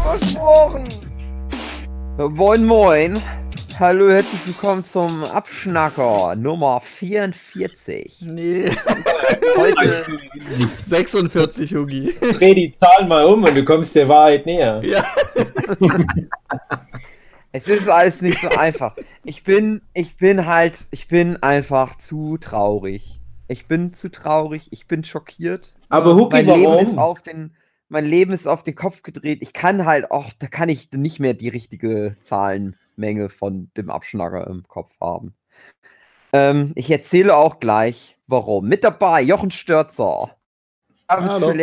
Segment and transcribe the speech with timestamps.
[0.00, 0.84] Versprochen.
[2.16, 3.14] Moin Moin.
[3.78, 8.22] Hallo, herzlich willkommen zum Abschnacker Nummer 44.
[8.22, 8.70] Nee.
[9.56, 10.06] Heute
[10.88, 12.14] 46, Hugi.
[12.20, 14.80] Dreh die Zahlen mal um und du kommst der Wahrheit näher.
[14.82, 15.04] Ja.
[17.52, 18.96] es ist alles nicht so einfach.
[19.24, 23.20] Ich bin, ich bin halt, ich bin einfach zu traurig.
[23.48, 25.74] Ich bin zu traurig, ich bin schockiert.
[25.88, 26.98] Aber Huki, mein Leben ist warum?
[26.98, 27.54] auf den,
[27.92, 29.40] mein Leben ist auf den Kopf gedreht.
[29.42, 34.46] Ich kann halt auch, da kann ich nicht mehr die richtige Zahlenmenge von dem Abschnacker
[34.46, 35.34] im Kopf haben.
[36.32, 38.66] Ähm, ich erzähle auch gleich, warum.
[38.66, 40.34] Mit dabei Jochen Störzer,
[41.06, 41.54] David Hallo.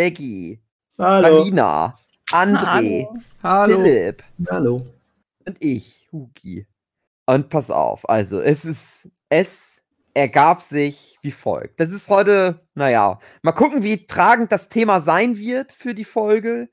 [0.97, 1.97] Marlina,
[2.31, 3.07] André,
[3.41, 3.83] Hallo.
[3.83, 4.85] Philipp Hallo.
[5.47, 6.67] und ich, Huki.
[7.25, 9.78] Und pass auf, also es ist, es
[10.13, 11.79] ergab sich wie folgt.
[11.79, 16.69] Das ist heute, naja, mal gucken, wie tragend das Thema sein wird für die Folge.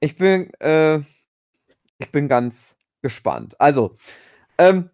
[0.00, 0.98] Ich bin, äh,
[1.98, 3.60] ich bin ganz gespannt.
[3.60, 3.96] Also,
[4.58, 4.90] ähm,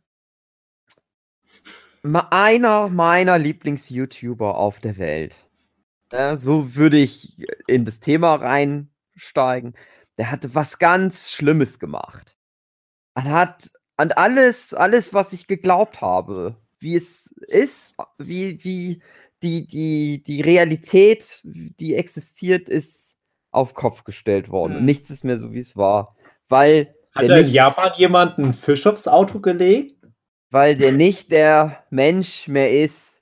[2.02, 5.42] einer meiner Lieblings-YouTuber auf der Welt.
[6.10, 9.74] Äh, so würde ich in das Thema reinsteigen.
[10.18, 12.36] Der hatte was ganz Schlimmes gemacht.
[13.14, 19.02] Er hat an alles, alles, was ich geglaubt habe, wie es ist, wie, wie
[19.42, 23.16] die, die, die Realität, die existiert, ist
[23.50, 24.74] auf Kopf gestellt worden.
[24.74, 24.86] Und Hm.
[24.86, 26.14] nichts ist mehr so, wie es war.
[26.48, 29.96] Weil Hat der da in Japan jemand einen Fisch aufs Auto gelegt?
[30.54, 33.14] weil der nicht der Mensch mehr ist,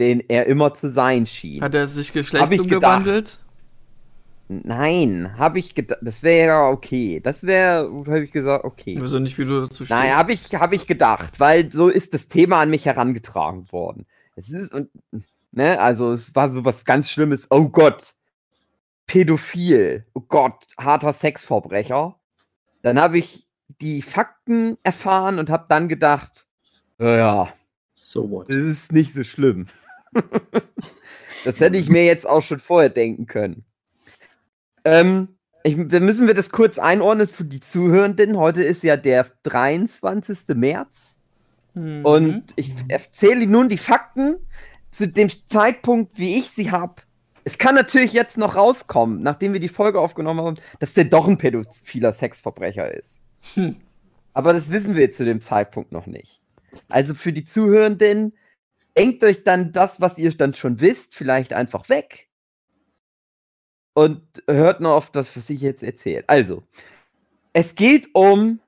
[0.00, 1.62] den er immer zu sein schien.
[1.62, 3.38] Hat er sich geschlechtsumgewandelt?
[4.52, 7.20] Nein, habe ich gedacht, das wäre ja okay.
[7.20, 8.94] Das wäre, habe ich gesagt, okay.
[8.94, 9.90] Ich weiß nicht, wie du dazu stehst.
[9.90, 14.06] Nein, habe ich, hab ich gedacht, weil so ist das Thema an mich herangetragen worden.
[14.34, 14.90] Es ist, und,
[15.52, 17.46] ne, also es war so was ganz Schlimmes.
[17.50, 18.14] Oh Gott,
[19.06, 20.04] Pädophil.
[20.14, 22.18] Oh Gott, harter Sexverbrecher.
[22.82, 23.46] Dann habe ich
[23.80, 26.48] die Fakten erfahren und habe dann gedacht,
[26.98, 27.52] "Ja, ja,
[27.94, 28.50] So what?
[28.50, 29.66] das ist nicht so schlimm.
[31.44, 33.64] das hätte ich mir jetzt auch schon vorher denken können.
[34.84, 35.28] Ähm,
[35.62, 38.38] ich, dann müssen wir das kurz einordnen für die Zuhörenden.
[38.38, 40.54] Heute ist ja der 23.
[40.54, 41.16] März
[41.74, 42.04] Mhm.
[42.04, 44.36] und ich erzähle nun die Fakten
[44.90, 47.02] zu dem Zeitpunkt, wie ich sie habe.
[47.44, 51.26] Es kann natürlich jetzt noch rauskommen, nachdem wir die Folge aufgenommen haben, dass der doch
[51.26, 53.20] ein pädophiler Sexverbrecher ist.
[53.54, 53.76] Hm.
[54.34, 56.42] Aber das wissen wir zu dem Zeitpunkt noch nicht.
[56.88, 58.34] Also für die Zuhörenden,
[58.96, 62.28] denkt euch dann das, was ihr dann schon wisst, vielleicht einfach weg.
[64.00, 66.24] Und hört nur auf das, was ich jetzt erzähle.
[66.26, 66.62] Also,
[67.52, 68.60] es geht um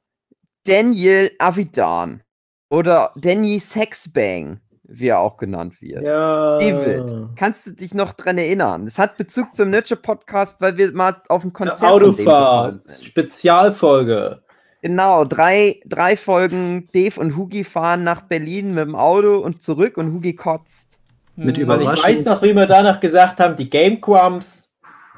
[0.67, 2.23] Daniel Avidan
[2.69, 6.03] oder Danny Sexbang, wie er auch genannt wird.
[6.05, 6.59] Ja.
[6.59, 8.87] David, kannst du dich noch dran erinnern?
[8.87, 12.83] Es hat Bezug zum Nurture Podcast, weil wir mal auf dem Konzert dem Autofahrt.
[13.03, 14.43] Spezialfolge.
[14.83, 16.89] Genau, drei, drei Folgen.
[16.93, 20.99] Dave und Hugi fahren nach Berlin mit dem Auto und zurück und Hugi kotzt.
[21.37, 21.49] Mit Mhm.
[21.49, 22.05] Und ich Überraschung.
[22.11, 24.62] weiß noch, wie wir danach gesagt haben, die Game Grumps,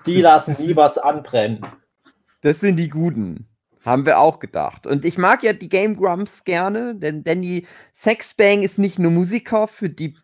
[0.06, 1.64] die lassen nie was anbrennen.
[2.42, 3.48] Das sind die Guten.
[3.84, 4.86] Haben wir auch gedacht.
[4.86, 9.68] Und ich mag ja die Game Grumps gerne, denn Danny Sexbang ist nicht nur Musiker
[9.68, 10.14] für die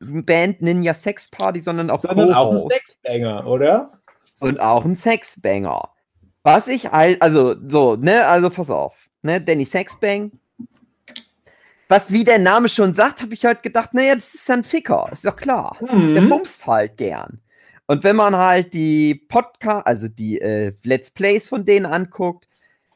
[0.00, 2.58] Band Ninja Sex Party, sondern auch Sondern auch ein.
[2.70, 3.90] Sexbanger, oder?
[4.40, 5.90] Und auch ein Sexbanger.
[6.42, 10.32] Was ich halt, also, so, ne, also pass auf, ne, Danny Sexbang.
[11.88, 15.08] Was, wie der Name schon sagt, habe ich halt gedacht, naja, das ist ein Ficker,
[15.12, 15.76] ist doch klar.
[15.80, 16.28] Der Mhm.
[16.30, 17.40] bumst halt gern.
[17.92, 22.48] Und wenn man halt die Podcast, also die äh, Let's Plays von denen anguckt,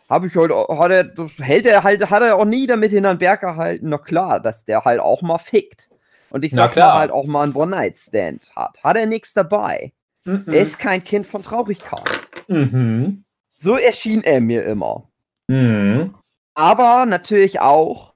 [0.09, 3.19] habe ich halt, hat er, hält er halt, hat er auch nie damit hinter den
[3.19, 3.91] Berg gehalten.
[3.91, 5.91] Na klar, dass der halt auch mal fickt.
[6.31, 8.83] Und ich sag mal halt auch mal einen One-Night-Stand hat.
[8.83, 9.93] Hat er nichts dabei.
[10.25, 10.45] Mhm.
[10.47, 12.09] Er ist kein Kind von Traurigkeit.
[12.49, 13.23] Mhm.
[13.51, 15.11] So erschien er mir immer.
[15.49, 16.15] Mhm.
[16.55, 18.15] Aber natürlich auch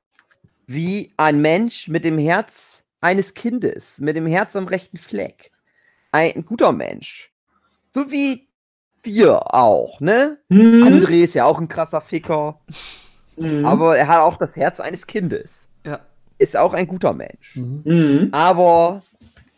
[0.67, 5.51] wie ein Mensch mit dem Herz eines Kindes, mit dem Herz am rechten Fleck.
[6.13, 7.33] Ein guter Mensch.
[7.93, 8.49] So wie
[9.03, 10.39] wir auch, ne?
[10.49, 10.83] Mhm.
[10.85, 12.61] André ist ja auch ein krasser Ficker,
[13.37, 13.65] Mhm.
[13.65, 15.53] aber er hat auch das Herz eines Kindes.
[15.87, 16.01] Ja.
[16.39, 17.57] Ist auch ein guter Mensch.
[17.57, 18.29] Mhm.
[18.33, 19.03] Aber,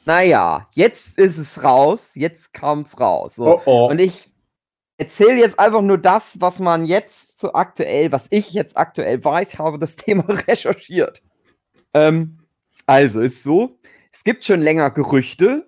[0.04, 3.34] naja, jetzt ist es raus, jetzt kam's raus.
[3.36, 3.58] So.
[3.58, 3.90] Oh oh.
[3.90, 4.28] Und ich
[4.98, 9.58] erzähle jetzt einfach nur das, was man jetzt so aktuell, was ich jetzt aktuell weiß,
[9.58, 11.22] habe das Thema recherchiert.
[11.94, 12.38] Ähm,
[12.86, 13.78] also ist so,
[14.12, 15.66] es gibt schon länger Gerüchte,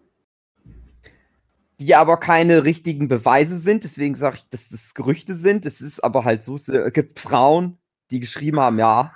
[1.81, 3.85] die aber keine richtigen Beweise sind.
[3.85, 5.67] Deswegen sage ich, dass das Gerüchte sind.
[5.67, 7.79] Es ist aber halt so, es äh, gibt Frauen,
[8.11, 9.13] die geschrieben haben, ja,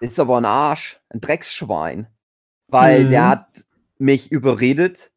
[0.00, 2.06] ist aber ein Arsch, ein Drecksschwein.
[2.68, 3.08] Weil Mhm.
[3.08, 3.66] der hat
[3.98, 5.12] mich überredet,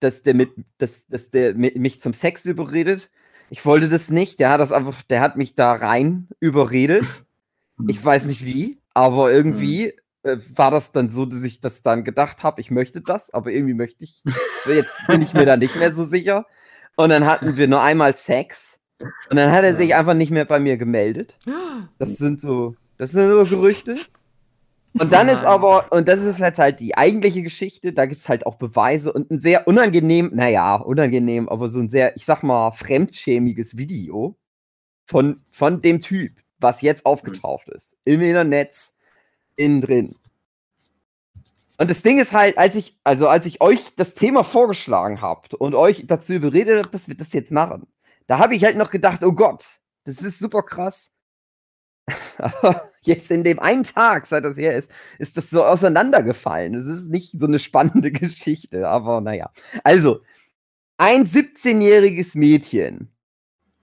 [0.00, 3.10] dass der, mit, dass, dass der mit, mich zum Sex überredet.
[3.50, 4.40] Ich wollte das nicht.
[4.40, 7.04] Der hat das einfach, der hat mich da rein überredet.
[7.88, 9.92] Ich weiß nicht wie, aber irgendwie
[10.26, 13.50] äh, war das dann so, dass ich das dann gedacht habe, ich möchte das, aber
[13.52, 14.22] irgendwie möchte ich.
[14.66, 16.46] Jetzt bin ich mir da nicht mehr so sicher.
[16.96, 18.78] Und dann hatten wir nur einmal Sex.
[19.30, 21.36] Und dann hat er sich einfach nicht mehr bei mir gemeldet.
[21.98, 23.96] Das sind so, das sind so Gerüchte.
[24.98, 28.28] Und dann ist aber, und das ist jetzt halt die eigentliche Geschichte, da gibt es
[28.30, 32.42] halt auch Beweise und ein sehr unangenehm, naja, unangenehm, aber so ein sehr, ich sag
[32.42, 34.36] mal, fremdschämiges Video
[35.06, 37.96] von, von dem Typ, was jetzt aufgetaucht ist.
[38.04, 38.74] Im Internet,
[39.56, 40.14] innen drin.
[41.78, 45.54] Und das Ding ist halt, als ich, also als ich euch das Thema vorgeschlagen habt
[45.54, 47.86] und euch dazu überredet habt, dass wir das jetzt machen,
[48.26, 49.64] da habe ich halt noch gedacht, oh Gott,
[50.04, 51.10] das ist super krass.
[52.38, 56.74] Aber jetzt in dem einen Tag, seit das her ist, ist das so auseinandergefallen.
[56.74, 59.50] Es ist nicht so eine spannende Geschichte, aber naja.
[59.82, 60.20] Also,
[60.98, 63.10] ein 17-jähriges Mädchen.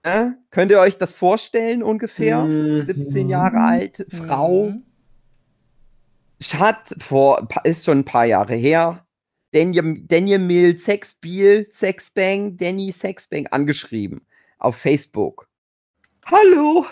[0.04, 2.44] Äh, könnt ihr euch das vorstellen ungefähr?
[2.44, 2.86] Mhm.
[2.86, 4.72] 17 Jahre alt, Frau.
[4.72, 4.84] Mhm.
[6.52, 9.06] Hat vor, ist schon ein paar Jahre her,
[9.54, 14.26] Daniel, Daniel Sexbiel, Sexbang, Danny Sexbang angeschrieben
[14.58, 15.48] auf Facebook.
[16.26, 16.88] Hallo,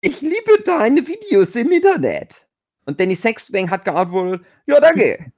[0.00, 2.48] ich liebe deine Videos im Internet.
[2.86, 5.32] Und Danny Sexbang hat geantwortet, ja, danke.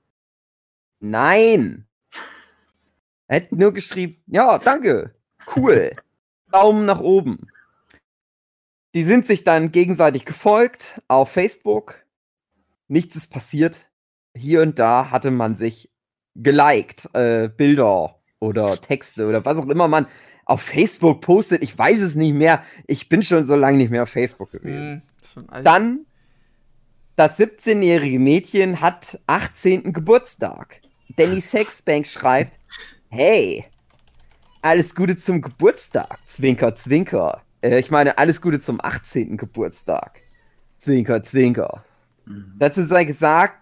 [1.00, 1.86] Nein.
[3.26, 5.14] Er hat nur geschrieben, ja, danke,
[5.56, 5.90] cool,
[6.52, 7.48] Daumen nach oben.
[8.94, 12.03] Die sind sich dann gegenseitig gefolgt auf Facebook.
[12.88, 13.90] Nichts ist passiert.
[14.36, 15.90] Hier und da hatte man sich
[16.34, 20.06] geliked, äh, Bilder oder Texte oder was auch immer man
[20.44, 21.62] auf Facebook postet.
[21.62, 22.62] Ich weiß es nicht mehr.
[22.86, 25.02] Ich bin schon so lange nicht mehr auf Facebook gewesen.
[25.36, 25.64] Mhm.
[25.64, 26.06] Dann,
[27.16, 29.92] das 17-jährige Mädchen hat 18.
[29.92, 30.80] Geburtstag.
[31.16, 32.58] Danny Sexbank schreibt,
[33.08, 33.64] hey,
[34.62, 36.18] alles Gute zum Geburtstag.
[36.26, 37.42] Zwinker, zwinker.
[37.62, 39.36] Äh, ich meine, alles Gute zum 18.
[39.36, 40.22] Geburtstag.
[40.78, 41.84] Zwinker, zwinker.
[42.58, 43.58] Dazu sei gesagt,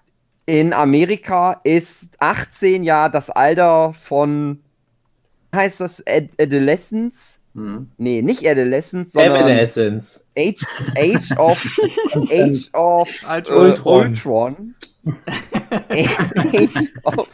[0.46, 4.62] in Amerika ist 18 ja das Alter von,
[5.54, 7.38] heißt das Ad Adolescence?
[7.54, 7.90] Mhm.
[7.98, 10.24] Nee, nicht Adolescence, sondern Evanescence.
[10.36, 10.64] Age,
[10.96, 11.62] Age of
[12.30, 14.06] Age of Alt- äh, Ultron.
[14.08, 14.74] Ultron.
[15.90, 17.28] Age of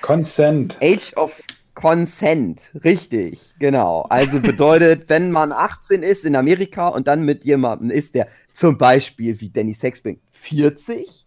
[0.00, 0.76] Consent.
[0.80, 1.32] Age of
[1.74, 4.02] Consent, richtig, genau.
[4.02, 8.76] Also bedeutet, wenn man 18 ist in Amerika und dann mit jemandem ist, der zum
[8.76, 11.26] Beispiel wie Danny Sexbank 40,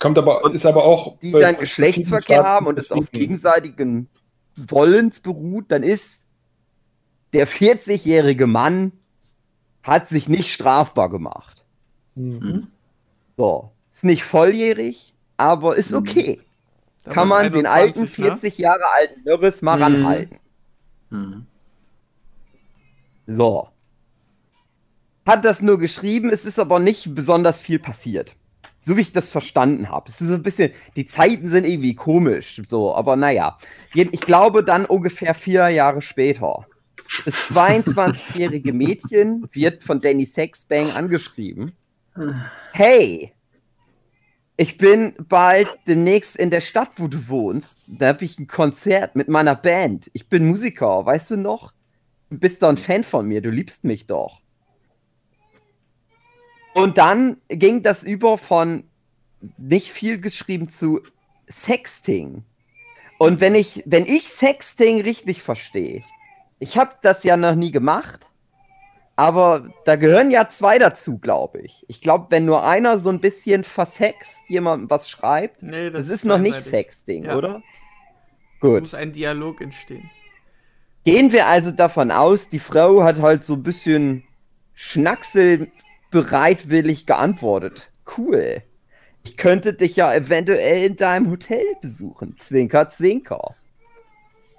[0.00, 1.18] Kommt aber, ist aber auch.
[1.20, 4.08] die dann Geschlechtsverkehr haben und es auf gegenseitigen
[4.56, 6.20] Wollens beruht, dann ist
[7.32, 8.92] der 40-jährige Mann
[9.82, 11.64] hat sich nicht strafbar gemacht.
[12.14, 12.68] Mhm.
[13.36, 15.98] So, ist nicht volljährig, aber ist Mhm.
[17.04, 18.24] Damals Kann man den alten 21, ne?
[18.32, 19.82] 40 Jahre alten Nörres mal Mhm.
[19.82, 20.38] ranhalten.
[21.10, 21.46] Mhm.
[23.26, 23.68] So.
[25.26, 28.36] Hat das nur geschrieben, es ist aber nicht besonders viel passiert.
[28.80, 30.10] So wie ich das verstanden habe.
[30.10, 33.58] Es ist so ein bisschen, die Zeiten sind irgendwie komisch, so, aber naja.
[33.94, 36.66] Ich glaube dann ungefähr vier Jahre später.
[37.24, 41.72] Das 22-jährige Mädchen wird von Danny Sexbang angeschrieben.
[42.72, 43.33] Hey,
[44.56, 48.00] ich bin bald demnächst in der Stadt, wo du wohnst.
[48.00, 50.10] Da habe ich ein Konzert mit meiner Band.
[50.12, 51.72] Ich bin Musiker, weißt du noch?
[52.30, 54.40] Du bist doch ein Fan von mir, du liebst mich doch.
[56.74, 58.84] Und dann ging das über von
[59.58, 61.00] nicht viel geschrieben zu
[61.48, 62.44] Sexting.
[63.18, 66.02] Und wenn ich, wenn ich Sexting richtig verstehe,
[66.58, 68.26] ich habe das ja noch nie gemacht,
[69.16, 71.84] aber da gehören ja zwei dazu, glaube ich.
[71.88, 76.24] Ich glaube, wenn nur einer so ein bisschen versext jemandem was schreibt, Nee, das, ist
[76.24, 76.60] noch nicht.
[76.60, 77.36] Sexting, Ja.
[77.36, 77.62] oder?
[78.56, 78.80] Es Gut.
[78.80, 80.10] muss ein Dialog entstehen.
[81.04, 84.24] Gehen wir also davon aus, die Frau hat halt so ein bisschen
[84.72, 85.70] Schnacksel
[86.10, 87.90] bereitwillig geantwortet.
[88.16, 88.62] Cool.
[89.22, 92.36] Ich könnte dich ja eventuell in deinem Hotel besuchen.
[92.40, 93.54] Zwinker, zwinker.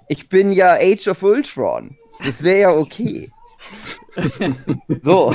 [0.08, 1.96] Ich bin ja Age of Ultron.
[2.24, 3.30] Das wäre ja okay.
[5.02, 5.34] So.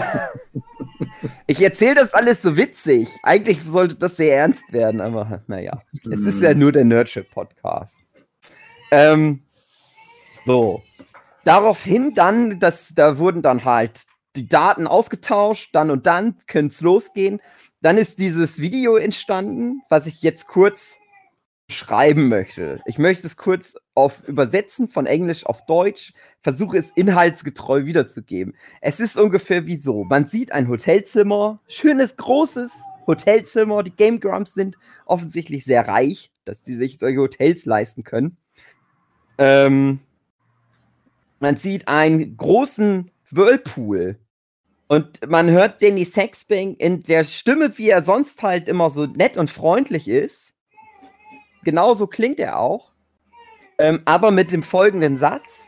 [1.48, 3.10] Ich erzähle das alles so witzig.
[3.24, 5.82] Eigentlich sollte das sehr ernst werden, aber naja.
[6.10, 7.98] Es ist ja nur der Nerdship-Podcast.
[8.92, 9.44] Ähm,
[10.46, 10.82] so.
[11.44, 14.02] daraufhin dann, das, da wurden dann halt
[14.36, 17.42] die Daten ausgetauscht, dann und dann könnte es losgehen.
[17.82, 21.01] Dann ist dieses Video entstanden, was ich jetzt kurz
[21.72, 22.82] schreiben möchte.
[22.86, 28.56] Ich möchte es kurz auf übersetzen von Englisch auf Deutsch, versuche es inhaltsgetreu wiederzugeben.
[28.82, 32.72] Es ist ungefähr wie so: Man sieht ein Hotelzimmer, schönes großes
[33.08, 33.84] Hotelzimmer.
[33.84, 38.38] Die Game Grumps sind offensichtlich sehr reich, dass die sich solche Hotels leisten können.
[39.38, 40.00] Ähm,
[41.40, 44.20] man sieht einen großen Whirlpool
[44.92, 49.38] und man hört Danny Sexbang in der Stimme, wie er sonst halt immer so nett
[49.38, 50.51] und freundlich ist.
[51.64, 52.92] Genauso klingt er auch.
[53.78, 55.66] Ähm, aber mit dem folgenden Satz.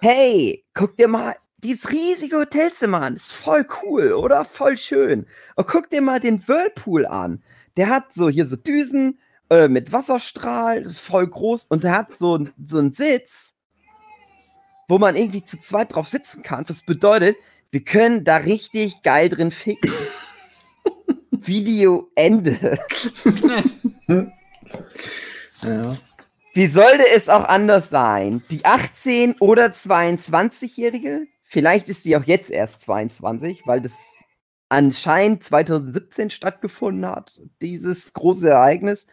[0.00, 3.16] Hey, guck dir mal dieses riesige Hotelzimmer an.
[3.16, 4.44] Ist voll cool, oder?
[4.44, 5.26] Voll schön.
[5.56, 7.42] Und guck dir mal den Whirlpool an.
[7.76, 9.18] Der hat so hier so Düsen
[9.50, 11.66] äh, mit Wasserstrahl, voll groß.
[11.66, 13.54] Und der hat so, so einen Sitz,
[14.88, 16.68] wo man irgendwie zu zweit drauf sitzen kann.
[16.68, 17.36] Was bedeutet,
[17.70, 19.92] wir können da richtig geil drin ficken.
[21.30, 22.78] Video Ende.
[25.62, 25.96] Ja.
[26.54, 28.42] Wie sollte es auch anders sein?
[28.50, 33.94] Die 18- oder 22-Jährige, vielleicht ist sie auch jetzt erst 22, weil das
[34.68, 39.06] anscheinend 2017 stattgefunden hat, dieses große Ereignis.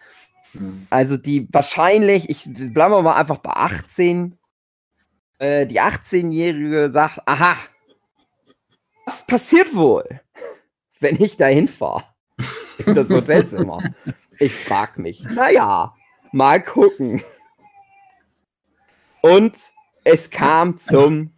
[0.53, 0.87] Hm.
[0.89, 4.37] Also die wahrscheinlich, ich bleiben wir mal einfach bei 18.
[5.39, 7.55] Äh, die 18-Jährige sagt, aha,
[9.05, 10.21] was passiert wohl,
[10.99, 12.03] wenn ich da hinfahre?
[12.85, 13.81] In das Hotelzimmer.
[14.41, 15.23] Ich frag mich.
[15.25, 15.93] Naja,
[16.31, 17.21] mal gucken.
[19.21, 19.55] Und
[20.03, 21.29] es kam zum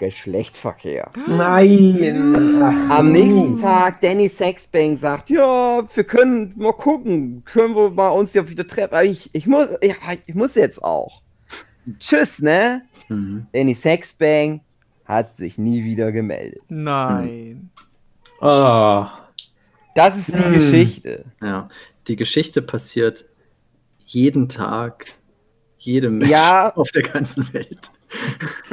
[0.00, 1.12] Geschlechtsverkehr.
[1.28, 2.90] Nein.
[2.90, 3.60] Am nächsten.
[3.60, 8.66] Tag, Danny Sexbang sagt, ja, wir können mal gucken, können wir mal uns ja wieder
[8.66, 8.94] treffen.
[8.94, 9.94] Aber ich, ich, muss, ja,
[10.26, 11.22] ich muss jetzt auch.
[12.00, 12.82] Tschüss, ne?
[13.08, 13.46] Mhm.
[13.52, 14.60] Danny Sexbang
[15.04, 16.62] hat sich nie wieder gemeldet.
[16.68, 17.70] Nein.
[18.40, 19.06] Oh.
[19.94, 20.52] Das ist die Hm.
[20.54, 21.26] Geschichte.
[21.40, 21.68] Ja.
[22.08, 23.24] Die Geschichte passiert
[24.04, 25.06] jeden Tag,
[25.78, 26.72] jedem Menschen Ja.
[26.76, 27.90] auf der ganzen Welt.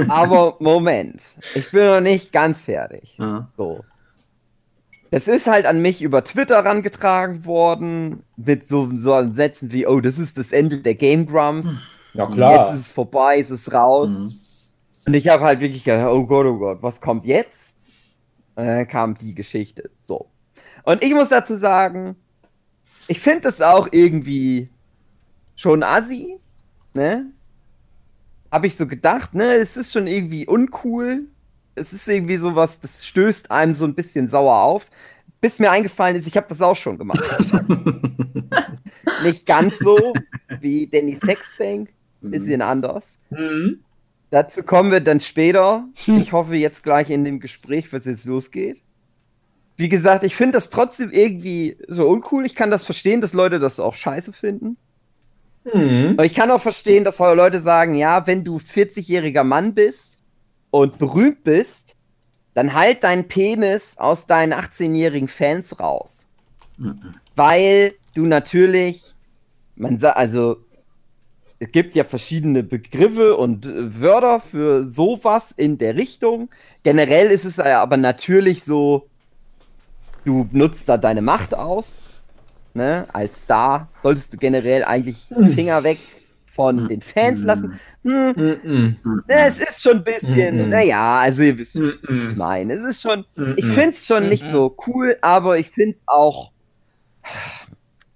[0.08, 1.24] Aber Moment,
[1.56, 3.16] ich bin noch nicht ganz fertig.
[3.18, 3.50] Ja.
[3.58, 3.84] So.
[5.10, 10.00] Es ist halt an mich über Twitter rangetragen worden, mit so, so Sätzen wie, oh,
[10.00, 11.68] das ist das Ende der Game Grumps.
[12.14, 12.74] Ja Jetzt klar.
[12.74, 14.10] ist es vorbei, es ist raus.
[14.10, 14.34] Mhm.
[15.08, 17.74] Und ich habe halt wirklich gedacht, oh Gott, oh Gott, was kommt jetzt?
[18.56, 19.90] Und dann kam die Geschichte.
[20.04, 20.30] So.
[20.84, 22.16] Und ich muss dazu sagen,
[23.08, 24.70] ich finde das auch irgendwie
[25.56, 26.38] schon assi,
[26.94, 27.32] ne?
[28.52, 29.56] Habe ich so gedacht, ne?
[29.56, 31.28] Es ist schon irgendwie uncool.
[31.76, 34.90] Es ist irgendwie sowas, das stößt einem so ein bisschen sauer auf.
[35.40, 37.24] Bis mir eingefallen ist, ich habe das auch schon gemacht.
[39.24, 40.14] Nicht ganz so
[40.60, 41.90] wie Danny Sexbank,
[42.22, 43.16] bisschen anders.
[43.30, 43.80] Mhm.
[44.30, 45.88] Dazu kommen wir dann später.
[46.06, 48.82] Ich hoffe jetzt gleich in dem Gespräch, was jetzt losgeht.
[49.82, 52.46] Wie gesagt, ich finde das trotzdem irgendwie so uncool.
[52.46, 54.78] Ich kann das verstehen, dass Leute das auch scheiße finden.
[55.64, 56.14] Mhm.
[56.18, 60.20] Aber ich kann auch verstehen, dass Leute sagen, ja, wenn du 40-jähriger Mann bist
[60.70, 61.96] und berühmt bist,
[62.54, 66.28] dann halt deinen Penis aus deinen 18-jährigen Fans raus.
[66.78, 67.16] Mhm.
[67.36, 69.16] Weil du natürlich,
[69.76, 70.58] man sagt, also,
[71.58, 76.52] es gibt ja verschiedene Begriffe und äh, Wörter für sowas in der Richtung.
[76.84, 79.08] Generell ist es ja aber natürlich so,
[80.26, 82.04] du nutzt da deine Macht aus.
[82.74, 83.06] Ne?
[83.12, 86.00] Als Star solltest du generell eigentlich Finger weg
[86.54, 87.80] von den Fans lassen.
[88.04, 89.24] Hm, Mhm.
[89.28, 90.70] es ist schon ein bisschen, Mhm.
[90.70, 92.38] naja, also ihr wisst schon, was ich Mhm.
[92.38, 92.74] meine.
[92.74, 93.54] Es ist schon, Mhm.
[93.58, 96.52] ich finde es schon nicht so cool, aber ich finde es auch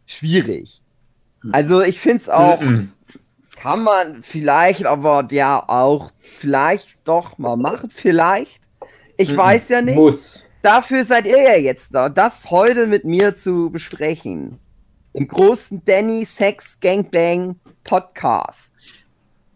[0.06, 0.82] schwierig.
[1.52, 2.92] Also ich finde es auch, Mhm.
[3.56, 8.60] kann man vielleicht, aber ja auch vielleicht doch mal machen, vielleicht.
[9.18, 9.38] Ich Mhm.
[9.38, 9.96] weiß ja nicht.
[9.96, 10.45] Muss.
[10.66, 14.58] Dafür seid ihr ja jetzt da, das heute mit mir zu besprechen.
[15.14, 18.72] Im großen Danny Sex Gangbang Podcast.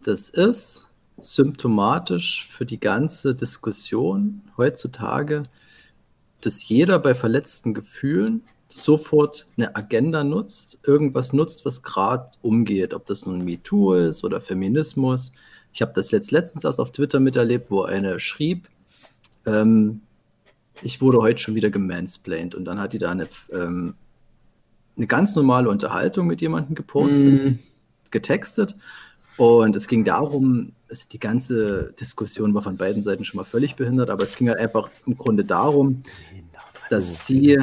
[0.04, 0.88] Das ist
[1.18, 5.42] symptomatisch für die ganze Diskussion heutzutage,
[6.42, 13.06] dass jeder bei verletzten Gefühlen sofort eine Agenda nutzt, irgendwas nutzt, was gerade umgeht, ob
[13.06, 15.32] das nun MeToo ist oder Feminismus.
[15.72, 18.68] Ich habe das letzt, letztens erst auf Twitter miterlebt, wo eine schrieb,
[19.44, 20.02] ähm,
[20.82, 23.94] ich wurde heute schon wieder gemansplained und dann hat die da eine, ähm,
[24.96, 27.58] eine ganz normale Unterhaltung mit jemandem gepostet Mhm.
[28.10, 28.76] getextet.
[29.36, 33.76] Und es ging darum, es, die ganze Diskussion war von beiden Seiten schon mal völlig
[33.76, 36.02] behindert, aber es ging halt einfach im Grunde darum,
[36.90, 37.58] dass sie.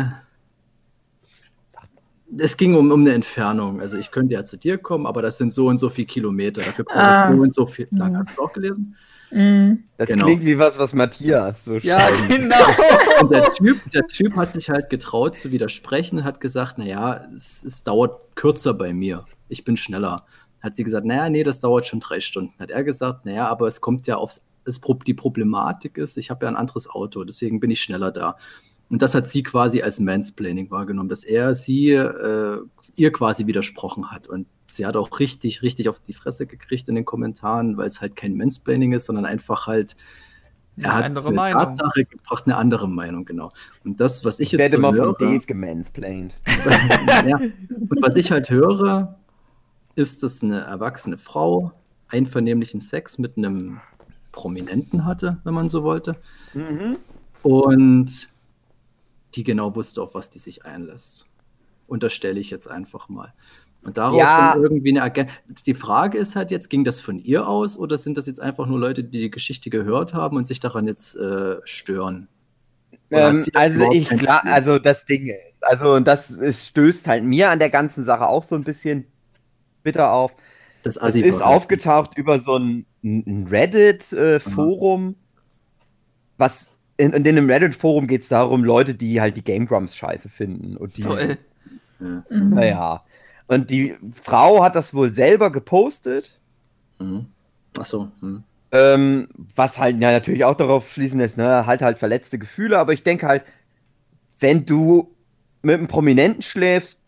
[2.38, 3.80] Es ging um, um eine Entfernung.
[3.80, 6.62] Also ich könnte ja zu dir kommen, aber das sind so und so viele Kilometer.
[6.62, 7.32] Dafür brauche ich Ah.
[7.34, 7.88] so und so viel.
[7.92, 8.96] Lang hast du es auch gelesen?
[9.32, 9.84] Mhm.
[9.98, 10.26] Das Genau.
[10.26, 12.30] klingt wie was, was Matthias so Ja, schreibt.
[12.30, 12.56] genau.
[13.22, 17.22] Und der typ, der typ hat sich halt getraut zu widersprechen und hat gesagt, naja,
[17.36, 19.26] es, es dauert kürzer bei mir.
[19.50, 20.26] Ich bin schneller.
[20.62, 22.54] Hat sie gesagt, naja, nee, das dauert schon drei Stunden.
[22.60, 26.46] Hat er gesagt, naja, aber es kommt ja aufs, es, die Problematik ist, ich habe
[26.46, 28.38] ja ein anderes Auto, deswegen bin ich schneller da.
[28.90, 32.60] Und das hat sie quasi als Mansplaining wahrgenommen, dass er sie äh,
[32.96, 34.28] ihr quasi widersprochen hat.
[34.28, 38.00] Und sie hat auch richtig, richtig auf die Fresse gekriegt in den Kommentaren, weil es
[38.00, 39.96] halt kein Mansplaining ist, sondern einfach halt,
[40.78, 41.62] er Eine hat andere eine Meinung.
[41.64, 43.52] Tatsache gebracht, eine andere Meinung, genau.
[43.84, 46.36] Und das, was ich Ich jetzt werde so immer höre, von Dave gemansplained.
[47.28, 49.18] ja, und was ich halt höre,
[49.96, 51.72] ist, dass eine erwachsene Frau
[52.10, 53.80] einvernehmlichen Sex mit einem
[54.32, 56.16] Prominenten hatte, wenn man so wollte.
[56.54, 56.98] Mhm.
[57.42, 58.30] Und
[59.38, 61.28] die genau wusste, auf was die sich einlässt.
[61.88, 63.34] Unterstelle ich jetzt einfach mal.
[63.84, 64.54] Und daraus Ja.
[64.54, 65.32] dann irgendwie eine Agenda.
[65.66, 68.66] Die Frage ist halt jetzt, ging das von ihr aus oder sind das jetzt einfach
[68.66, 72.28] nur Leute, die die Geschichte gehört haben und sich daran jetzt äh, stören?
[73.10, 74.30] Ähm, das also ich Problem?
[74.44, 78.28] also das Ding ist, also und das es stößt halt mir an der ganzen Sache
[78.28, 79.06] auch so ein bisschen
[79.84, 80.34] bitter auf.
[80.84, 85.16] das Es ist aufgetaucht über so ein, ein Reddit-Forum,
[86.38, 90.30] was in, in dem Reddit-Forum geht es darum, Leute, die halt die Game Grumps scheiße
[90.30, 91.38] finden und die Toll.
[92.00, 92.24] Ja.
[92.30, 92.50] Mhm.
[92.50, 93.04] Naja.
[93.48, 96.40] Und die Frau hat das wohl selber gepostet,
[97.00, 97.28] Mhm.
[97.78, 98.10] Achso.
[98.22, 98.44] Hm.
[98.72, 102.94] ähm, was halt ja natürlich auch darauf schließen lässt, ne, halt halt verletzte Gefühle, aber
[102.94, 103.46] ich denke halt,
[104.40, 105.16] wenn du
[105.62, 107.00] mit einem Prominenten schläfst,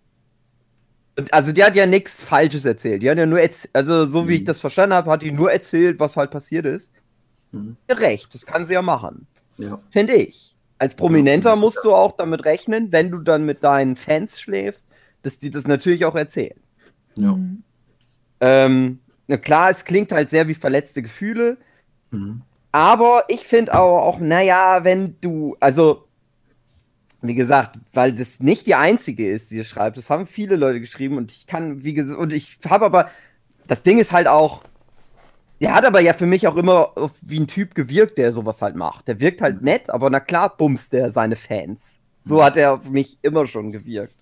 [1.17, 3.39] und also die hat ja nichts Falsches erzählt, die hat ja nur,
[3.73, 4.45] also so wie ich Mhm.
[4.45, 6.91] das verstanden habe, hat die nur erzählt, was halt passiert ist.
[7.51, 7.77] Mhm.
[7.89, 9.27] Ja, Recht, das kann sie ja machen,
[9.59, 9.79] Ja.
[9.91, 10.55] finde ich.
[10.77, 14.87] Als Prominenter Ja, musst du auch damit rechnen, wenn du dann mit deinen Fans schläfst,
[15.21, 16.57] dass die das natürlich auch erzählen.
[17.15, 17.33] Ja.
[17.33, 17.63] Mhm.
[18.39, 21.57] Ähm, na klar, es klingt halt sehr wie verletzte Gefühle,
[22.11, 22.41] Mhm.
[22.71, 26.05] aber ich finde auch, auch, naja, wenn du, also,
[27.21, 30.79] wie gesagt, weil das nicht die einzige ist, die es schreibt, das haben viele Leute
[30.79, 33.09] geschrieben und ich kann, wie gesagt, und ich habe aber,
[33.67, 34.63] das Ding ist halt auch,
[35.61, 38.61] der hat aber ja für mich auch immer auf- wie ein Typ gewirkt, der sowas
[38.61, 39.07] halt macht.
[39.07, 41.99] Der wirkt halt nett, aber na klar bumst der seine Fans.
[42.21, 44.15] So hat er auf mich immer schon gewirkt.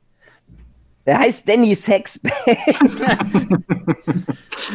[1.05, 2.33] Der heißt Danny Sexbag.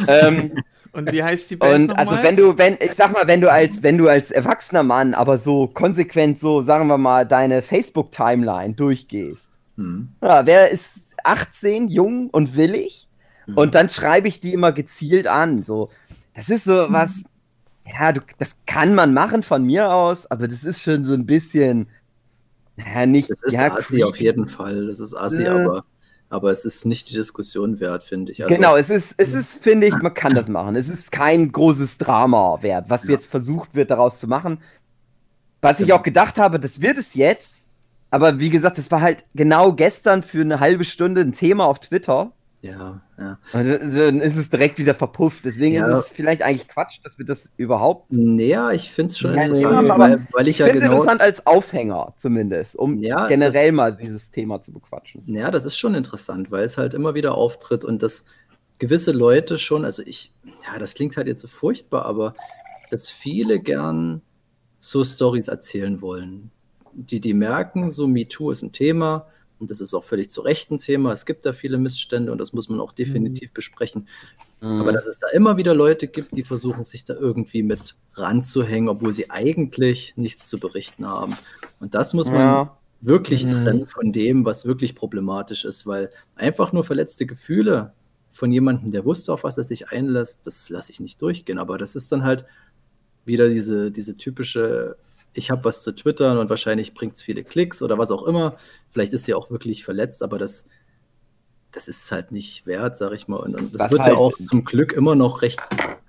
[0.07, 0.51] ähm,
[0.91, 2.23] Und wie heißt die Band und also nochmal?
[2.27, 5.37] wenn du, wenn, ich sag mal, wenn du als, wenn du als erwachsener Mann aber
[5.37, 9.49] so konsequent so, sagen wir mal, deine Facebook-Timeline durchgehst.
[9.75, 10.09] Mhm.
[10.21, 13.07] Ja, wer ist 18, jung und willig?
[13.47, 13.57] Mhm.
[13.57, 15.63] Und dann schreibe ich die immer gezielt an.
[15.63, 15.89] So,
[16.33, 17.23] das ist so was,
[17.85, 21.25] ja, du, das kann man machen von mir aus, aber das ist schon so ein
[21.25, 21.87] bisschen,
[22.75, 24.87] naja, nicht, Das ist ja, Assi auf jeden Fall.
[24.87, 25.47] Das ist Assi, Äh.
[25.49, 25.85] aber,
[26.29, 28.43] aber es ist nicht die Diskussion wert, finde ich.
[28.43, 30.75] Also, genau, es ist, es ist, finde ich, man kann das machen.
[30.75, 33.11] Es ist kein großes Drama wert, was Ja.
[33.11, 34.59] jetzt versucht wird, daraus zu machen.
[35.61, 35.99] Was ich Genau.
[35.99, 37.67] auch gedacht habe, das wird es jetzt.
[38.09, 41.79] Aber wie gesagt, das war halt genau gestern für eine halbe Stunde ein Thema auf
[41.79, 42.31] Twitter.
[42.63, 43.39] Ja, ja.
[43.51, 45.43] Und dann ist es direkt wieder verpufft.
[45.43, 45.91] Deswegen Ja.
[45.91, 48.09] ist es vielleicht eigentlich Quatsch, dass wir das überhaupt.
[48.13, 50.83] Naja, ich finde es schon Ja, interessant, aber weil, weil ich Ich ja finde es
[50.83, 50.93] genau.
[50.93, 55.23] interessant als Aufhänger zumindest, um Ja, generell mal dieses Thema zu bequatschen.
[55.27, 58.23] Ja, das ist schon interessant, weil es halt immer wieder auftritt und dass
[58.79, 60.33] gewisse Leute schon, also ich,
[60.65, 62.33] ja, das klingt halt jetzt so furchtbar, aber
[62.91, 64.21] dass viele gern
[64.79, 66.49] so Stories erzählen wollen.
[66.93, 69.27] Die, die merken, so MeToo ist ein Thema
[69.63, 71.11] und das ist auch völlig zu Recht ein Thema.
[71.11, 74.07] Es gibt da viele Missstände und das muss man auch definitiv besprechen.
[74.61, 74.93] Aber Mhm.
[74.93, 79.13] dass es da immer wieder Leute gibt, die versuchen, sich da irgendwie mit ranzuhängen, obwohl
[79.13, 81.35] sie eigentlich nichts zu berichten haben.
[81.79, 82.77] Und das muss man Ja.
[83.01, 83.49] wirklich Mhm.
[83.51, 87.93] trennen von dem, was wirklich problematisch ist, weil einfach nur verletzte Gefühle
[88.31, 91.57] von jemandem, der wusste, auf was er sich einlässt, das lasse ich nicht durchgehen.
[91.59, 92.45] Aber das ist dann halt
[93.25, 94.95] wieder diese, diese typische,
[95.33, 98.57] ich habe was zu twittern und wahrscheinlich bringt es viele Klicks oder was auch immer.
[98.89, 100.65] Vielleicht ist sie auch wirklich verletzt, aber das,
[101.71, 103.37] das ist halt nicht wert, sag ich mal.
[103.37, 105.59] Und, und das Was wird halt- ja auch zum Glück immer noch recht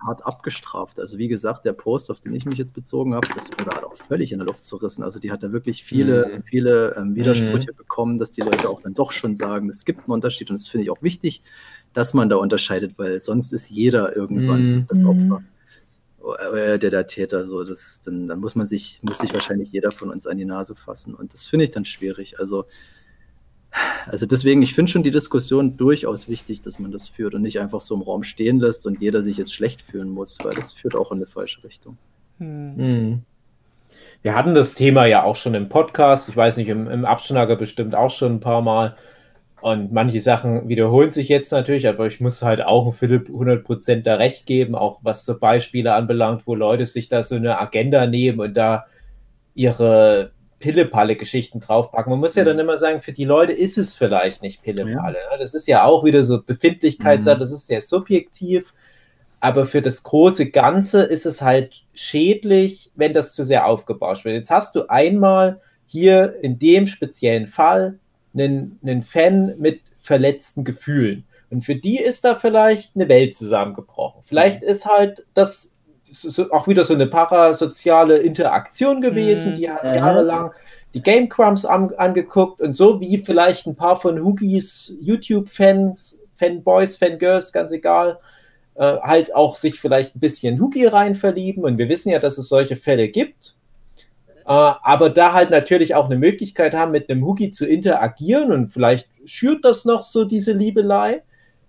[0.05, 1.01] hart abgestraft.
[1.01, 3.85] Also wie gesagt, der Post, auf den ich mich jetzt bezogen habe, das wurde halt
[3.85, 5.03] auch völlig in der Luft zerrissen.
[5.03, 6.43] Also die hat da wirklich viele, Mhm.
[6.43, 10.11] viele ähm, Widersprüche bekommen, dass die Leute auch dann doch schon sagen, es gibt einen
[10.13, 11.41] Unterschied und das finde ich auch wichtig,
[11.95, 14.87] dass man da unterscheidet, weil sonst ist jeder irgendwann Mhm.
[14.89, 15.09] das Mhm.
[15.09, 15.43] Opfer.
[16.55, 19.91] Äh, Der, der Täter, so, das, dann, dann muss man sich, muss sich wahrscheinlich jeder
[19.91, 21.15] von uns an die Nase fassen.
[21.15, 22.39] Und das finde ich dann schwierig.
[22.39, 22.67] Also,
[24.07, 27.59] also deswegen, ich finde schon die Diskussion durchaus wichtig, dass man das führt und nicht
[27.59, 30.73] einfach so im Raum stehen lässt und jeder sich jetzt schlecht fühlen muss, weil das
[30.73, 31.99] führt auch in eine falsche Richtung.
[32.39, 32.77] Hm.
[32.77, 33.23] Mhm.
[34.23, 37.57] Wir hatten das Thema ja auch schon im Podcast, ich weiß nicht, im, im Abschnacker
[37.57, 38.97] bestimmt auch schon ein paar Mal.
[39.65, 44.17] Und manche Sachen wiederholen sich jetzt natürlich, aber ich muss halt auch Philipp 100% da
[44.17, 48.41] recht geben, auch was so Beispiele anbelangt, wo Leute sich da so eine Agenda nehmen
[48.41, 48.85] und da
[49.55, 52.11] ihre Pille-Palle-Geschichten draufpacken.
[52.11, 55.17] Man muss ja dann immer sagen, für die Leute ist es vielleicht nicht Pille-Palle.
[55.33, 55.39] Ne?
[55.39, 57.41] Das ist ja auch wieder so Befindlichkeitssache, Mhm.
[57.41, 58.75] das ist sehr subjektiv.
[59.41, 64.35] Aber für das große Ganze ist es halt schädlich, wenn das zu sehr aufgebauscht wird.
[64.35, 67.99] Jetzt hast du einmal hier in dem speziellen Fall
[68.35, 71.25] einen, einen Fan mit verletzten Gefühlen.
[71.51, 74.23] Und für die ist da vielleicht eine Welt zusammengebrochen.
[74.25, 75.73] Vielleicht ist halt das
[76.11, 79.57] so- auch wieder so eine parasoziale Interaktion gewesen, Mhm.
[79.57, 79.95] die hat Mhm.
[79.95, 80.51] jahrelang
[80.95, 86.97] die Game Crumbs an, angeguckt und so wie vielleicht ein paar von Hoogies YouTube-Fans, Fanboys,
[86.97, 88.19] Fangirls, ganz egal,
[88.77, 91.65] äh, halt auch sich vielleicht ein bisschen Hoogie rein verlieben.
[91.65, 93.57] Und wir wissen ja, dass es solche Fälle gibt.
[94.47, 98.67] Äh, aber da halt natürlich auch eine Möglichkeit haben, mit einem Hoogie zu interagieren und
[98.67, 101.23] vielleicht schürt das noch so diese Liebelei.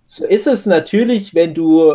[0.06, 1.94] So ist es natürlich, wenn du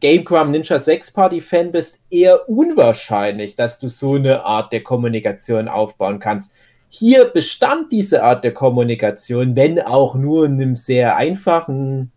[0.00, 5.68] GameCrumb Ninja 6 Party Fan bist, eher unwahrscheinlich, dass du so eine Art der Kommunikation
[5.68, 6.54] aufbauen kannst.
[6.88, 12.10] Hier bestand diese Art der Kommunikation, wenn auch nur in einem sehr einfachen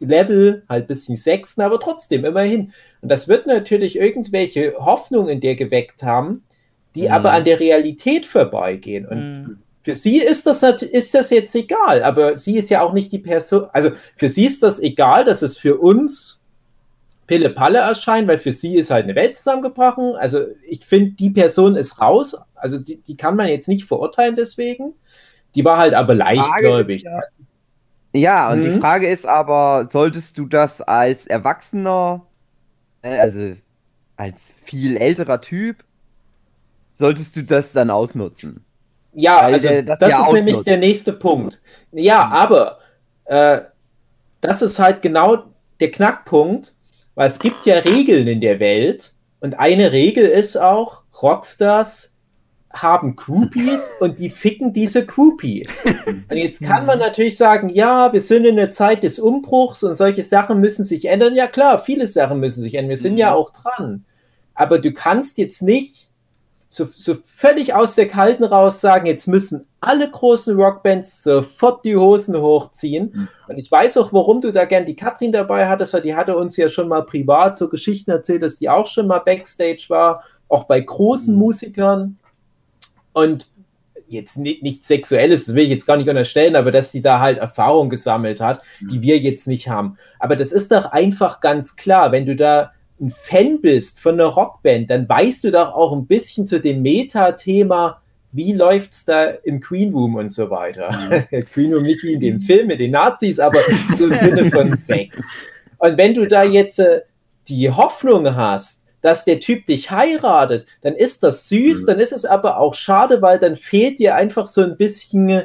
[0.00, 2.72] Level, halt bis zum sechsten, aber trotzdem immerhin.
[3.00, 6.44] Und das wird natürlich irgendwelche Hoffnungen in dir geweckt haben,
[6.94, 7.12] die Mhm.
[7.14, 9.06] aber an der Realität vorbeigehen.
[9.06, 9.58] Und Mhm.
[9.82, 13.18] für sie ist das, ist das jetzt egal, aber sie ist ja auch nicht die
[13.18, 16.40] Person, also für sie ist das egal, dass es für uns
[17.26, 20.14] Pille-Palle erscheint, weil für sie ist halt eine Welt zusammengebrochen.
[20.16, 24.36] Also ich finde, die Person ist raus, also die, die kann man jetzt nicht verurteilen
[24.36, 24.92] deswegen.
[25.54, 27.02] Die war halt aber leichtgläubig.
[27.04, 27.20] Ja,
[28.12, 28.80] ja und die Mhm.
[28.80, 32.26] Frage ist aber, solltest du das als Erwachsener,
[33.02, 33.54] äh, also
[34.16, 35.84] als viel älterer Typ,
[36.94, 38.64] solltest du das dann ausnutzen?
[39.12, 40.66] Ja, Weil also der das das ja ist nämlich ausnutzt.
[40.66, 41.62] der nächste Punkt.
[41.92, 42.78] Ja, aber
[43.26, 43.60] äh,
[44.40, 45.44] das ist halt genau
[45.80, 46.74] der Knackpunkt,
[47.14, 52.16] weil es gibt ja Regeln in der Welt und eine Regel ist auch, Rockstars
[52.72, 55.68] haben Groupies und die ficken diese Groupies.
[56.06, 59.94] Und jetzt kann man natürlich sagen, ja, wir sind in einer Zeit des Umbruchs und
[59.94, 61.34] solche Sachen müssen sich ändern.
[61.36, 62.90] Ja klar, viele Sachen müssen sich ändern.
[62.90, 64.04] Wir sind ja auch dran.
[64.54, 66.03] Aber du kannst jetzt nicht
[66.74, 71.96] so, so völlig aus der Kalten raus sagen, jetzt müssen alle großen Rockbands sofort die
[71.96, 73.12] Hosen hochziehen.
[73.14, 73.28] Mhm.
[73.48, 76.36] Und ich weiß auch, warum du da gern die Katrin dabei hattest, weil die hatte
[76.36, 80.24] uns ja schon mal privat so Geschichten erzählt, dass die auch schon mal Backstage war,
[80.48, 81.40] auch bei großen Mhm.
[81.40, 82.18] Musikern.
[83.12, 83.46] Und
[84.08, 87.20] jetzt nicht, nichts Sexuelles, das will ich jetzt gar nicht unterstellen, aber dass sie da
[87.20, 89.96] halt Erfahrung gesammelt hat, die wir jetzt nicht haben.
[90.18, 94.26] Aber das ist doch einfach ganz klar, wenn du da ein Fan bist von einer
[94.26, 98.00] Rockband, dann weißt du doch auch ein bisschen zu dem Meta-Thema,
[98.32, 101.26] wie läuft's da im Queen Room und so weiter.
[101.52, 103.58] Queen Room nicht wie in dem Film mit den Nazis, aber
[103.96, 105.20] so im Sinne von Sex.
[105.78, 107.02] Und wenn du da jetzt äh,
[107.48, 111.86] die Hoffnung hast, dass der Typ dich heiratet, dann ist das süß, Mhm.
[111.86, 115.42] dann ist es aber auch schade, weil dann fehlt dir einfach so ein bisschen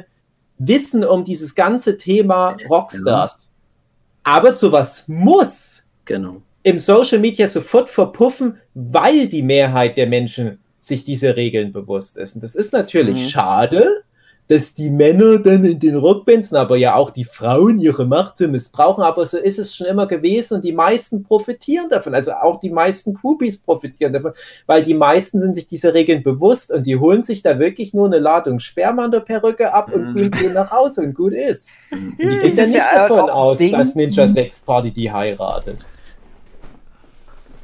[0.58, 3.40] Wissen um dieses ganze Thema Rockstars.
[4.24, 6.42] Aber sowas muss Genau.
[6.62, 12.34] Im Social Media sofort verpuffen, weil die Mehrheit der Menschen sich diese Regeln bewusst ist.
[12.34, 13.28] Und das ist natürlich Mhm.
[13.28, 14.02] schade,
[14.48, 18.48] dass die Männer dann in den Rockbands, aber ja auch die Frauen ihre Macht zu
[18.48, 22.14] missbrauchen, aber so ist es schon immer gewesen und die meisten profitieren davon.
[22.14, 24.32] Also auch die meisten Groupies profitieren davon,
[24.66, 28.06] weil die meisten sind sich diese Regeln bewusst und die holen sich da wirklich nur
[28.06, 30.30] eine Ladung Sperma an der Perücke ab und Mhm.
[30.32, 31.70] gehen nach Hause und gut ist.
[31.92, 33.70] Und die Das gehen dann nicht ja davon aus, Ding.
[33.72, 35.86] dass Ninja Sex Party die heiratet.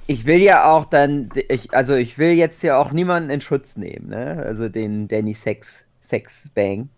[0.07, 3.77] Ich will ja auch dann, ich, also ich will jetzt ja auch niemanden in Schutz
[3.77, 4.43] nehmen, ne?
[4.45, 6.89] Also den Danny Sex, Sex Bang.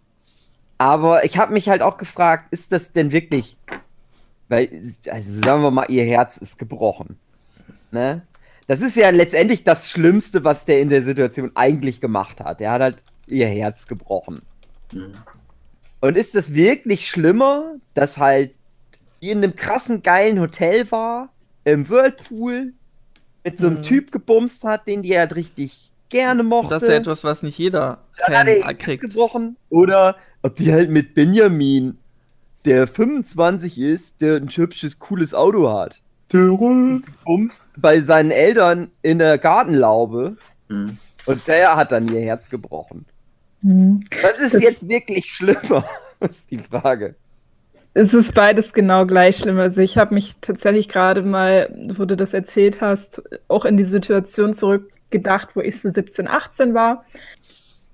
[0.77, 3.57] Aber ich habe mich halt auch gefragt, ist das denn wirklich,
[4.49, 4.69] weil,
[5.11, 7.19] also sagen wir mal, ihr Herz ist gebrochen,
[7.91, 8.23] ne?
[8.67, 12.61] Das ist ja letztendlich das Schlimmste, was der in der Situation eigentlich gemacht hat.
[12.61, 14.43] Er hat halt ihr Herz gebrochen.
[14.93, 15.15] Mhm.
[16.01, 18.55] Und ist das wirklich schlimmer, dass halt
[19.23, 21.31] die in einem krassen, geilen Hotel war,
[21.65, 22.75] im Whirlpool,
[23.45, 23.83] mit so einem Mhm.
[23.83, 26.67] Typ gebumst hat, den die halt richtig gerne mochte?
[26.67, 28.47] Und das ist ja etwas, was nicht jeder Fan
[28.79, 29.03] kriegt.
[29.03, 29.57] gebrochen.
[29.71, 31.99] Oder ob die halt mit Benjamin,
[32.65, 36.01] der 25 ist, der ein hübsches, cooles Auto hat.
[36.33, 40.37] Der gebumst bei seinen Eltern in der Gartenlaube.
[40.69, 40.99] Mhm.
[41.27, 43.07] Und der hat dann ihr Herz gebrochen.
[43.63, 44.05] Mhm.
[44.23, 45.85] Was ist Das- jetzt wirklich schlimmer?
[46.21, 47.15] ist die Frage.
[47.99, 49.59] Es ist beides genau gleich schlimm.
[49.59, 53.83] Also ich habe mich tatsächlich gerade mal, wo du das erzählt hast, auch in die
[53.85, 57.05] Situation zurückgedacht, wo ich so 17, 18 war.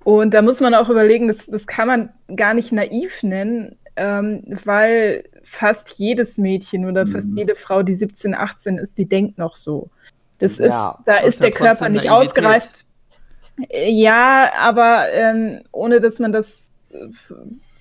[0.05, 3.77] Und da muss man auch überlegen, das, das kann man gar nicht naiv nennen.
[3.97, 7.39] ähm, weil fast jedes Mädchen oder fast Mhm.
[7.39, 9.89] jede Frau, die 17, 18 ist, die denkt noch so.
[10.39, 12.85] Das Ja, ist, da ist der Körper nicht ausgereift.
[13.71, 16.73] Ja, aber ähm, ohne dass man das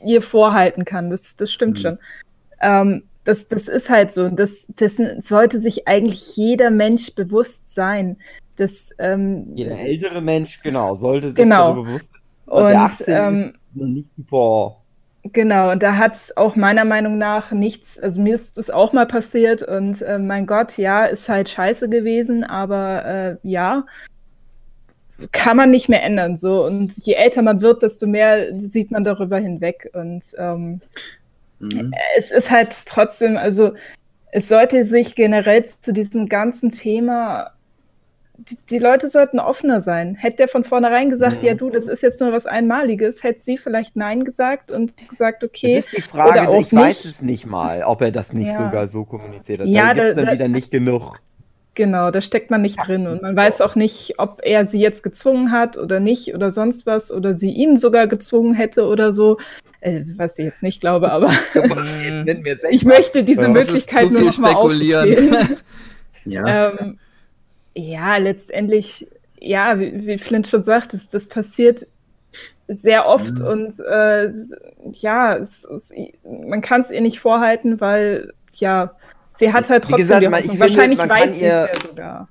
[0.06, 1.10] ihr vorhalten kann.
[1.10, 1.82] Das, das stimmt Mhm.
[1.82, 1.98] schon.
[2.62, 4.24] Ähm, das, das ist halt so.
[4.26, 8.18] Und Das, das sollte sich eigentlich jeder Mensch bewusst sein.
[8.58, 11.70] Das, ähm, Jeder ältere Mensch, genau, sollte sich Genau.
[11.74, 12.22] darüber bewusst sein.
[12.63, 14.78] und der 18 ähm, ist noch nicht super.
[15.32, 18.92] Genau, und da hat es auch meiner Meinung nach nichts, also mir ist das auch
[18.92, 23.86] mal passiert und äh, mein Gott, ja, ist halt scheiße gewesen, aber äh, ja,
[25.32, 26.38] kann man nicht mehr ändern.
[26.38, 26.65] So.
[26.65, 29.89] Und je älter man wird, desto mehr sieht man darüber hinweg.
[29.93, 30.82] Und ähm,
[31.60, 31.93] Mhm.
[32.17, 33.73] es ist halt trotzdem, also
[34.32, 37.52] es sollte sich generell zu diesem ganzen Thema,
[38.36, 40.15] die, die Leute sollten offener sein.
[40.15, 41.47] Hätte der von vornherein gesagt, Mhm.
[41.47, 45.43] ja du, das ist jetzt nur was Einmaliges, hätte sie vielleicht Nein gesagt und gesagt,
[45.43, 45.76] okay.
[45.76, 47.06] Das ist die Frage, ich weiß nicht.
[47.06, 48.58] es nicht mal, ob er das nicht Ja.
[48.58, 49.67] sogar so kommuniziert hat.
[49.67, 51.19] Ja, da gibt es da- dann da- wieder nicht genug.
[51.76, 55.02] Genau, da steckt man nicht drin und man weiß auch nicht, ob er sie jetzt
[55.02, 59.40] gezwungen hat oder nicht oder sonst was oder sie ihn sogar gezwungen hätte oder so.
[59.82, 61.32] Äh, was ich jetzt nicht glaube, aber
[62.70, 63.48] ich möchte diese Ja.
[63.50, 65.58] Möglichkeit nur noch mal aufzählen.
[66.26, 66.70] Ja.
[66.70, 67.00] ähm,
[67.76, 69.06] ja, letztendlich,
[69.42, 71.86] ja, wie, wie Flint schon sagt, das, das passiert
[72.70, 73.46] sehr oft Mhm.
[73.46, 74.32] und äh,
[74.94, 75.92] ja, es, es,
[76.24, 78.96] man kann es ihr nicht vorhalten, weil ja,
[79.36, 80.67] sie hat halt Wie trotzdem gesagt, die man- ich Hoffnung.
[80.67, 82.28] finde, Wahrscheinlich man kann weiß sie es ihr- ja sogar.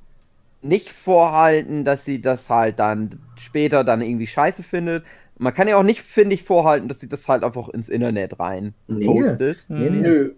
[0.63, 5.05] nicht vorhalten, dass sie das halt dann später dann irgendwie scheiße findet.
[5.39, 8.39] Man kann ja auch nicht, finde ich, vorhalten, dass sie das halt einfach ins Internet
[8.39, 9.07] rein Nee.
[9.07, 9.65] postet.
[9.69, 10.01] Nee, nee.
[10.01, 10.31] Nö.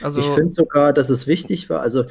[0.00, 1.80] Also, ich finde sogar, dass es wichtig war.
[1.80, 2.04] Also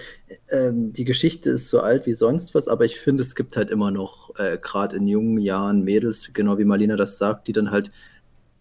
[0.51, 3.69] ähm, die Geschichte ist so alt wie sonst was, aber ich finde, es gibt halt
[3.69, 7.71] immer noch, äh, gerade in jungen Jahren, Mädels, genau wie Marlena das sagt, die dann
[7.71, 7.89] halt,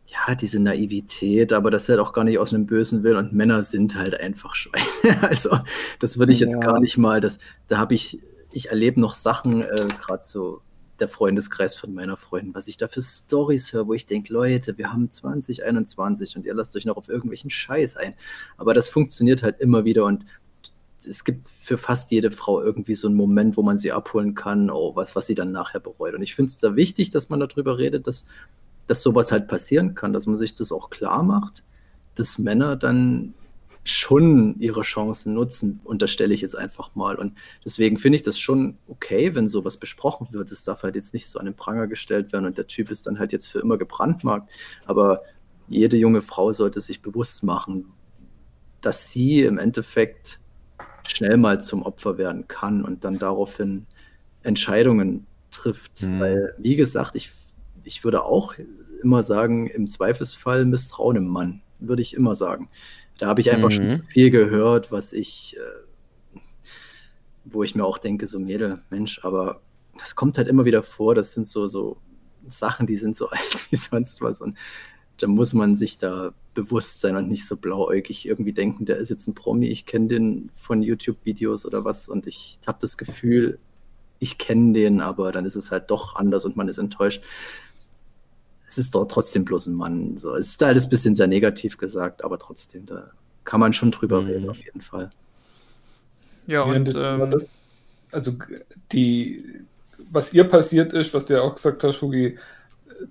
[0.07, 3.63] ja, diese Naivität, aber das halt auch gar nicht aus einem bösen Willen und Männer
[3.63, 4.85] sind halt einfach Schweine.
[5.23, 5.59] also
[6.01, 6.61] das würde ich jetzt Ja.
[6.61, 7.39] gar nicht mal, das,
[7.69, 8.21] da habe ich,
[8.53, 10.63] ich erlebe noch Sachen, äh, gerade so
[11.01, 14.79] der Freundeskreis von meiner Freundin, was ich da für Stories höre, wo ich denke, Leute,
[14.79, 18.15] wir haben 2021 und ihr lasst euch noch auf irgendwelchen Scheiß ein.
[18.57, 20.25] Aber das funktioniert halt immer wieder und
[21.07, 24.71] es gibt für fast jede Frau irgendwie so einen Moment, wo man sie abholen kann,
[24.71, 26.15] oh, was, was sie dann nachher bereut.
[26.15, 28.27] Und ich finde es da wichtig, dass man darüber redet, dass,
[28.87, 31.63] dass sowas halt passieren kann, dass man sich das auch klar macht,
[32.15, 33.35] dass Männer dann
[33.85, 37.17] schon ihre Chancen nutzen, unterstelle ich jetzt einfach mal.
[37.17, 40.51] Und deswegen finde ich das schon okay, wenn sowas besprochen wird.
[40.51, 43.07] Es darf halt jetzt nicht so an den Pranger gestellt werden und der Typ ist
[43.07, 44.51] dann halt jetzt für immer gebrandmarkt.
[44.87, 45.23] Aber
[45.69, 47.93] jede junge Frau sollte sich bewusst machen,
[48.81, 50.41] dass sie im Endeffekt
[51.07, 53.87] schnell mal zum Opfer werden kann und dann daraufhin
[54.43, 56.03] Entscheidungen trifft.
[56.03, 56.21] Mhm.
[56.21, 57.31] Weil, wie gesagt, ich,
[57.87, 58.55] ich würde auch
[59.03, 62.69] immer sagen, im Zweifelsfall Misstrauen im Mann, würde ich immer sagen.
[63.19, 63.75] Da habe ich einfach Mhm.
[63.75, 66.39] schon so viel gehört, was ich, äh,
[67.45, 69.61] wo ich mir auch denke, so Mädel, Mensch, aber
[69.99, 71.97] das kommt halt immer wieder vor, das sind so, so
[72.49, 74.57] Sachen, die sind so alt wie sonst was und
[75.19, 79.09] da muss man sich da bewusst sein und nicht so blauäugig irgendwie denken, der ist
[79.09, 83.59] jetzt ein Promi, ich kenne den von YouTube-Videos oder was und ich habe das Gefühl,
[84.19, 87.23] ich kenne den, aber dann ist es halt doch anders und man ist enttäuscht.
[88.69, 90.17] Es ist doch trotzdem bloß ein Mann.
[90.17, 90.35] So.
[90.35, 93.11] Es ist halt ein bisschen sehr negativ gesagt, aber trotzdem, da
[93.45, 94.27] kann man schon drüber Mhm.
[94.29, 95.11] reden, auf jeden Fall.
[96.49, 97.51] ja, und das- ähm, das,
[98.13, 98.33] also
[98.93, 99.45] die,
[100.11, 102.39] was ihr passiert ist, was du ja auch gesagt hast, Hugi,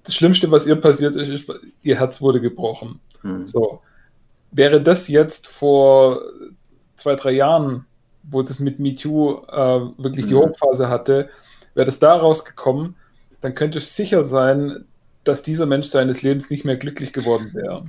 [0.03, 1.51] das Schlimmste, was ihr passiert ist, ist,
[1.83, 2.99] ihr Herz wurde gebrochen.
[3.23, 3.45] Mhm.
[3.45, 3.81] So.
[4.51, 6.21] Wäre das jetzt vor
[6.95, 7.85] zwei, drei Jahren,
[8.23, 10.39] wo das mit MeToo äh, wirklich die Mhm.
[10.39, 11.29] Hochphase hatte,
[11.75, 12.95] wäre das da rausgekommen,
[13.41, 14.85] dann könnte es sicher sein,
[15.27, 17.85] dass dieser Mensch seines Lebens nicht mehr glücklich geworden wäre.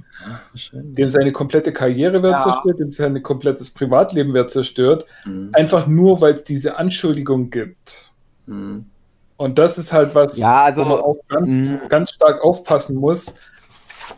[0.72, 2.42] Dem seine komplette Karriere wäre Ja.
[2.42, 5.50] zerstört, dem sein komplettes Privatleben wäre zerstört, Mhm.
[5.52, 8.12] einfach nur, weil es diese Anschuldigung gibt.
[8.46, 8.86] Mhm.
[9.36, 11.88] Und das ist halt was, Ja, also- wo man auch ganz, Mhm.
[11.88, 13.36] ganz stark aufpassen muss.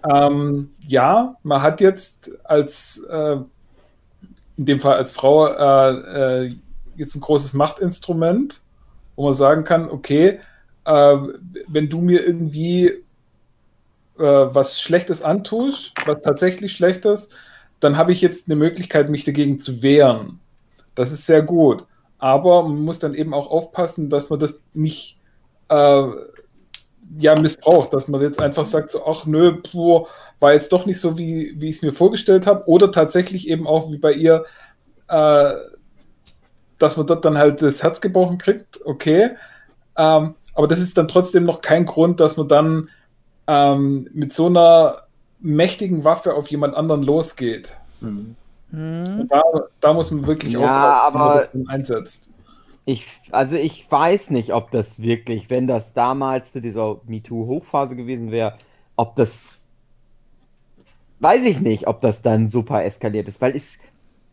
[0.09, 3.37] Ähm, ja, man hat jetzt als, äh,
[4.57, 6.55] in dem Fall als Frau, äh, äh,
[6.97, 8.61] jetzt ein großes Machtinstrument,
[9.17, 10.39] wo man sagen kann, okay,
[10.85, 11.17] äh,
[11.69, 12.93] wenn du mir irgendwie
[14.19, 17.31] äh, was Schlechtes antust, was tatsächlich Schlechtes,
[17.81, 20.41] dann habe ich jetzt eine Möglichkeit, mich dagegen zu wehren.
[20.95, 21.85] Das ist sehr gut.
[22.19, 25.19] Aber man muss dann eben auch aufpassen, dass man das nicht
[25.69, 26.07] äh,
[27.19, 30.09] ja, missbraucht, dass man jetzt einfach sagt, so, ach nö, boah,
[30.41, 32.69] war jetzt doch nicht so, wie, wie ich es mir vorgestellt habe.
[32.69, 34.45] Oder tatsächlich eben auch wie bei ihr,
[35.09, 35.53] äh,
[36.79, 39.31] dass man dort dann halt das Herz gebrochen kriegt, okay.
[39.97, 42.91] Ähm, aber das ist dann trotzdem noch kein Grund, dass man dann
[43.49, 45.03] ähm, mit so einer
[45.41, 47.77] mächtigen Waffe auf jemand anderen losgeht.
[48.01, 48.37] Mhm.
[48.71, 49.27] Hm.
[49.29, 49.43] Da,
[49.81, 52.29] da muss man wirklich Ja, aufpassen, wie man aber- das dann einsetzt.
[52.85, 58.31] Ich, also ich weiß nicht, ob das wirklich, wenn das damals zu dieser MeToo-Hochphase gewesen
[58.31, 58.55] wäre,
[58.97, 59.59] ob das,
[61.21, 63.79] weiß ich nicht, ob das dann super eskaliert ist, weil es,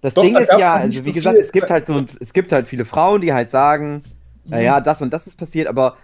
[0.01, 2.31] das Doch, Ding da ist ja, also wie so gesagt, es gibt halt so, es
[2.31, 4.03] gibt halt viele Frauen, die halt sagen,
[4.45, 5.97] naja, das und das ist passiert, aber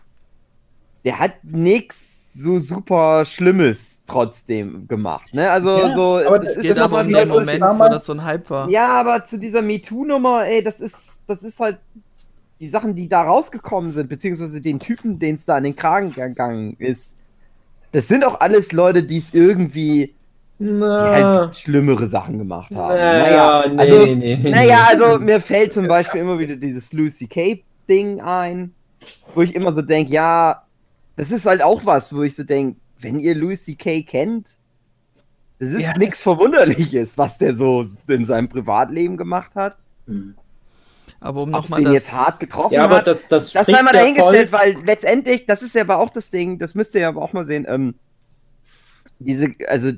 [1.06, 5.50] der hat nichts so super Schlimmes trotzdem gemacht, ne?
[5.50, 8.13] Also Ja, so, aber das ist Geht das aber den Leute, Moment, wo das so
[8.13, 8.70] ein Hype war.
[8.70, 11.78] ja, aber zu dieser MeToo-Nummer, ey, das ist, das ist halt
[12.60, 16.13] die Sachen, die da rausgekommen sind, beziehungsweise den Typen, den es da an den Kragen
[16.13, 17.17] gegangen ist.
[17.91, 20.13] Das sind auch alles Leute, die es irgendwie,
[20.60, 22.96] die halt schlimmere Sachen gemacht haben.
[22.96, 24.50] Naja, nee, also, nee, nee, nee.
[24.52, 28.74] naja, also mir fällt zum Beispiel immer wieder dieses Lucy Cape-Ding ein,
[29.34, 30.62] wo ich immer so denke, ja,
[31.15, 34.47] das ist halt auch was, wo ich so denke, wenn ihr Lucy Kay kennt,
[35.60, 39.78] das ist Ja, nichts Verwunderliches, was der so in seinem Privatleben gemacht hat.
[40.08, 40.36] Mhm.
[41.19, 41.93] Aber um nochmal den das.
[41.93, 45.45] jetzt hart getroffen Ja, aber hat, das, das, das sei mal dahingestellt, voll- weil letztendlich,
[45.45, 47.65] das ist ja aber auch das Ding, das müsst ihr ja aber auch mal sehen,
[47.69, 47.93] ähm,
[49.19, 49.91] diese, also,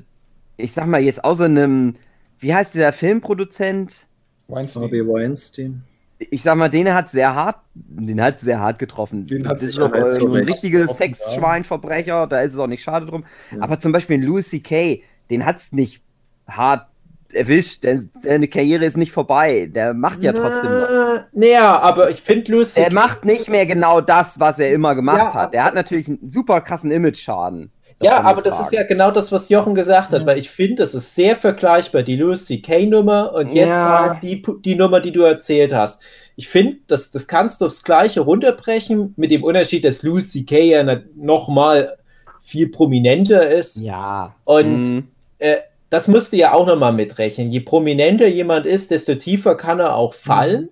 [0.58, 1.96] ich sag mal jetzt außer einem,
[2.40, 4.06] wie heißt dieser Filmproduzent?
[4.48, 4.82] Weinstein.
[4.82, 5.82] Harvey Weinstein.
[6.30, 9.26] Ich sag mal, den hat sehr hart, den hat sehr hart getroffen.
[9.26, 13.24] Den hat das ist doch ein getroffen, Sexschweinverbrecher, da ist es auch nicht schade drum.
[13.50, 13.62] Ja.
[13.62, 16.02] Aber zum Beispiel Louis Kay, den hat's nicht
[16.46, 16.86] hart
[17.32, 20.88] erwischt, der, seine Karriere ist nicht vorbei, der macht ja trotzdem noch.
[20.88, 22.80] Na, Naja, aber ich finde Lucy.
[22.80, 25.54] Er macht nicht mehr genau das, was er immer gemacht Ja, hat.
[25.54, 27.72] Er hat natürlich einen super krassen Image-Schaden.
[28.04, 30.94] Ja, aber das ist ja genau das, was Jochen gesagt hat, weil ich finde, das
[30.94, 33.98] ist sehr vergleichbar, die Lucy K-Nummer und jetzt Ja.
[34.00, 36.02] halt die, die Nummer, die du erzählt hast.
[36.36, 40.58] Ich finde, das, das kannst du aufs Gleiche runterbrechen, mit dem Unterschied, dass Lucy K
[40.64, 41.96] ja nochmal
[42.42, 43.80] viel prominenter ist.
[43.80, 44.34] Ja.
[44.44, 45.08] Und Mhm.
[45.38, 45.56] äh,
[45.90, 47.52] das musst du ja auch nochmal mitrechnen.
[47.52, 50.68] Je prominenter jemand ist, desto tiefer kann er auch fallen.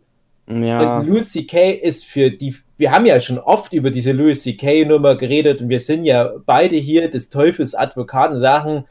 [0.49, 0.99] ja.
[0.99, 1.71] Und Louis C.K.
[1.75, 4.87] ist für die, wir haben ja schon oft über diese Louis C.K.
[4.87, 8.87] Nummer geredet und wir sind ja beide hier des Teufels Advokaten, sagen,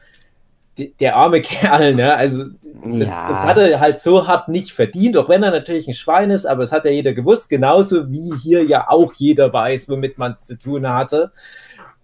[0.98, 2.14] der arme Kerl, ne?
[2.14, 3.28] Also, das, Ja.
[3.28, 6.46] das hat er halt so hart nicht verdient, auch wenn er natürlich ein Schwein ist,
[6.46, 10.32] aber es hat ja jeder gewusst, genauso wie hier ja auch jeder weiß, womit man
[10.32, 11.30] es zu tun hatte.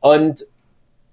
[0.00, 0.44] Und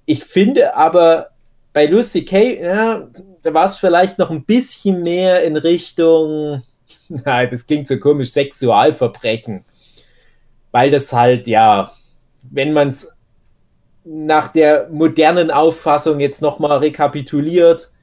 [0.06, 1.30] ich finde aber,
[1.72, 3.08] bei Lucy Kay, ja,
[3.44, 6.64] da war es vielleicht noch ein bisschen mehr in Richtung,
[7.08, 9.64] nein, das klingt so komisch, Sexualverbrechen.
[10.76, 11.94] Weil das halt, ja,
[12.44, 13.10] wenn man es
[14.04, 17.94] nach der modernen Auffassung jetzt nochmal rekapituliert,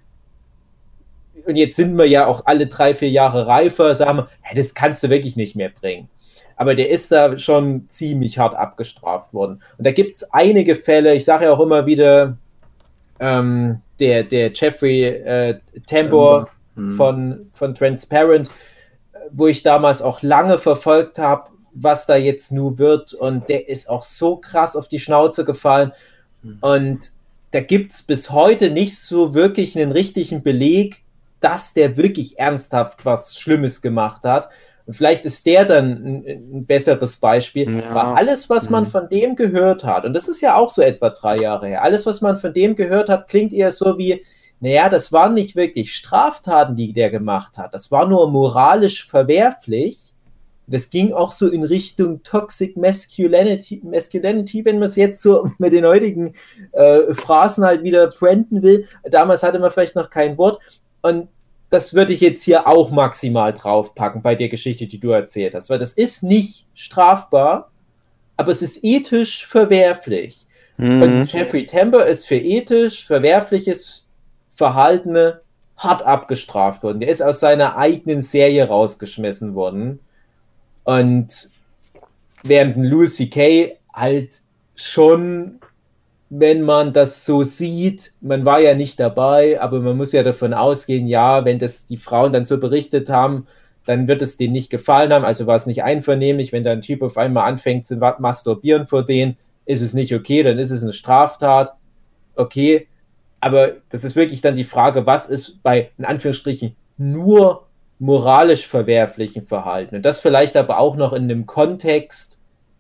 [1.45, 4.73] und jetzt sind wir ja auch alle drei, vier Jahre reifer, sagen wir, hey, das
[4.73, 6.09] kannst du wirklich nicht mehr bringen.
[6.57, 9.61] Aber der ist da schon ziemlich hart abgestraft worden.
[9.77, 12.39] Und da gibt es einige Fälle, ich sage ja auch immer wieder,
[13.21, 16.97] ähm, der, der Jeffrey äh, Tambor Mhm.
[16.97, 18.51] von, von Transparent,
[19.31, 23.15] wo ich damals auch lange verfolgt habe, was da jetzt nun wird.
[23.15, 25.93] Und der ist auch so krass auf die Schnauze gefallen.
[26.61, 27.01] Und
[27.53, 31.03] da gibt es bis heute nicht so wirklich einen richtigen Beleg,
[31.41, 34.49] dass der wirklich ernsthaft was Schlimmes gemacht hat.
[34.87, 37.79] Und vielleicht ist der dann ein, ein besseres Beispiel.
[37.79, 37.89] Ja.
[37.91, 38.89] Aber alles, was man Mhm.
[38.89, 42.07] von dem gehört hat, und das ist ja auch so etwa drei Jahre her, alles,
[42.07, 44.25] was man von dem gehört hat, klingt eher so wie,
[44.61, 47.75] naja, das waren nicht wirklich Straftaten, die der gemacht hat.
[47.75, 50.12] Das war nur moralisch verwerflich.
[50.73, 55.73] Das ging auch so in Richtung Toxic Masculinity, Masculinity wenn man es jetzt so mit
[55.73, 56.35] den heutigen
[56.73, 58.89] äh, Phrasen halt wieder branden will.
[59.05, 60.61] Damals hatte man vielleicht noch kein Wort.
[61.03, 61.29] Und
[61.69, 65.71] das würde ich jetzt hier auch maximal draufpacken bei der Geschichte, die du erzählt hast,
[65.71, 67.71] weil das ist nicht strafbar,
[68.37, 70.47] aber es ist ethisch verwerflich.
[70.77, 71.03] Mhm.
[71.03, 74.09] Und Jeffrey Tambor ist für ethisch verwerfliches
[74.55, 75.35] Verhalten
[75.77, 77.01] hart abgestraft worden.
[77.01, 80.01] Der ist aus seiner eigenen Serie rausgeschmissen worden.
[80.85, 81.51] Und
[82.43, 83.79] während ein Louis C.K.
[83.93, 84.31] halt
[84.75, 85.61] schon,
[86.31, 90.55] wenn man das so sieht, man war ja nicht dabei, aber man muss ja davon
[90.55, 93.47] ausgehen, ja, wenn das die Frauen dann so berichtet haben,
[93.85, 95.25] dann wird es denen nicht gefallen haben.
[95.25, 98.87] Also war es nicht einvernehmlich, wenn da ein Typ auf einmal anfängt zu ma- masturbieren
[98.87, 101.73] vor denen, ist es nicht okay, dann ist es eine Straftat.
[102.35, 102.87] Okay,
[103.41, 107.67] aber das ist wirklich dann die Frage, was ist bei, in Anführungsstrichen, nur
[108.03, 109.95] moralisch verwerflichen Verhalten.
[109.95, 112.37] Und das vielleicht aber auch noch in einem Kontext,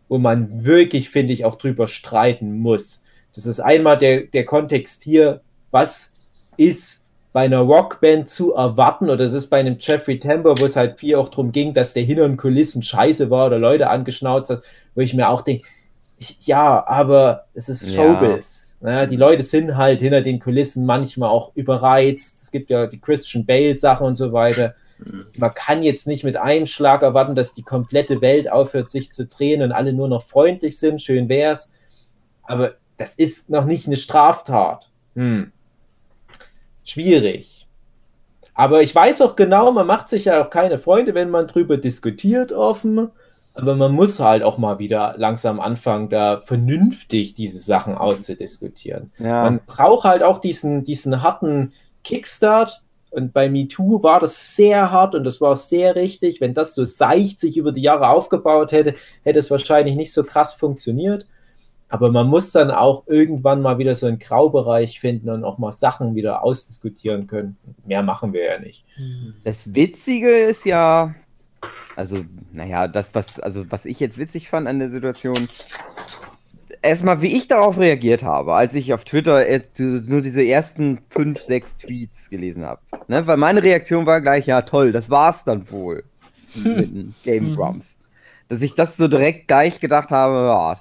[0.08, 3.04] wo man wirklich, finde ich, auch drüber streiten muss.
[3.32, 6.12] Das ist einmal der, der Kontext hier, was
[6.56, 10.74] ist bei einer Rockband zu erwarten, oder es ist bei einem Jeffrey Tambor, wo es
[10.74, 14.50] halt viel auch darum ging, dass der hinter den Kulissen scheiße war oder Leute angeschnauzt
[14.50, 14.62] hat,
[14.96, 15.68] wo ich mir auch denke,
[16.40, 17.94] ja, aber es ist.
[17.94, 18.78] Showbiz.
[18.82, 22.42] Ja, die Leute sind halt hinter den Kulissen manchmal auch überreizt.
[22.42, 24.74] Es gibt ja die Christian Bale-Sache und so weiter.
[25.36, 29.26] Man kann jetzt nicht mit einem Schlag erwarten, dass die komplette Welt aufhört, sich zu
[29.26, 31.00] drehen und alle nur noch freundlich sind.
[31.00, 31.72] Schön wär's.
[32.42, 34.90] Aber das ist noch nicht eine Straftat.
[35.14, 35.52] Hm.
[36.84, 37.66] Schwierig.
[38.54, 41.76] Aber ich weiß auch genau, man macht sich ja auch keine Freunde, wenn man drüber
[41.76, 43.10] diskutiert offen.
[43.54, 49.12] Aber man muss halt auch mal wieder langsam anfangen, da vernünftig diese Sachen auszudiskutieren.
[49.18, 49.44] Ja.
[49.44, 51.72] Man braucht halt auch diesen, diesen harten
[52.02, 52.82] Kickstart.
[53.12, 56.40] Und bei MeToo war das sehr hart und das war sehr richtig.
[56.40, 60.24] Wenn das so seicht sich über die Jahre aufgebaut hätte, hätte es wahrscheinlich nicht so
[60.24, 61.26] krass funktioniert.
[61.90, 65.72] Aber man muss dann auch irgendwann mal wieder so einen Graubereich finden und auch mal
[65.72, 67.58] Sachen wieder ausdiskutieren können.
[67.84, 68.86] Mehr machen wir ja nicht.
[69.44, 71.14] Das Witzige ist ja,
[71.94, 75.50] also, naja, das, was, also, was ich jetzt witzig fand an der Situation,
[76.82, 81.40] erstmal, wie ich darauf reagiert habe, als ich auf Twitter äh, nur diese ersten fünf,
[81.40, 82.80] sechs Tweets gelesen habe.
[83.08, 83.26] Ne?
[83.26, 86.04] Weil meine Reaktion war gleich, ja, toll, das war's dann wohl
[86.54, 87.96] mit den Game Grumps.
[88.48, 90.80] Dass ich das so direkt gleich gedacht habe, ja,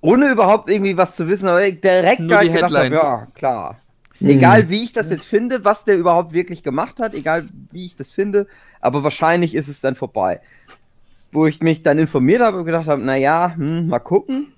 [0.00, 3.78] ohne überhaupt irgendwie was zu wissen, aber direkt Nur gleich die gedacht habe, ja, klar.
[4.20, 7.96] Egal wie ich das jetzt finde, was der überhaupt wirklich gemacht hat, egal wie ich
[7.96, 8.46] das finde,
[8.80, 10.40] aber wahrscheinlich ist es dann vorbei.
[11.32, 14.52] Wo ich mich dann informiert habe und gedacht habe, naja, hm, mal gucken.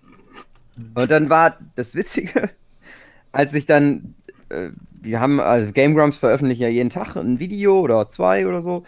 [0.76, 2.50] Und dann war das Witzige,
[3.32, 4.14] als ich dann,
[4.48, 4.70] äh,
[5.00, 8.84] wir haben, also Game Grumps veröffentlichen ja jeden Tag ein Video oder zwei oder so.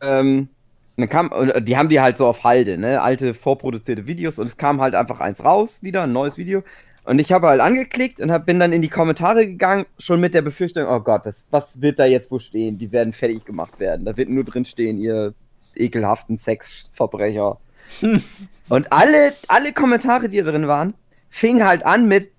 [0.00, 0.48] Ähm,
[0.96, 4.46] dann kam, und die haben die halt so auf Halde, ne, alte vorproduzierte Videos und
[4.46, 6.62] es kam halt einfach eins raus, wieder ein neues Video.
[7.04, 10.34] Und ich habe halt angeklickt und hab, bin dann in die Kommentare gegangen, schon mit
[10.34, 12.78] der Befürchtung, oh Gott, das, was wird da jetzt wohl stehen?
[12.78, 14.04] Die werden fertig gemacht werden.
[14.04, 15.32] Da wird nur drin stehen, ihr
[15.74, 17.58] ekelhaften Sexverbrecher.
[18.68, 20.94] und alle, alle Kommentare, die da drin waren,
[21.30, 22.30] fingen halt an mit,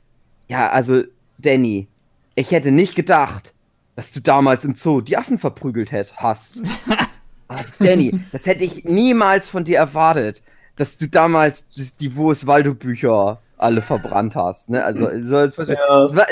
[0.48, 1.04] ja, also,
[1.38, 1.88] Danny,
[2.36, 3.54] ich hätte nicht gedacht,
[3.96, 6.64] dass du damals im Zoo die Affen verprügelt hätt, hast.
[7.52, 10.44] Ah, Danny, das hätte ich niemals von dir erwartet,
[10.76, 11.68] dass du damals
[12.00, 14.70] die Wo-ist-Waldo-Bücher alle verbrannt hast.
[14.70, 14.84] Ne?
[14.86, 16.16] Also, so, Ja.
[16.16, 16.28] war,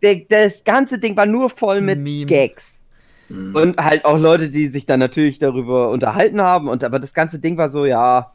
[0.00, 2.26] der, das ganze Ding war nur voll mit Meme.
[2.26, 2.84] Gags.
[3.28, 6.68] Und halt auch Leute, die sich dann natürlich darüber unterhalten haben.
[6.68, 8.32] Und aber das ganze Ding war so, ja,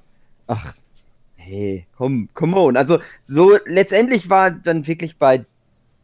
[0.48, 0.74] ach,
[1.36, 2.78] hey, komm, come on.
[2.78, 5.46] Also so letztendlich war dann wirklich bei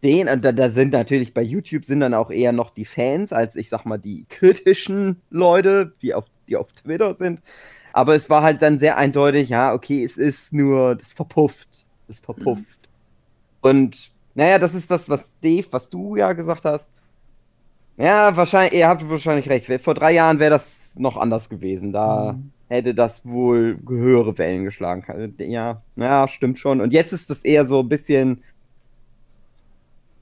[0.04, 3.34] denen, und da, da sind natürlich bei YouTube sind dann auch eher noch die Fans,
[3.34, 7.42] als ich sag mal die kritischen Leute, die auf, die auf Twitter sind.
[7.94, 11.86] Aber es war halt dann sehr eindeutig, ja, okay, es ist nur, das verpufft.
[12.08, 12.90] Das verpufft.
[13.62, 16.90] Und naja, das ist das, was Dave, was du ja gesagt hast.
[17.98, 19.84] Ja, wahrscheinlich, ihr habt wahrscheinlich recht.
[19.84, 21.92] Vor drei Jahren wäre das noch anders gewesen.
[21.92, 22.40] Da
[22.72, 25.04] hätte das wohl höhere Wellen geschlagen.
[25.40, 26.80] Ja, ja, stimmt schon.
[26.80, 28.44] Und jetzt ist das eher so ein bisschen.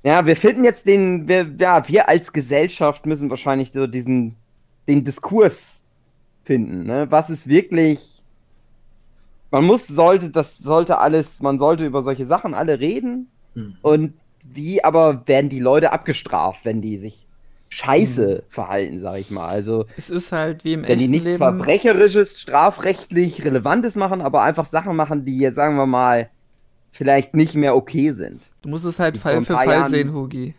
[0.04, 4.36] Ja, wir finden jetzt den, wir, ja, wir als Gesellschaft müssen wahrscheinlich so diesen,
[4.88, 5.84] den Diskurs
[6.44, 6.86] finden.
[6.86, 7.08] Ne?
[7.10, 8.24] Was ist wirklich.
[9.52, 13.28] Man muss, sollte, das sollte alles, man sollte über solche Sachen alle reden.
[13.56, 13.78] Mhm.
[13.82, 17.28] Und wie aber werden die Leute abgestraft, wenn die sich
[17.70, 19.48] scheiße verhalten, sag ich mal.
[19.48, 21.38] Also, Es ist halt wie im wenn die nichts Leben.
[21.38, 26.30] Verbrecherisches, strafrechtlich Relevantes machen, aber einfach Sachen machen, die jetzt, sagen wir mal,
[26.92, 28.52] vielleicht nicht mehr okay sind.
[28.64, 30.56] Du musst es halt Fall für Fall Jahren- sehen, Hugi.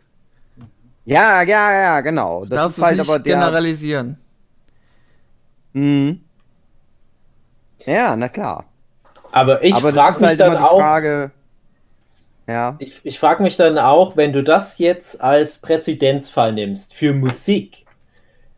[1.04, 2.44] Ja, ja, ja, genau.
[2.44, 3.34] Du Das darfst ist halt es nicht aber der.
[3.34, 4.16] generalisieren.
[5.72, 6.20] Mhm.
[7.86, 8.64] Ja, na klar.
[9.32, 11.30] Aber ich frage ist mich halt dann immer die auch, Frage.
[12.50, 12.76] Ja.
[12.80, 17.86] ich, ich frage mich dann auch, wenn du das jetzt als Präzedenzfall nimmst für Musik,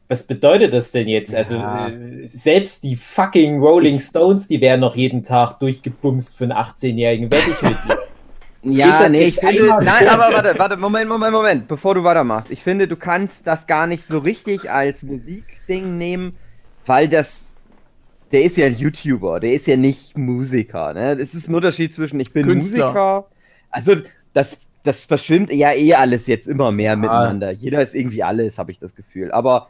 [0.09, 1.35] was bedeutet das denn jetzt?
[1.35, 1.89] Also Ja.
[1.89, 7.31] äh, selbst die fucking Rolling Stones, die werden noch jeden Tag durchgebumst für einen 18-Jährigen,
[7.31, 7.99] wette ich mit dir.
[8.65, 12.51] Ja, nee, ich finde, nein, aber warte, warte, Moment, Moment, Moment, bevor du weitermachst.
[12.51, 16.37] Ich finde, du kannst das gar nicht so richtig als Musikding nehmen,
[16.87, 17.55] weil das,
[18.31, 21.13] der ist ja ein YouTuber, der ist ja nicht Musiker, ne?
[21.19, 22.87] Es ist ein Unterschied zwischen ich bin Künstler.
[22.87, 23.27] Musiker,
[23.73, 23.97] also
[24.33, 27.51] das, das verschwimmt ja eh alles jetzt immer mehr miteinander.
[27.51, 29.33] Jeder ist irgendwie alles, habe ich das Gefühl.
[29.33, 29.69] Aber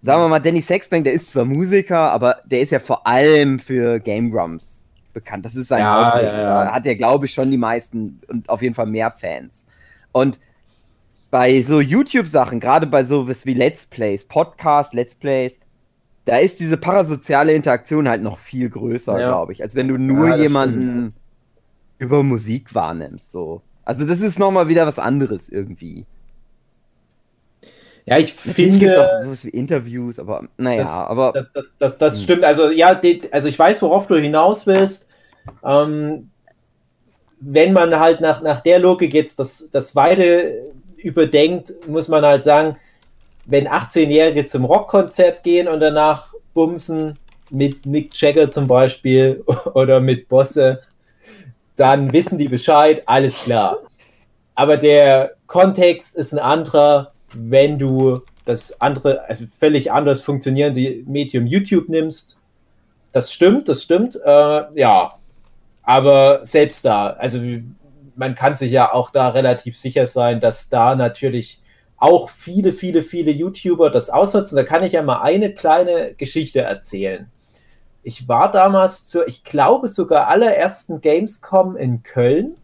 [0.00, 3.58] sagen wir mal, Danny Sexbank, der ist zwar Musiker, aber der ist ja vor allem
[3.58, 5.44] für Game Grumps bekannt.
[5.44, 6.28] Das ist sein Ja, Hauptding.
[6.28, 6.64] ja, ja.
[6.64, 9.66] Da hat er, glaube ich, schon die meisten und auf jeden Fall mehr Fans.
[10.12, 10.38] Und
[11.30, 15.60] bei so YouTube-Sachen, gerade bei sowas wie Let's Plays, Podcasts, Let's Plays,
[16.24, 19.28] da ist diese parasoziale Interaktion halt noch viel größer, Ja.
[19.28, 21.14] glaube ich, als wenn du nur Ja, jemanden
[22.00, 23.30] über Musik wahrnimmst.
[23.30, 23.62] So.
[23.84, 26.04] Also das ist nochmal wieder was anderes irgendwie.
[28.06, 31.46] Ja, ich Natürlich gibt es finde, auch sowas wie Interviews, aber naja, Das- aber das,
[31.52, 32.22] das, das, das Hm.
[32.24, 32.44] stimmt.
[32.44, 35.08] Also ja, also ich weiß, worauf du hinaus willst.
[35.64, 36.30] Ähm,
[37.40, 42.44] wenn man halt nach, nach der Logik jetzt das, das Weite überdenkt, muss man halt
[42.44, 42.76] sagen,
[43.46, 47.18] wenn 18-Jährige zum Rockkonzert gehen und danach bumsen
[47.50, 49.42] mit Mick Jagger zum Beispiel
[49.74, 50.80] oder mit Bosse,
[51.80, 53.78] dann wissen die Bescheid, alles klar.
[54.54, 61.46] Aber der Kontext ist ein anderer, wenn du das andere, also völlig anders funktionierende Medium
[61.46, 62.38] YouTube nimmst.
[63.12, 65.14] Das stimmt, das stimmt, äh, ja.
[65.82, 67.40] Aber selbst da, also
[68.14, 71.62] man kann sich ja auch da relativ sicher sein, dass da natürlich
[71.96, 74.56] auch viele, viele, viele YouTuber das ausnutzen.
[74.56, 77.30] Da kann ich ja mal eine kleine Geschichte erzählen.
[78.02, 82.56] Ich war damals zur, ich glaube sogar allerersten Gamescom in Köln.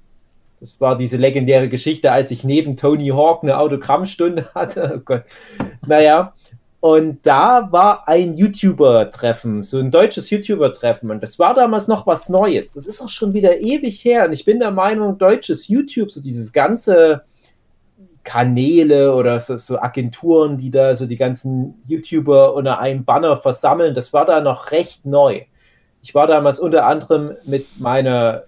[0.61, 4.95] Das war diese legendäre Geschichte, als ich neben Tony Hawk eine Autogrammstunde hatte.
[4.97, 5.25] Oh Gott.
[5.87, 6.33] Naja,
[6.81, 11.11] und da war ein YouTuber-Treffen, so ein deutsches YouTuber-Treffen.
[11.11, 12.73] Und das war damals noch was Neues.
[12.73, 14.27] Das ist auch schon wieder ewig her.
[14.27, 17.23] Und ich bin der Meinung, deutsches YouTube, so dieses ganze
[18.27, 23.95] Kanäle oder so, so, Agenturen, die da so die ganzen YouTuber unter einem Banner versammeln.
[23.95, 25.43] Das war da noch recht neu.
[26.03, 28.43] Ich war damals unter anderem mit meiner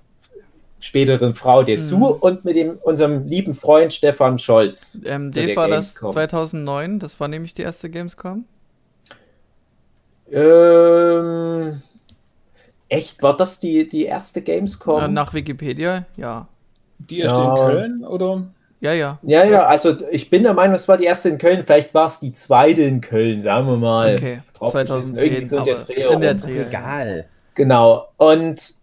[0.81, 2.21] späteren Frau Dessous mhm.
[2.21, 5.01] und mit dem, unserem lieben Freund Stefan Scholz.
[5.05, 8.45] Ähm, Dave war das 2009, das war nämlich die erste Gamescom?
[10.31, 11.83] Ähm,
[12.89, 15.01] echt, war das die, die erste Gamescom?
[15.01, 16.49] Ja, nach Wikipedia, ja.
[16.99, 17.51] Die erste ja.
[17.51, 18.43] in Köln, oder?
[18.81, 19.19] Ja, ja.
[19.23, 22.07] Ja, ja, also ich bin der Meinung, es war die erste in Köln, vielleicht war
[22.07, 24.15] es die zweite in Köln, sagen wir mal.
[24.15, 26.13] Okay, 2010, so in der Dreh.
[26.13, 26.63] In der Dreh.
[26.63, 27.25] Egal.
[27.55, 28.75] Genau, und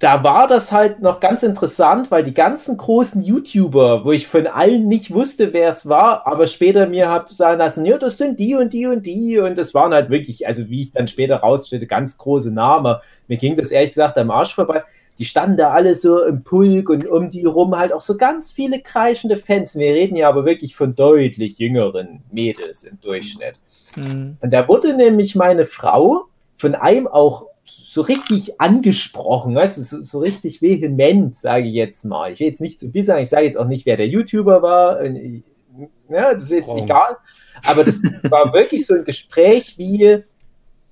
[0.00, 4.48] da war das halt noch ganz interessant, weil die ganzen großen YouTuber, wo ich von
[4.48, 8.40] allen nicht wusste, wer es war, aber später mir habe sagen lassen, ja, das sind
[8.40, 11.36] die und die und die und das waren halt wirklich, also wie ich dann später
[11.36, 12.96] rausstellte, ganz große Namen.
[13.28, 14.82] Mir ging das ehrlich gesagt am Arsch vorbei
[15.22, 18.50] die standen da alle so im Pulk und um die rum halt auch so ganz
[18.50, 19.78] viele kreischende Fans.
[19.78, 23.54] Wir reden ja aber wirklich von deutlich jüngeren Mädels im Durchschnitt.
[23.94, 24.36] Mhm.
[24.40, 26.24] Und da wurde nämlich meine Frau
[26.56, 32.04] von einem auch so richtig angesprochen, weißt du, so, so richtig vehement, sage ich jetzt
[32.04, 32.32] mal.
[32.32, 34.60] Ich will jetzt nicht zu viel sagen, ich sage jetzt auch nicht, wer der YouTuber
[34.60, 35.04] war.
[35.04, 36.82] Ja, das ist jetzt oh.
[36.82, 37.16] egal.
[37.64, 40.24] Aber das war wirklich so ein Gespräch wie,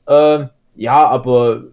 [0.06, 1.64] äh, ja, aber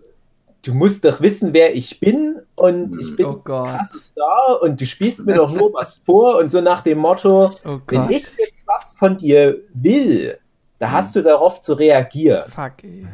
[0.67, 4.85] du musst doch wissen, wer ich bin und ich bin oh krasser Star und du
[4.85, 8.53] spielst mir doch nur was vor und so nach dem Motto, oh wenn ich jetzt
[8.65, 10.37] was von dir will,
[10.79, 12.49] da hast du darauf zu reagieren.
[12.49, 13.07] Fuck, ey.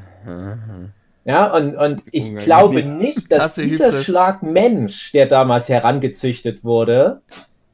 [1.25, 4.03] Ja, und, und ich glaube nicht, dass dieser Hybris.
[4.03, 7.21] Schlag Mensch, der damals herangezüchtet wurde,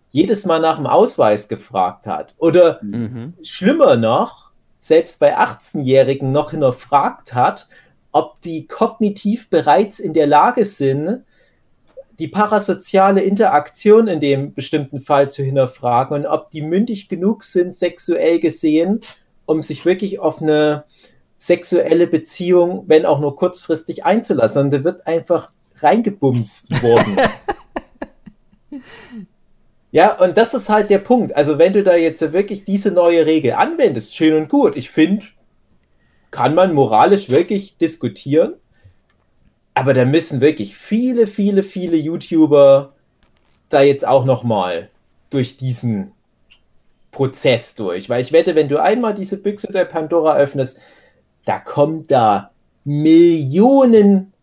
[0.10, 2.36] jedes Mal nach dem Ausweis gefragt hat.
[2.38, 3.34] Oder mhm.
[3.42, 7.70] schlimmer noch, selbst bei 18-Jährigen noch hinterfragt hat,
[8.12, 11.24] ob die kognitiv bereits in der Lage sind,
[12.20, 17.74] die parasoziale Interaktion in dem bestimmten Fall zu hinterfragen und ob die mündig genug sind,
[17.74, 19.00] sexuell gesehen,
[19.46, 20.84] um sich wirklich auf eine
[21.38, 24.66] sexuelle Beziehung, wenn auch nur kurzfristig, einzulassen.
[24.66, 27.18] Und da wird einfach reingebumst worden.
[29.92, 31.36] ja, und das ist halt der Punkt.
[31.36, 34.76] Also, wenn du da jetzt wirklich diese neue Regel anwendest, schön und gut.
[34.76, 35.26] Ich finde,
[36.32, 38.54] kann man moralisch wirklich diskutieren.
[39.74, 42.94] Aber da müssen wirklich viele, viele, viele YouTuber
[43.70, 44.90] da jetzt auch noch mal
[45.30, 46.12] durch diesen
[47.12, 48.10] Prozess durch.
[48.10, 50.82] Weil ich wette, wenn du einmal diese Büchse der Pandora öffnest,
[51.46, 52.52] da kommt da
[52.84, 54.34] Millionen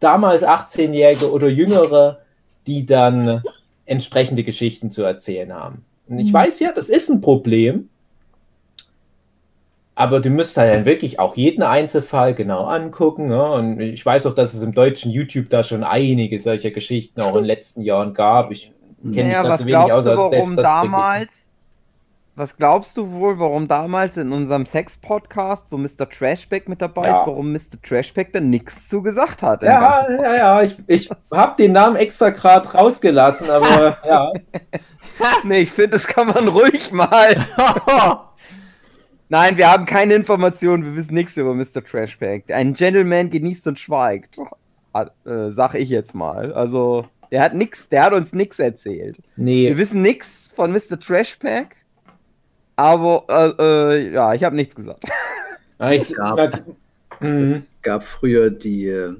[0.00, 2.20] damals 18-Jährige oder Jüngere,
[2.66, 3.42] die dann
[3.86, 5.84] entsprechende Geschichten zu erzählen haben.
[6.08, 6.34] Und ich mhm.
[6.34, 7.88] weiß ja, das ist ein Problem,
[9.94, 13.28] aber du müsst halt dann wirklich auch jeden Einzelfall genau angucken.
[13.28, 13.52] Ne?
[13.52, 17.36] Und ich weiß auch, dass es im deutschen YouTube da schon einige solcher Geschichten auch
[17.36, 18.50] in den letzten Jahren gab.
[18.50, 18.72] Ich
[19.02, 21.48] kenne naja, mich was wenig aus, du, warum selbst damals,
[22.36, 26.08] Was glaubst du wohl, warum damals in unserem Sex-Podcast, wo Mr.
[26.08, 27.20] Trashback mit dabei ja.
[27.20, 27.82] ist, warum Mr.
[27.82, 29.62] Trashback da nichts zu gesagt hat?
[29.62, 34.32] Ja, ja, ja, ich, ich habe den Namen extra gerade rausgelassen, aber ja.
[35.44, 37.36] nee, ich finde, das kann man ruhig mal.
[39.32, 41.82] Nein, wir haben keine Informationen, wir wissen nichts über Mr.
[41.82, 42.50] Trashback.
[42.50, 44.36] Ein Gentleman genießt und schweigt.
[44.92, 46.52] Äh, sag ich jetzt mal.
[46.52, 49.16] Also, der hat nix, der hat uns nichts erzählt.
[49.36, 49.68] Nee.
[49.68, 51.00] Wir wissen nichts von Mr.
[51.00, 51.76] Trashback.
[52.76, 55.04] Aber, äh, äh, ja, ich habe nichts gesagt.
[55.78, 56.62] Es gab,
[57.20, 59.14] es gab früher die,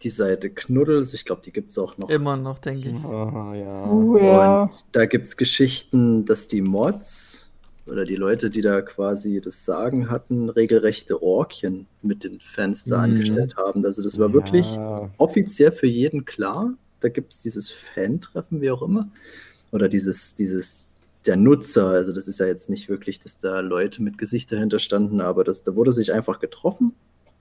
[0.00, 2.08] die Seite Knuddels, ich glaube, die gibt es auch noch.
[2.08, 3.04] Immer noch, denke ich.
[3.04, 4.24] Oh, ja.
[4.24, 4.62] Ja.
[4.62, 7.49] Und da gibt es Geschichten, dass die Mods
[7.90, 12.98] oder die Leute, die da quasi das Sagen hatten, regelrechte Orkien mit den Fans da
[12.98, 13.04] mhm.
[13.04, 13.84] angestellt haben.
[13.84, 14.34] Also das war ja.
[14.34, 14.66] wirklich
[15.18, 16.74] offiziell für jeden klar.
[17.00, 19.08] da gibt es dieses Fan-Treffen, wie auch immer.
[19.72, 20.86] Oder dieses, dieses,
[21.26, 24.78] der Nutzer, also das ist ja jetzt nicht wirklich, dass da Leute mit Gesicht dahinter
[24.78, 26.94] standen, aber das, da wurde sich einfach getroffen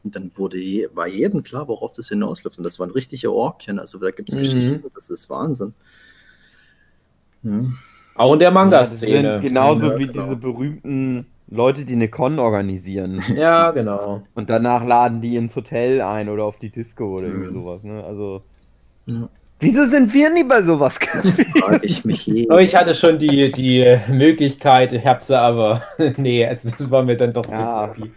[0.03, 2.57] und dann wurde je, war jedem klar, worauf das hinausläuft.
[2.57, 4.39] Und das waren richtige Orkien, also da gibt es Mhm.
[4.39, 5.73] Geschichten, das ist Wahnsinn.
[7.43, 7.65] Ja.
[8.19, 9.33] Auch in der Ja, Manga-Szene.
[9.33, 10.21] sind genauso Ja, wie genau.
[10.23, 13.21] diese berühmten Leute, die eine Con organisieren.
[13.35, 14.23] Ja, genau.
[14.35, 17.53] Und danach laden die ins Hotel ein oder auf die Disco oder irgendwie Mhm.
[17.53, 18.03] sowas, ne?
[18.03, 18.41] Also.
[19.07, 19.29] Ja.
[19.61, 20.99] Wieso sind wir nie bei sowas?
[21.81, 22.49] Ich mich je.
[22.49, 25.83] Aber ich hatte schon die, die Möglichkeit, ich hab's aber.
[26.17, 27.91] nee, also das war mir dann doch Ja.
[27.93, 28.13] zu creepy.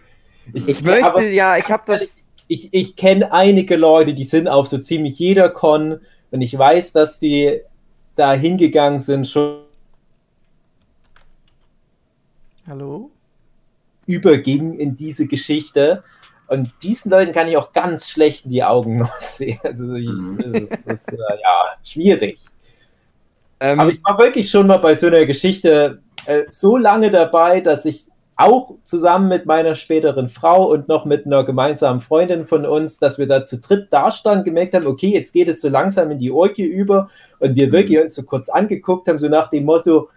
[0.53, 2.17] Ich möchte, aber ja, ich habe das.
[2.47, 5.99] ich, ich kenne einige Leute, die sind auf so ziemlich jeder Con
[6.31, 7.59] und ich weiß, dass die
[8.15, 9.59] da hingegangen sind, schon
[12.67, 13.11] Hallo?
[14.05, 16.03] überging in diese Geschichte.
[16.47, 19.59] Und diesen Leuten kann ich auch ganz schlecht in die Augen noch sehen.
[19.63, 20.37] Also ich, Mhm.
[20.37, 22.51] das ist, das ist äh, ja schwierig.
[23.59, 27.61] Ähm, Aber ich war wirklich schon mal bei so einer Geschichte äh, so lange dabei,
[27.61, 28.05] dass ich
[28.35, 33.19] auch zusammen mit meiner späteren Frau und noch mit einer gemeinsamen Freundin von uns, dass
[33.19, 36.31] wir da zu dritt dastanden, gemerkt haben, okay, jetzt geht es so langsam in die
[36.31, 37.09] Orgie über
[37.39, 37.71] und wir Mhm.
[37.71, 40.09] wirklich uns so kurz angeguckt haben, so nach dem Motto,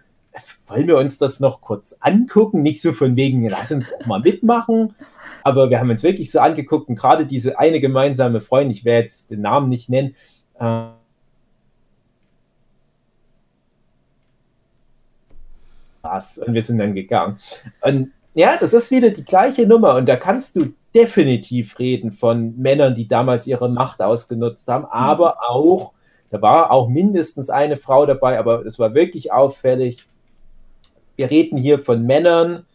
[0.67, 2.61] wollen wir uns das noch kurz angucken?
[2.61, 4.95] Nicht so von wegen, lass uns auch mal mitmachen.
[5.43, 9.03] Aber wir haben uns wirklich so angeguckt und gerade diese eine gemeinsame Freundin, ich werde
[9.03, 10.15] jetzt den Namen nicht nennen,
[10.59, 10.87] äh,
[16.01, 16.37] was.
[16.37, 17.39] Und wir sind dann gegangen.
[17.81, 19.95] Und ja, das ist wieder die gleiche Nummer.
[19.95, 25.37] Und da kannst du definitiv reden von Männern, die damals ihre Macht ausgenutzt haben, aber
[25.47, 25.93] auch,
[26.29, 30.05] da war auch mindestens eine Frau dabei, aber es war wirklich auffällig.
[31.17, 32.65] Wir reden hier von Männern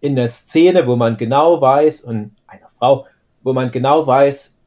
[0.00, 3.06] in der Szene, wo man genau weiß, und einer Frau,
[3.42, 4.58] wo man genau weiß,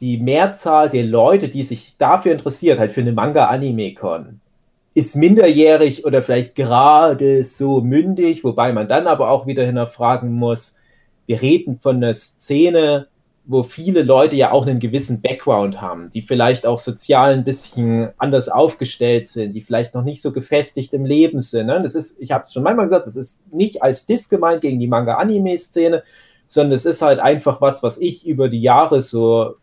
[0.00, 4.40] die Mehrzahl der Leute, die sich dafür interessiert, halt für eine Manga-Anime-Con,
[4.94, 10.78] ist minderjährig oder vielleicht gerade so mündig, wobei man dann aber auch wieder hinterfragen muss,
[11.26, 13.08] wir reden von einer Szene,
[13.48, 18.10] wo viele Leute ja auch einen gewissen Background haben, die vielleicht auch sozial ein bisschen
[18.18, 21.66] anders aufgestellt sind, die vielleicht noch nicht so gefestigt im Leben sind.
[21.66, 21.80] Ne?
[21.80, 24.80] Das ist, ich habe es schon manchmal gesagt, das ist nicht als Diss gemeint gegen
[24.80, 26.02] die Manga-Anime-Szene,
[26.48, 29.54] sondern es ist halt einfach was, was ich über die Jahre so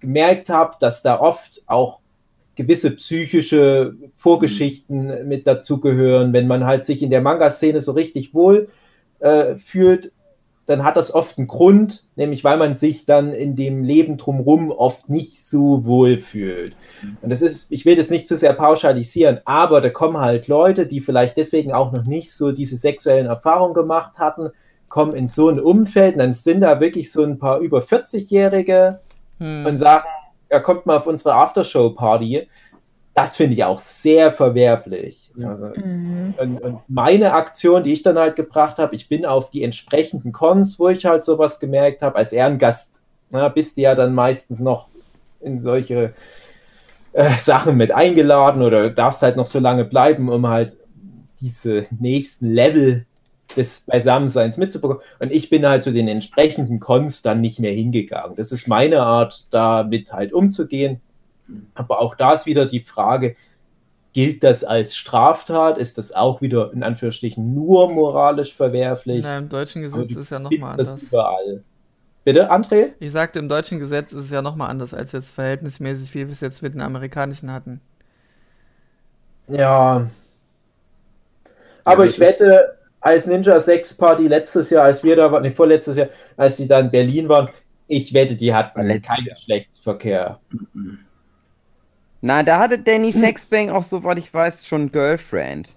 [0.00, 2.00] gemerkt habe, dass da oft auch
[2.54, 6.32] gewisse psychische Vorgeschichten mit dazugehören.
[6.32, 8.70] Wenn man halt sich in der Manga-Szene so richtig wohl
[9.20, 10.12] äh, fühlt,
[10.66, 14.70] dann hat das oft einen Grund, nämlich weil man sich dann in dem Leben drumherum
[14.70, 16.76] oft nicht so wohl fühlt.
[17.22, 20.86] Und das ist, ich will das nicht zu sehr pauschalisieren, aber da kommen halt Leute,
[20.86, 24.50] die vielleicht deswegen auch noch nicht so diese sexuellen Erfahrungen gemacht hatten,
[24.88, 29.00] kommen in so ein Umfeld und dann sind da wirklich so ein paar über 40-Jährige,
[29.38, 29.66] Hm.
[29.66, 30.06] und sagen,
[30.50, 32.48] ja, kommt mal auf unsere Aftershow-Party.
[33.16, 35.32] Das finde ich auch sehr verwerflich.
[35.42, 36.34] Also, Mhm.
[36.38, 40.32] und, und meine Aktion, die ich dann halt gebracht habe, ich bin auf die entsprechenden
[40.32, 44.60] Cons, wo ich halt sowas gemerkt habe, als Ehrengast, na, bist du ja dann meistens
[44.60, 44.88] noch
[45.40, 46.12] in solche
[47.14, 50.76] äh, Sachen mit eingeladen oder darfst halt noch so lange bleiben, um halt
[51.40, 53.06] diese nächsten Level
[53.56, 55.02] des Beisammenseins mitzubekommen.
[55.20, 58.36] Und ich bin halt zu den entsprechenden Cons dann nicht mehr hingegangen.
[58.36, 61.00] Das ist meine Art, damit halt umzugehen.
[61.74, 63.36] Aber auch da ist wieder die Frage,
[64.12, 65.78] gilt das als Straftat?
[65.78, 69.22] Ist das auch wieder in Anführungsstrichen nur moralisch verwerflich?
[69.22, 71.02] Na, im deutschen Gesetz ist ja nochmal das anders.
[71.02, 71.62] überall.
[72.24, 72.92] Bitte, André?
[72.98, 76.32] Ich sagte, im deutschen Gesetz ist es ja nochmal anders als jetzt verhältnismäßig, wie wir
[76.32, 77.80] es jetzt mit den amerikanischen hatten.
[79.48, 80.10] Ja.
[81.84, 85.42] Aber Ja, ich das wette, als Ninja 6 Party letztes Jahr, als wir da waren,
[85.42, 87.48] nee, vorletztes Jahr, als die da in Berlin waren,
[87.86, 90.40] ich wette, die hatten keinen Geschlechtsverkehr.
[92.26, 95.76] Na, da hatte Danny Sexbang auch, soweit ich weiß, schon Girlfriend.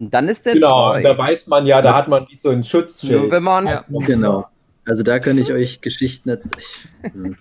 [0.00, 1.02] Und dann ist der Genau, treu.
[1.02, 3.30] da weiß man ja, da Das hat man wie so ein Nur Schutzschild.
[3.30, 3.66] wenn man.
[3.66, 3.84] Ja.
[3.88, 4.48] Genau.
[4.84, 6.54] Also da kann ich euch Geschichten erzählen.
[7.04, 7.36] Ich hm,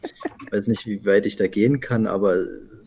[0.51, 2.35] weiß nicht, wie weit ich da gehen kann, aber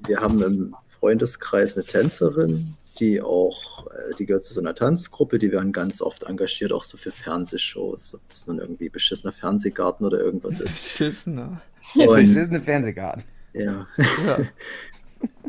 [0.06, 5.40] wir haben im Freundeskreis eine Tänzerin, die auch, äh, die gehört zu so einer Tanzgruppe,
[5.40, 10.06] die werden ganz oft engagiert, auch so für Fernsehshows, ob das nun irgendwie beschissener Fernsehgarten
[10.06, 10.72] oder irgendwas ist.
[10.74, 11.61] Beschissener.
[11.96, 13.24] Und, Beschissene Fernsehgarten.
[13.54, 13.86] ja.
[14.26, 14.38] Ja.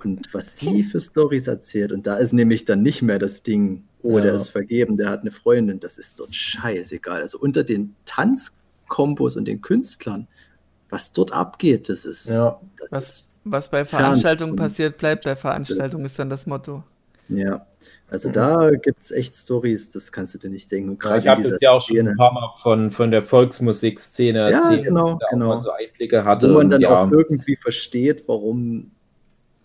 [0.03, 3.83] Und was die für Stories erzählt, und da ist nämlich dann nicht mehr das Ding,
[4.01, 4.35] oh, der Ja.
[4.37, 7.21] ist vergeben, der hat eine Freundin, das ist dort scheißegal.
[7.21, 10.27] Also unter den Tanzkombos und den Künstlern,
[10.89, 12.29] was dort abgeht, das ist.
[12.29, 12.59] Ja.
[12.79, 16.83] Das Was, ist was bei Veranstaltungen passiert, bleibt bei Veranstaltungen, ist dann das Motto.
[17.27, 17.65] ja.
[18.11, 18.33] Also Mhm.
[18.33, 20.89] da gibt es echt Stories, das kannst du dir nicht denken.
[20.89, 23.11] Und Ja, gerade ich in habe das ja auch schon ein paar Mal von, von
[23.11, 25.57] der Volksmusikszene Ja, erzählt, genau, wo ich da auch genau.
[25.57, 26.49] so Einblicke hatte.
[26.49, 28.91] wo man und dann ja, auch irgendwie versteht, warum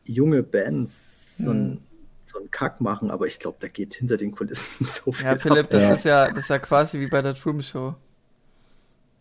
[0.04, 1.56] junge Bands so Hm.
[1.60, 1.78] ein
[2.26, 5.26] so einen Kack machen, aber ich glaube, da geht hinter den Kulissen so viel.
[5.26, 5.92] Ja, Philipp, das Ja.
[5.94, 7.94] ist ja, das ist ja quasi wie bei der Truman Show.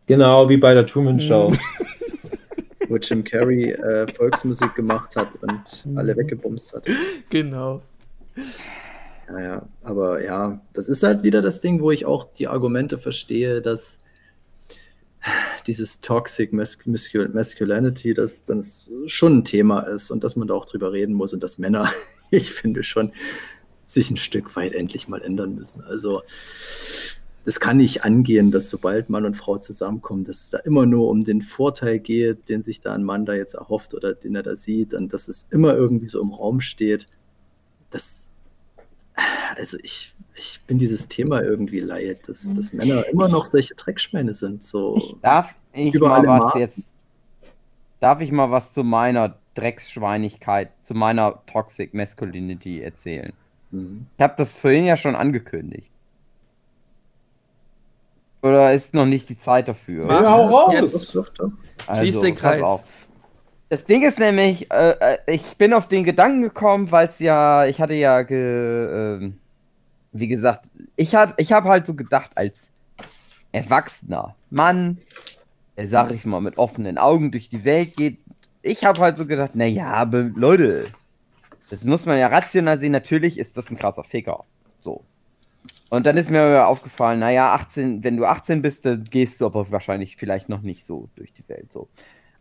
[0.05, 1.49] Genau, wie bei der Truman Show.
[1.49, 1.55] Mhm.
[2.81, 5.97] ab, wo Jim Carrey äh, Volksmusik gemacht hat und Mhm.
[5.97, 6.85] alle weggebumst hat.
[7.29, 7.81] Genau.
[9.29, 13.61] Naja, aber ja, das ist halt wieder das Ding, wo ich auch die Argumente verstehe,
[13.61, 14.02] dass
[15.67, 18.43] dieses Toxic Masc Mascul Masculinity, das
[19.07, 21.91] schon ein Thema ist und dass man da auch drüber reden muss und dass Männer,
[22.31, 23.11] ich finde schon,
[23.85, 25.81] sich ein Stück weit endlich mal ändern müssen.
[25.81, 26.23] Also
[27.45, 31.09] das kann nicht angehen, dass sobald Mann und Frau zusammenkommen, dass es da immer nur
[31.09, 34.43] um den Vorteil geht, den sich da ein Mann da jetzt erhofft oder den er
[34.43, 37.07] da sieht und dass es immer irgendwie so im Raum steht.
[37.89, 38.29] Das,
[39.55, 44.33] also ich, ich bin dieses Thema irgendwie leid, dass, dass Männer immer noch solche Dreckschweine
[44.33, 44.63] sind.
[44.63, 44.99] So.
[45.21, 46.61] Darf ich mal was Maßen.
[46.61, 46.81] jetzt?
[47.99, 53.33] Darf ich mal was zu meiner Drecksschweinigkeit, zu meiner Toxic Masculinity erzählen?
[53.71, 54.07] Mhm.
[54.17, 55.89] Ich habe das vorhin ja schon angekündigt.
[58.41, 60.07] Oder ist noch nicht die Zeit dafür?
[60.09, 60.73] Ja, hau raus!
[60.73, 61.15] Jetzt.
[61.15, 61.51] Doch, doch,
[61.87, 61.95] doch.
[61.97, 62.61] Schließ den Also, pass Kreis.
[62.63, 62.83] auf.
[63.73, 67.65] Das Ding ist nämlich, äh, äh, ich bin auf den Gedanken gekommen, weil es ja,
[67.65, 69.39] ich hatte ja, ge, ähm,
[70.11, 72.69] wie gesagt, ich, hat, ich habe halt so gedacht, als
[73.51, 74.99] erwachsener Mann,
[75.75, 78.19] der, sag ich mal, mit offenen Augen durch die Welt geht,
[78.61, 80.03] ich habe halt so gedacht, naja,
[80.35, 80.85] Leute,
[81.71, 84.45] das muss man ja rational sehen, natürlich ist das ein krasser Ficker.
[84.81, 85.03] So.
[85.89, 89.71] Und dann ist mir aufgefallen, naja, 18, wenn du 18 bist, dann gehst du aber
[89.71, 91.71] wahrscheinlich vielleicht noch nicht so durch die Welt.
[91.71, 91.87] So.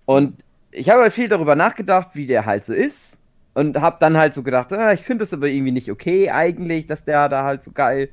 [0.05, 3.18] Und ich habe halt viel darüber nachgedacht, wie der halt so ist.
[3.55, 6.87] Und habe dann halt so gedacht, ah, ich finde das aber irgendwie nicht okay eigentlich,
[6.87, 8.09] dass der da halt so geil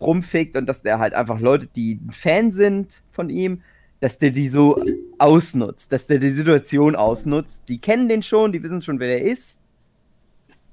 [0.00, 3.62] rumfickt und dass der halt einfach Leute, die ein Fan sind von ihm,
[3.98, 4.80] dass der die so
[5.18, 7.62] ausnutzt, dass der die Situation ausnutzt.
[7.68, 9.58] Die kennen den schon, die wissen schon, wer der ist.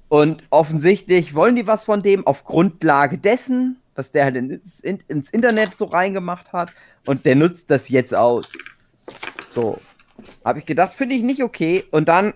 [0.08, 5.00] Und offensichtlich wollen die was von dem auf Grundlage dessen, was der halt ins, in,
[5.08, 6.72] ins Internet so reingemacht hat.
[7.08, 8.54] Und der nutzt das jetzt aus.
[9.56, 9.80] So.
[10.44, 11.84] Habe ich gedacht, finde ich nicht okay.
[11.92, 12.34] Und dann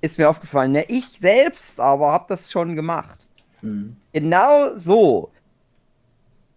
[0.00, 3.26] ist mir aufgefallen, ja, ich selbst aber habe das schon gemacht.
[3.62, 3.96] Mhm.
[4.12, 5.30] Genau so.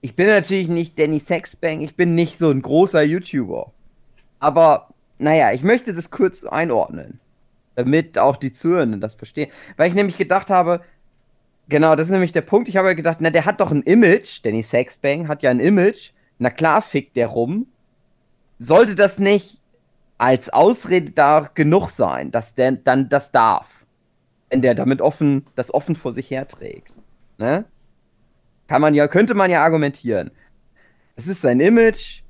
[0.02, 3.74] Ich bin natürlich nicht Danny Sexbang, ich bin nicht so ein großer YouTuber.
[4.40, 7.20] Aber, naja, ich möchte das kurz einordnen.
[7.76, 9.52] Damit auch die Zuhörenden das verstehen.
[9.76, 10.82] Weil ich nämlich gedacht habe,
[11.68, 12.70] genau, das ist nämlich der Punkt.
[12.70, 14.40] Ich habe ja gedacht, na, der hat doch ein Image.
[14.44, 16.12] Danny Sexbang hat ja ein Image.
[16.38, 17.68] Na klar, fickt der rum.
[18.58, 19.59] Sollte das nicht
[20.20, 23.68] als Ausrede da genug sein, dass der dann das darf?
[24.52, 26.94] Wenn der damit offen, das offen vor sich herträgt.
[27.40, 27.66] Ne?
[28.68, 30.32] Kann man ja, könnte man ja argumentieren.
[31.18, 32.24] Es ist sein Image,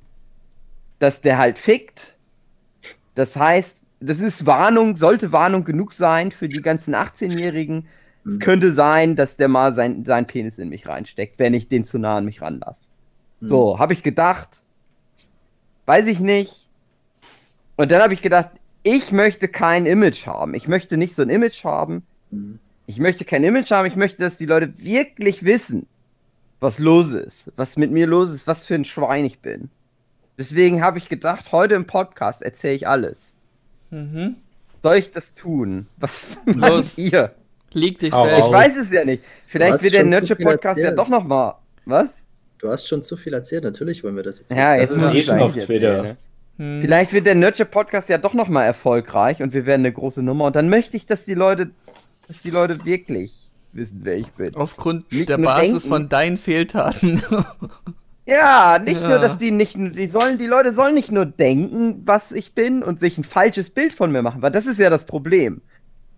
[0.98, 2.16] dass der halt fickt.
[3.14, 7.88] Das heißt, das ist Warnung, sollte Warnung genug sein für die ganzen 18-Jährigen.
[8.26, 8.40] Es Mhm.
[8.40, 11.98] könnte sein, dass der mal sein, sein Penis in mich reinsteckt, wenn ich den zu
[11.98, 12.88] nah an mich ranlasse.
[13.40, 14.62] So, habe ich gedacht.
[15.86, 16.59] Weiß ich nicht.
[17.80, 18.50] Und dann habe ich gedacht,
[18.82, 20.52] ich möchte kein Image haben.
[20.52, 22.02] Ich möchte nicht so ein Image haben.
[22.30, 22.58] Mhm.
[22.84, 23.86] Ich möchte kein Image haben.
[23.86, 25.86] Ich möchte, dass die Leute wirklich wissen,
[26.60, 29.70] was los ist, was mit mir los ist, was für ein Schwein ich bin.
[30.36, 33.32] Deswegen habe ich gedacht, heute im Podcast erzähle ich alles.
[33.88, 34.36] Mhm.
[34.82, 35.86] Soll ich das tun?
[35.96, 36.92] Was Los.
[36.98, 37.34] ihr?
[37.72, 38.46] Lieg dich selbst.
[38.46, 39.24] Ich weiß es ja nicht.
[39.46, 41.54] Vielleicht wird der viel Podcast ja doch noch mal.
[41.86, 42.24] Was?
[42.58, 45.24] Du hast schon zu viel erzählt, natürlich wollen wir das jetzt Ja, jetzt muss ich
[45.24, 46.18] schon auf Twitter.
[46.60, 46.82] Hm.
[46.82, 50.22] Vielleicht wird der Nerdship Podcast ja doch noch mal erfolgreich und wir werden eine große
[50.22, 50.44] Nummer.
[50.44, 51.70] Und dann möchte ich, dass die Leute,
[52.28, 54.54] dass die Leute wirklich wissen, wer ich bin.
[54.56, 55.88] Aufgrund Nicht der Basis denken.
[55.88, 57.22] von deinen Fehltaten.
[58.26, 59.08] Ja, nicht Ja.
[59.08, 62.80] nur, dass die nicht, die sollen, die Leute sollen nicht nur denken, was ich bin
[62.80, 65.62] und sich ein falsches Bild von mir machen, weil das ist ja das Problem.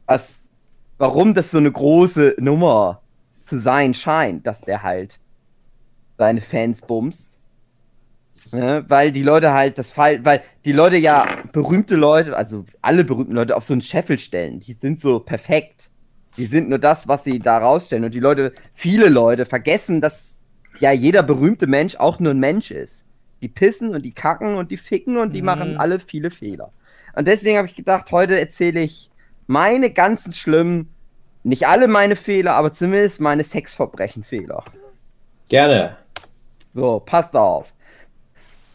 [0.05, 0.51] Was,
[0.99, 3.01] warum das so eine große Nummer
[3.47, 5.21] zu sein scheint, dass der halt
[6.19, 7.32] seine Fans bumst.
[8.53, 8.85] Ne?
[8.87, 13.33] Weil die Leute halt das Fall, weil die Leute ja berühmte Leute, also alle berühmten
[13.33, 14.61] Leute auf so einen Scheffel stellen.
[14.61, 15.89] Die sind so perfekt.
[16.37, 18.05] Die sind nur das, was sie da rausstellen.
[18.05, 20.37] Und die Leute, viele Leute vergessen, dass
[20.81, 23.05] ja jeder berühmte Mensch auch nur ein Mensch ist.
[23.41, 25.47] Die pissen und die kacken und die ficken und die Mhm.
[25.47, 26.73] machen alle viele Fehler.
[27.15, 29.11] Und deswegen habe ich gedacht, heute erzähle ich
[29.47, 30.89] meine ganzen schlimmen,
[31.43, 34.65] nicht alle meine Fehler, aber zumindest meine Sexverbrechen-Fehler.
[35.49, 35.97] Gerne.
[36.73, 37.73] So, passt auf.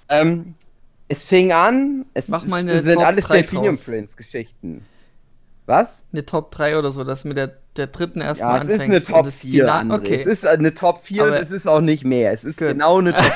[0.10, 0.55] Ähm,
[1.10, 3.78] es fing an, es, Mach mal es eine sind Top alles 3 Delphinium.
[3.78, 4.86] Prince Geschichten.
[5.66, 6.03] Was?
[6.14, 9.03] eine Top 3 oder so, dass mit der, der dritten Ja, erstmal es ist eine
[9.03, 9.66] Top das 4.
[9.66, 9.95] Final- André.
[9.95, 10.16] Okay.
[10.16, 12.32] Es ist eine Top 4 und es ist auch nicht mehr.
[12.32, 12.70] Es ist Gut.
[12.70, 13.26] genau eine Top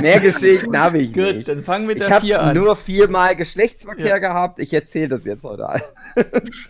[0.00, 1.48] Mehr Geschichten habe ich Gut, nicht.
[1.48, 2.56] dann fangen wir mit Ich der 4 habe an.
[2.56, 4.18] nur viermal Geschlechtsverkehr Ja.
[4.18, 4.60] gehabt.
[4.60, 5.82] Ich erzähle das jetzt heute alles.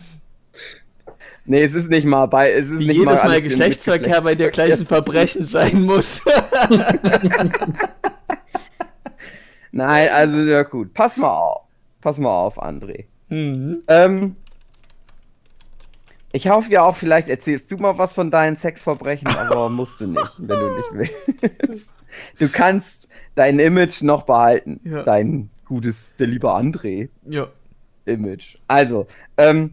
[1.46, 2.52] nee, es ist nicht mal bei.
[2.52, 6.20] Es ist Wie nicht jedes Mal mit Geschlechtsverkehr bei dir gleich ein Verbrechen sein muss.
[9.72, 10.94] Nein, also ja gut.
[10.94, 11.62] Pass mal auf.
[12.00, 13.06] Pass mal auf, André.
[13.28, 13.82] mhm.
[13.88, 14.36] Ähm,
[16.36, 20.06] ich hoffe ja auch, vielleicht erzählst du mal was von deinen Sexverbrechen, aber musst du
[20.06, 21.94] nicht, wenn du nicht willst.
[22.38, 24.80] Du kannst dein Image noch behalten.
[24.84, 25.02] Ja.
[25.02, 27.08] Dein gutes, der liebe André.
[27.24, 27.48] Ja.
[28.04, 28.58] Image.
[28.68, 29.06] Also,
[29.38, 29.72] ähm,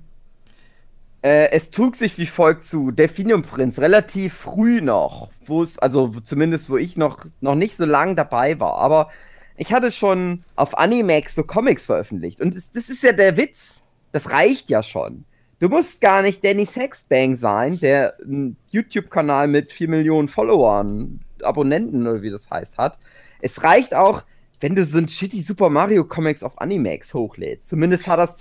[1.23, 2.91] äh, es trug sich wie folgt zu.
[2.91, 7.85] Delphinium Prinz, relativ früh noch, wo es, also zumindest wo ich noch, noch nicht so
[7.85, 9.09] lang dabei war, aber
[9.55, 12.41] ich hatte schon auf Animax so Comics veröffentlicht.
[12.41, 13.83] Und das, das ist ja der Witz.
[14.11, 15.25] Das reicht ja schon.
[15.59, 22.05] Du musst gar nicht Danny Sexbang sein, der einen YouTube-Kanal mit 4 Millionen Followern, Abonnenten
[22.05, 22.97] oder wie das heißt, hat.
[23.39, 24.23] Es reicht auch,
[24.59, 27.69] wenn du so ein shitty Super Mario Comics auf Animax hochlädst.
[27.69, 28.37] Zumindest hat das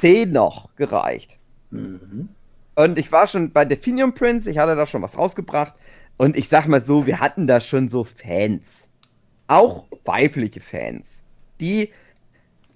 [0.00, 1.38] 2010 noch gereicht.
[1.70, 2.28] Mhm.
[2.74, 5.74] Und ich war schon bei Definium Prince, ich hatte da schon was rausgebracht.
[6.16, 8.88] Und ich sag mal so, wir hatten da schon so Fans.
[9.46, 11.22] Auch weibliche Fans.
[11.60, 11.90] Die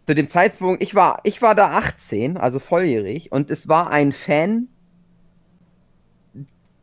[0.07, 4.13] zu dem Zeitpunkt, ich war, ich war da 18, also volljährig, und es war ein
[4.13, 4.69] Fan,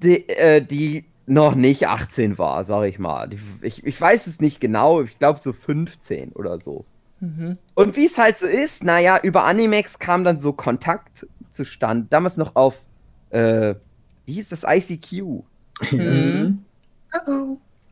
[0.02, 3.30] die, äh, die noch nicht 18 war, sag ich mal.
[3.30, 6.86] Die, ich, ich weiß es nicht genau, ich glaube so 15 oder so.
[7.22, 7.58] Mhm.
[7.76, 12.08] Und wie es halt so ist, naja, über Animax kam dann so Kontakt zustande.
[12.10, 12.78] Damals noch auf,
[13.30, 13.76] äh,
[14.26, 15.44] wie hieß das, ICQ.
[15.92, 16.66] Mhm.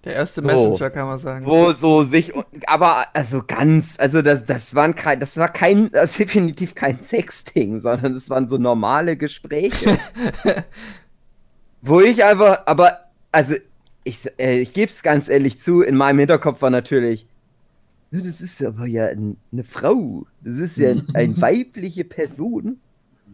[0.03, 0.47] Der erste So.
[0.47, 1.45] Messenger, kann man sagen.
[1.45, 2.34] Wo so sich,
[2.65, 7.82] aber also ganz, also das, das waren kein, das war kein, äh, definitiv kein Sexting,
[7.82, 9.99] sondern das waren so normale Gespräche.
[11.82, 12.99] wo ich einfach, aber,
[13.32, 13.55] also,
[14.03, 17.27] ich, äh, ich gebe es ganz ehrlich zu, in meinem Hinterkopf war natürlich,
[18.12, 22.80] "Ja, das ist aber ja ein, eine Frau, das ist ja eine weibliche Person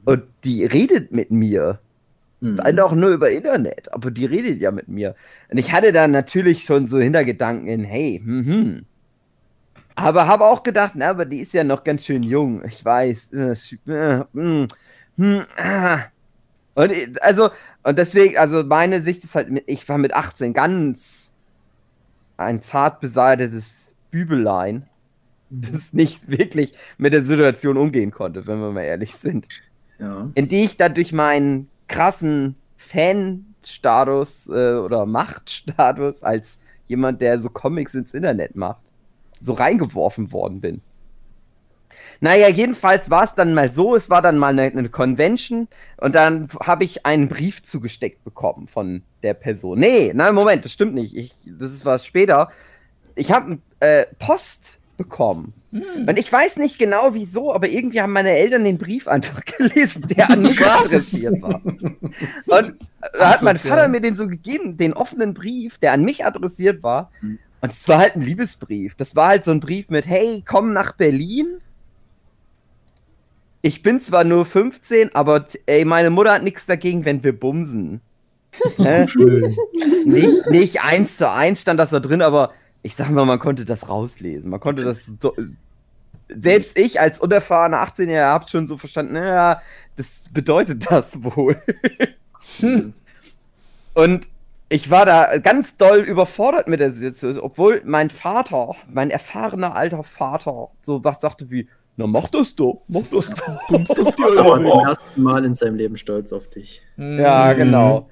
[0.05, 1.82] und die redet mit mir.
[2.41, 2.59] Mhm.
[2.80, 5.15] Auch nur über Internet, aber die redet ja mit mir.
[5.49, 8.86] Und ich hatte dann natürlich schon so Hintergedanken in, hey, mhm.
[9.95, 12.63] Aber habe auch gedacht, na, aber die ist ja noch ganz schön jung.
[12.65, 13.32] Ich weiß.
[13.34, 13.55] Äh,
[13.91, 14.67] äh, mm,
[15.17, 15.99] hm, ah.
[16.76, 17.51] Und ich- also,
[17.84, 21.34] und deswegen, also meine Sicht ist halt, ich war mit 18 ganz
[22.38, 24.88] ein zart beseitetes Bübelein,
[25.49, 29.47] das nicht wirklich mit der Situation umgehen konnte, wenn wir mal ehrlich sind
[29.99, 30.30] Ja.
[30.36, 37.49] in die ich da durch meinen krassen Fan-Status äh, oder Machtstatus als jemand, der so
[37.49, 38.82] Comics ins Internet macht,
[39.41, 40.82] so reingeworfen worden bin.
[42.22, 46.16] Naja, jedenfalls war es dann mal so, es war dann mal eine, eine Convention und
[46.16, 49.80] dann habe ich einen Brief zugesteckt bekommen von der Person.
[49.80, 51.16] Nee, nein, Moment, das stimmt nicht.
[51.16, 52.49] Ich, das ist was später.
[53.16, 55.53] Ich habe äh, Post bekommen.
[55.71, 60.07] Und ich weiß nicht genau wieso, aber irgendwie haben meine Eltern den Brief einfach gelesen,
[60.07, 61.61] der an mich adressiert war.
[61.65, 62.75] Und
[63.17, 63.57] da hat mein.
[63.57, 67.11] Vater mir den so gegeben, den offenen Brief, der an mich adressiert war.
[67.21, 67.39] Mhm.
[67.61, 68.95] Und es war halt ein Liebesbrief.
[68.95, 71.59] Das war halt so ein Brief mit, hey, komm nach Berlin.
[73.61, 78.01] Ich bin zwar nur 15, aber ey, meine Mutter hat nichts dagegen, wenn wir bumsen.
[78.77, 79.57] äh, Schön.
[80.05, 82.53] nicht, nicht eins zu eins stand das da drin, aber
[82.86, 84.51] ich sag mal, man konnte das rauslesen.
[84.51, 85.11] Man konnte das.
[85.19, 85.33] So,
[86.29, 89.59] selbst ich als unerfahrener 18-Jähriger hab schon so verstanden, naja,
[89.95, 91.55] das bedeutet das wohl.
[93.93, 94.27] Und
[94.69, 100.03] ich war da ganz doll überfordert mit der Situation, obwohl mein Vater, mein erfahrener alter
[100.03, 101.67] Vater, so was sagte wie,
[101.97, 103.67] na mach das doch, mach das doch.
[104.15, 104.63] Die Aber Eure.
[104.63, 106.81] zum ersten Mal in seinem Leben stolz auf dich.
[106.97, 107.57] Ja, Mhm.
[107.57, 108.09] genau.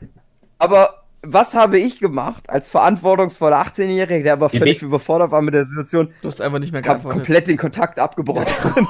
[0.58, 5.54] Aber was habe ich gemacht als verantwortungsvoller 18-Jähriger, der aber völlig Weg- überfordert war mit
[5.54, 6.14] der Situation?
[6.22, 7.26] Du hast einfach nicht mehr Ich habe geantwortet.
[7.26, 8.46] komplett den Kontakt abgebrochen.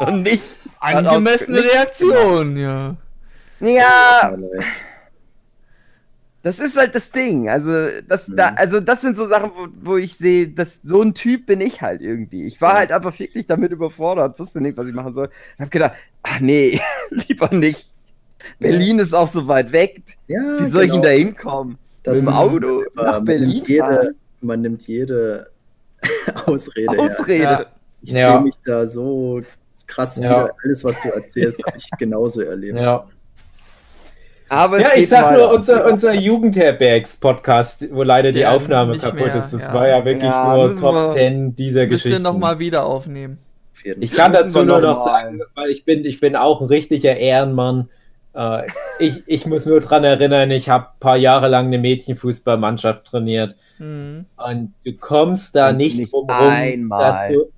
[0.00, 0.58] Und nichts.
[0.80, 2.96] Angemessene Reaktion, ja.
[3.60, 4.34] Ja,
[6.42, 7.48] das ist halt das Ding.
[7.48, 7.70] Also
[8.06, 8.56] das, da, Mhm.
[8.58, 11.80] also das sind so Sachen, wo, wo ich sehe, dass so ein Typ bin ich
[11.80, 12.44] halt irgendwie.
[12.44, 12.78] Ich war Ja.
[12.80, 15.30] halt einfach wirklich damit überfordert, wusste nicht, was ich machen soll.
[15.58, 16.78] Hab gedacht, ach nee,
[17.10, 17.93] lieber nicht.
[18.58, 20.02] Berlin ist auch so weit weg.
[20.28, 21.02] Ja, Wie soll ich genau.
[21.02, 21.78] denn da hinkommen?
[22.02, 25.46] Das Mit dem Auto immer- nach man Berlin Nimmt jede, man nimmt jede
[26.46, 26.98] Ausrede.
[26.98, 27.42] Ausrede.
[27.42, 27.66] Ja.
[28.02, 28.32] Ich Ja.
[28.32, 29.40] sehe mich da so
[29.86, 30.22] krass Ja.
[30.24, 30.54] wieder.
[30.64, 32.76] Alles, was du erzählst, habe ich genauso erlebt.
[32.78, 33.06] Ja.
[34.50, 39.52] Aber Ja, ich sag nur, unser, unser Jugendherbergs-Podcast, wo leider die Aufnahme kaputt mehr, ist,
[39.52, 39.74] das ja.
[39.74, 42.22] war ja wirklich Ja, nur Top wir- 10 dieser Müsst ihr Geschichten.
[42.22, 43.38] nochmal wieder aufnehmen.
[43.82, 47.16] Ich kann dazu wir nur noch sagen, weil ich bin, ich bin auch ein richtiger
[47.16, 47.88] Ehrenmann.
[48.34, 48.66] Äh,
[48.98, 53.56] ich, ich muss nur dran erinnern, ich habe ein paar Jahre lang eine Mädchenfußballmannschaft trainiert.
[53.78, 54.26] Mhm.
[54.36, 57.50] Und du kommst da Und nicht nicht drum rum, dass so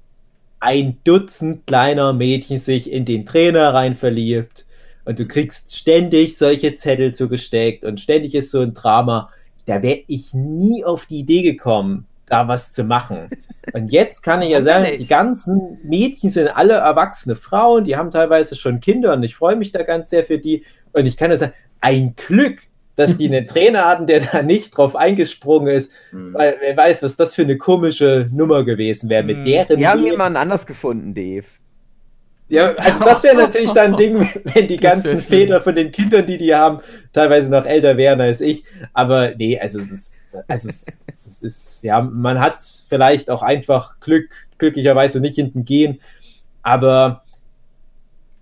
[0.60, 4.66] ein Dutzend kleiner Mädchen sich in den Trainer rein verliebt.
[5.04, 9.30] Und du kriegst ständig solche Zettel zugesteckt und ständig ist so ein Drama.
[9.66, 13.30] Da wäre ich nie auf die Idee gekommen, da was zu machen.
[13.72, 18.10] Und jetzt kann ich ja sagen, die ganzen Mädchen sind alle erwachsene Frauen, die haben
[18.10, 20.64] teilweise schon Kinder und ich freue mich da ganz sehr für die.
[20.92, 22.62] Und ich kann nur sagen, ein Glück,
[22.96, 26.34] dass die einen Trainer hatten, der da nicht drauf eingesprungen ist, Hm.
[26.34, 29.22] weil wer weiß, was das für eine komische Nummer gewesen wäre.
[29.22, 29.44] Mit Hm.
[29.44, 31.44] deren Die haben Idee- jemanden anders gefunden, Dave.
[32.48, 35.18] ja, also das wäre natürlich dann ein Ding, wenn die ganzen.
[35.18, 36.80] Väter von den Kindern, die die haben,
[37.12, 38.64] teilweise noch älter wären als ich.
[38.94, 40.15] Aber nee, also es ist,
[40.48, 42.58] also es, es ist ja, man hat
[42.88, 46.00] vielleicht auch einfach Glück, glücklicherweise nicht hinten gehen.
[46.62, 47.22] Aber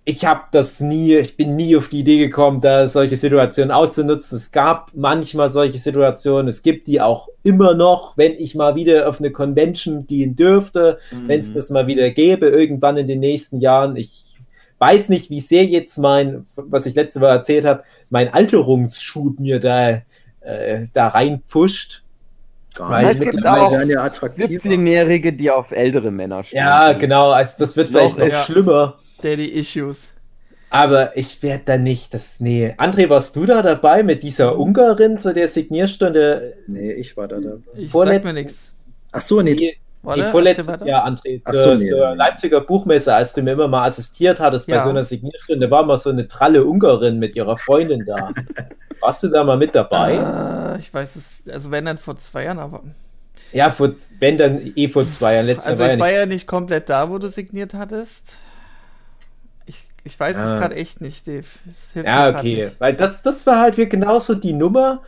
[0.07, 4.37] ich habe das nie, ich bin nie auf die Idee gekommen, da solche Situationen auszunutzen.
[4.37, 9.09] Es gab manchmal solche Situationen, es gibt die auch immer noch, wenn ich mal wieder
[9.09, 13.59] auf eine Convention gehen dürfte, wenn es das mal wieder gäbe, irgendwann in den nächsten
[13.59, 13.95] Jahren.
[13.95, 14.35] Ich
[14.77, 19.59] weiß nicht, wie sehr jetzt mein, was ich letzte Mal erzählt habe, mein Alterungsschub mir
[19.59, 20.01] da,
[20.45, 22.03] äh, da reinpfuscht.
[22.77, 24.47] Weil es gibt auch ja attraktiver.
[24.49, 26.57] 17-Jährige, die auf ältere Männer stehen.
[26.57, 28.99] Ja, genau, also das wird vielleicht Noch noch ist- schlimmer.
[29.21, 30.09] Daddy Issues.
[30.69, 32.73] Aber ich werde da nicht, das, nee.
[32.77, 36.57] André, warst du da dabei mit dieser Ungarin zu der Signierstunde?
[36.67, 37.61] Nee, ich war da dabei.
[37.77, 38.55] Ich Vorletz- sag mir nichts.
[39.13, 39.77] Ach so, nee.
[40.05, 40.67] Die, Warte, vorletztes.
[40.85, 41.89] Jahr, André, so, nee.
[41.89, 44.83] zur Leipziger Buchmesse, als du mir immer mal assistiert hattest bei Ja.
[44.83, 48.31] so einer Signierstunde, war mal so eine tralle Ungarin mit ihrer Freundin da.
[49.01, 50.75] Warst du da mal mit dabei?
[50.75, 52.83] Äh, ich weiß es, also wenn dann vor zwei Jahren, aber.
[53.51, 55.45] Ja, vor, wenn dann eh vor zwei Jahren.
[55.47, 58.37] Letztes Also Jahr ich war war ja nicht komplett da, wo du signiert hattest.
[59.65, 60.59] Ich, ich weiß es Ah.
[60.59, 61.45] gerade echt nicht, Dave.
[61.69, 62.65] Es hilft Ja, okay.
[62.65, 62.79] nicht.
[62.79, 65.01] Weil das, das war halt wie genauso die Nummer.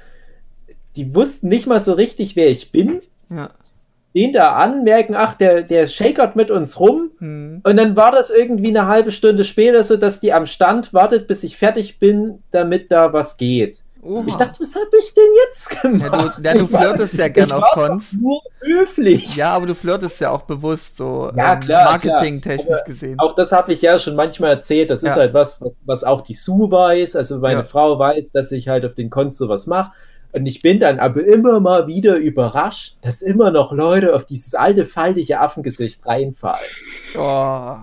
[0.96, 3.02] Die wussten nicht mal so richtig, wer ich bin.
[3.30, 3.50] Ja.
[4.18, 7.12] Den da an, merken, ach, der, der shakert mit uns rum.
[7.20, 7.62] Hm.
[7.64, 11.28] Und dann war das irgendwie eine halbe Stunde später so, dass die am Stand wartet,
[11.28, 13.84] bis ich fertig bin, damit da was geht.
[14.02, 14.24] Oha.
[14.28, 16.38] Ich dachte, was habe ich denn jetzt ja, gemacht?
[16.38, 18.14] du, ja, du Ich war- flirtest ja gern auf Cons.
[18.14, 19.36] Nur höflich.
[19.36, 23.20] Ja, aber du flirtest ja auch bewusst so Ja, ähm, marketingtechnisch gesehen.
[23.20, 24.90] Auch das habe ich ja schon manchmal erzählt.
[24.90, 25.22] Das ist Ja.
[25.22, 27.16] halt was, was, was auch die Sue weiß.
[27.16, 27.64] Also meine Ja.
[27.66, 29.92] Frau weiß, dass ich halt auf den Cons sowas mache.
[30.38, 34.54] Und ich bin dann aber immer mal wieder überrascht, dass immer noch Leute auf dieses
[34.54, 36.60] alte, faltige Affengesicht reinfallen.
[37.18, 37.76] Oh.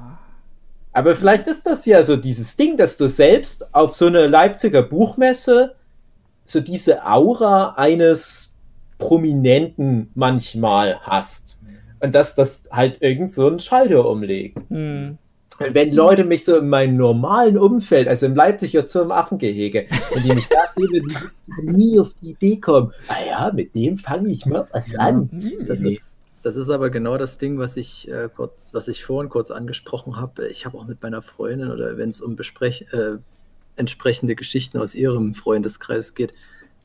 [0.93, 4.85] Aber vielleicht ist das ja so dieses Ding, dass du selbst auf so eine Leipziger
[4.85, 5.75] Buchmesse
[6.45, 8.55] so diese Aura eines
[8.99, 11.61] Prominenten manchmal hast.
[11.99, 14.59] Und dass das halt irgend so ein Schalter umlegt.
[14.69, 15.19] Hm.
[15.59, 20.25] Wenn Leute mich so in meinem normalen Umfeld, also im Leipziger Zoo im Affengehege, und
[20.25, 23.99] die mich da sehen, würden die nie auf die Idee kommen, ah ja, mit dem
[23.99, 25.31] fange ich mal was an.
[25.67, 29.31] Das ist, das ist aber genau das Ding, was ich, äh, kurz, was ich vorhin
[29.31, 30.49] kurz angesprochen habe.
[30.49, 33.19] Ich habe auch mit meiner Freundin oder wenn es um Besprech, äh,
[33.77, 36.33] entsprechende Geschichten aus ihrem Freundeskreis geht,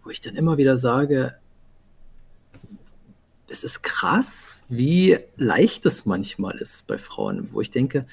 [0.04, 1.36] wo ich dann immer wieder sage,
[3.48, 8.06] es ist krass, wie leicht es manchmal ist bei Frauen, wo ich denke,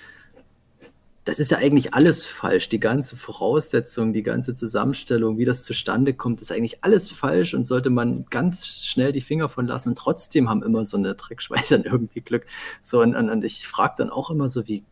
[1.27, 2.69] das ist ja eigentlich alles falsch.
[2.69, 7.65] Die ganze Voraussetzung, die ganze Zusammenstellung, wie das zustande kommt, ist eigentlich alles falsch und
[7.65, 9.89] sollte man ganz schnell die Finger von lassen.
[9.89, 12.47] Und trotzdem haben immer so eine Dreckschweißer irgendwie Glück.
[12.81, 14.85] So, und, und, und ich frage dann auch immer so, wie,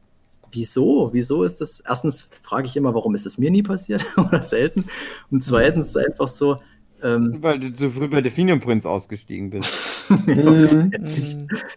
[0.50, 1.10] wieso?
[1.12, 1.78] Wieso ist das?
[1.78, 4.86] Erstens frage ich immer, warum ist es mir nie passiert oder selten?
[5.30, 6.58] Und zweitens ist einfach so,
[7.04, 9.72] ähm, Weil du zu früh bei Definium Prince ausgestiegen bist.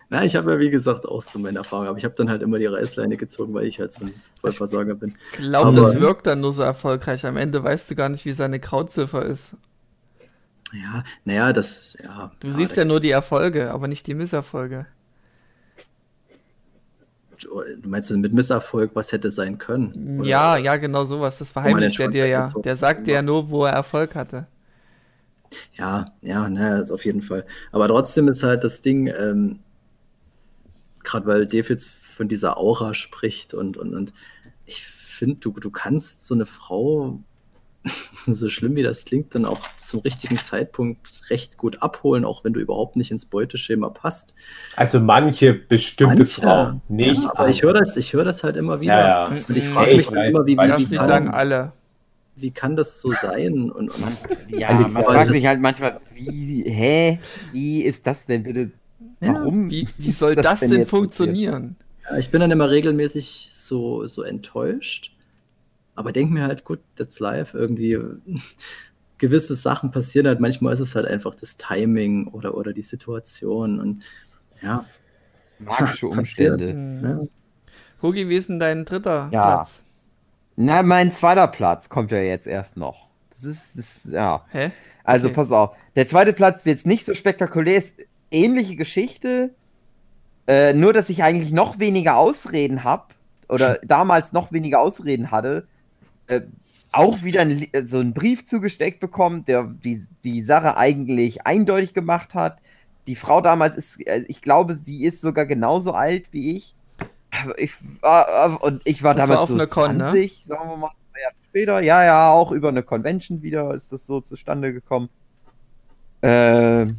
[0.09, 2.41] Na, ich habe ja wie gesagt auch so meine Erfahrung, aber ich habe dann halt
[2.41, 5.13] immer die Reißleine gezogen, weil ich halt so ein Vollversorger bin.
[5.34, 7.25] Glaub, Aber- das wirkt dann nur so erfolgreich.
[7.25, 9.55] Am Ende weißt du gar nicht, wie seine Krautziffer ist.
[10.73, 12.32] Ja, naja, das, ja.
[12.39, 14.86] Du ja, siehst da- ja nur die Erfolge, aber nicht die Misserfolge.
[17.39, 20.19] Du meinst du mit Misserfolg, was hätte sein können?
[20.21, 21.38] Oder- Ja, ja, genau sowas.
[21.38, 22.47] Das verheimlicht er dir ja.
[22.63, 24.47] Der sagt dir ja nur, wo er Erfolg hatte.
[25.74, 27.45] Ja, ja, ne, ist auf jeden Fall.
[27.72, 29.60] Aber trotzdem ist halt das Ding, ähm,
[31.04, 34.14] gerade weil Dave jetzt von dieser Aura spricht und, und, und
[34.66, 37.20] ich finde, du, du kannst so eine Frau,
[38.28, 42.54] so schlimm wie das klingt, dann auch zum richtigen Zeitpunkt recht gut abholen, auch wenn
[42.54, 44.36] du überhaupt nicht ins Beuteschema passt.
[44.76, 47.22] Also manche bestimmte Manche, Frauen, nicht.
[47.24, 49.00] Ja, aber ich höre das, ich höre das halt immer wieder.
[49.00, 49.41] Ja, ja.
[49.48, 51.74] Und ich frage Ich mich dann weiß, immer, wie, wie, wie, nicht kann, sagen alle.
[52.38, 53.71] Wie kann das so sein?
[53.71, 54.17] Und, und
[54.49, 55.03] Ja, man ja.
[55.03, 57.19] fragt sich halt manchmal, wie, hä?
[57.51, 58.71] Wie ist das denn bitte?
[59.19, 59.69] Warum?
[59.69, 60.89] Wie, wie soll ist das denn, passiert?
[60.89, 61.75] funktionieren?
[62.09, 65.11] Ja, ich bin dann immer regelmäßig so, so enttäuscht,
[65.95, 67.57] Aber denk mir halt, gut, that's life.
[67.57, 67.97] Irgendwie
[69.17, 70.39] gewisse Sachen passieren halt.
[70.39, 73.79] Manchmal ist es halt einfach das Timing oder, oder die Situation.
[73.79, 74.03] Und
[74.61, 74.85] ja,
[75.59, 76.61] Magische Passiert.
[76.61, 76.73] Umstände.
[76.73, 77.29] Mhm.
[78.01, 79.55] Hugi, wie ist denn dein dritter Ja.
[79.55, 79.83] Platz?
[80.58, 83.08] Na, mein zweiter Platz kommt ja jetzt erst noch.
[83.30, 84.43] Das ist, das, ja.
[84.51, 84.72] Hä?
[85.03, 85.36] Also Okay.
[85.36, 85.78] pass auf.
[85.95, 88.01] Der zweite Platz ist jetzt nicht so spektakulär, ist
[88.32, 89.53] ähnliche Geschichte.
[90.47, 93.05] Äh, nur, dass ich eigentlich noch weniger Ausreden habe
[93.49, 95.68] oder damals noch weniger Ausreden hatte.
[96.28, 96.41] Äh,
[96.91, 101.93] auch wieder ein, Li- so einen Brief zugesteckt bekommen, der die, die Sache eigentlich eindeutig
[101.93, 102.60] gemacht hat.
[103.08, 106.76] Die Frau damals ist, äh, ich glaube, sie ist sogar genauso alt wie ich.
[107.57, 110.03] Ich war, äh, und ich war Das war damals auf so einer Con, ne?
[110.05, 111.81] 20, sagen wir mal, zwei Jahre später.
[111.81, 115.09] Ja, ja, auch über eine Convention wieder ist das so zustande gekommen.
[116.21, 116.97] Ähm,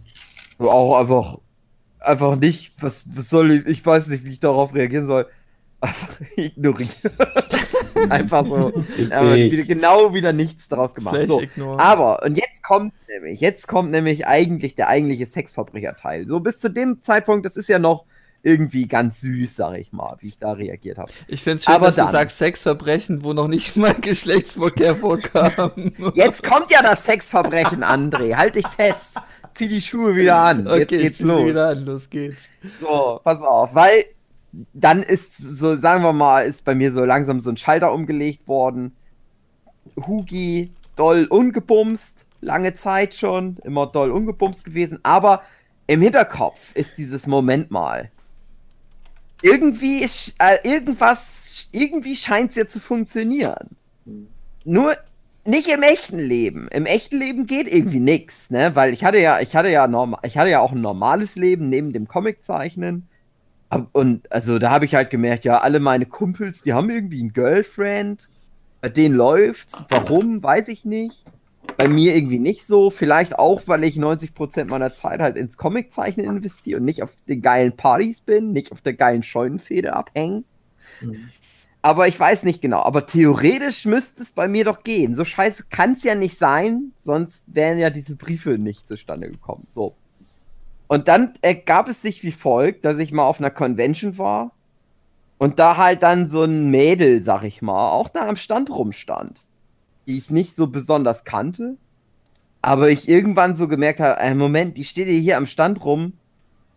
[0.59, 1.39] auch einfach,
[2.01, 5.27] einfach nicht, was, was soll ich, ich weiß nicht, wie ich darauf reagieren soll.
[5.81, 6.91] Einfach ignorieren.
[8.11, 8.73] einfach so.
[9.11, 11.27] aber wieder, genau wieder nichts daraus gemacht.
[11.27, 11.43] So.
[11.79, 16.27] Aber, und jetzt kommt nämlich, jetzt kommt nämlich eigentlich der eigentliche Sexverbrecherteil.
[16.27, 18.05] So bis zu dem Zeitpunkt, das ist ja noch
[18.43, 21.13] irgendwie ganz süß, sag ich mal, wie ich da reagiert habe.
[21.27, 24.97] Ich finde es schön, aber dass dann- du sagst Sexverbrechen, wo noch nicht mal Geschlechtsverkehr
[24.97, 25.93] vorkam.
[26.15, 28.37] Jetzt kommt ja das Sexverbrechen, André.
[28.37, 29.19] Halt dich fest.
[29.55, 30.67] Zieh die Schuhe wieder an.
[30.67, 31.47] Jetzt Okay, geht's zieh sie los.
[31.49, 32.37] Wieder an, los geht's.
[32.81, 34.05] So, pass auf, weil
[34.73, 38.47] dann ist so, sagen wir mal, ist bei mir so langsam so ein Schalter umgelegt
[38.49, 38.93] worden.
[40.07, 45.43] Hugi, doll ungebumst, lange Zeit schon, immer doll ungebumst gewesen, aber
[45.87, 48.11] im Hinterkopf ist dieses Moment mal.
[49.43, 53.77] Irgendwie ist, äh, irgendwas, irgendwie scheint es ja zu funktionieren.
[54.65, 54.97] Nur
[55.45, 56.69] nicht im echten Leben.
[56.69, 58.75] Im echten Leben geht irgendwie nix, ne?
[58.75, 61.69] Weil ich hatte ja, ich hatte ja norm ich hatte ja auch ein normales Leben
[61.69, 63.09] neben dem Comiczeichnen.
[63.93, 67.33] Und also da habe ich halt gemerkt, ja, alle meine Kumpels, die haben irgendwie einen
[67.33, 68.29] Girlfriend.
[68.81, 69.85] Bei denen läuft's.
[69.89, 71.25] Warum, weiß ich nicht.
[71.77, 72.91] Bei mir irgendwie nicht so.
[72.91, 77.43] Vielleicht auch, weil ich 90% meiner Zeit halt ins Comiczeichnen investiere und nicht auf den
[77.43, 80.45] geilen Partys bin, nicht auf der geilen Scheunenfede abhängen.
[81.01, 81.29] Mhm.
[81.83, 82.83] Aber ich weiß nicht genau.
[82.83, 85.15] Aber theoretisch müsste es bei mir doch gehen.
[85.15, 89.67] So scheiße kann es ja nicht sein, sonst wären ja diese Briefe nicht zustande gekommen.
[89.71, 89.95] So.
[90.89, 94.53] Und dann ergab es sich wie folgt, dass ich mal auf einer Convention war
[95.37, 99.47] und da halt dann so ein Mädel, sag ich mal, auch da am Stand rumstand,
[100.09, 101.77] die ich nicht so besonders kannte.
[102.63, 106.15] Aber ich irgendwann so gemerkt habe, äh, Moment, die steht hier am Stand rum,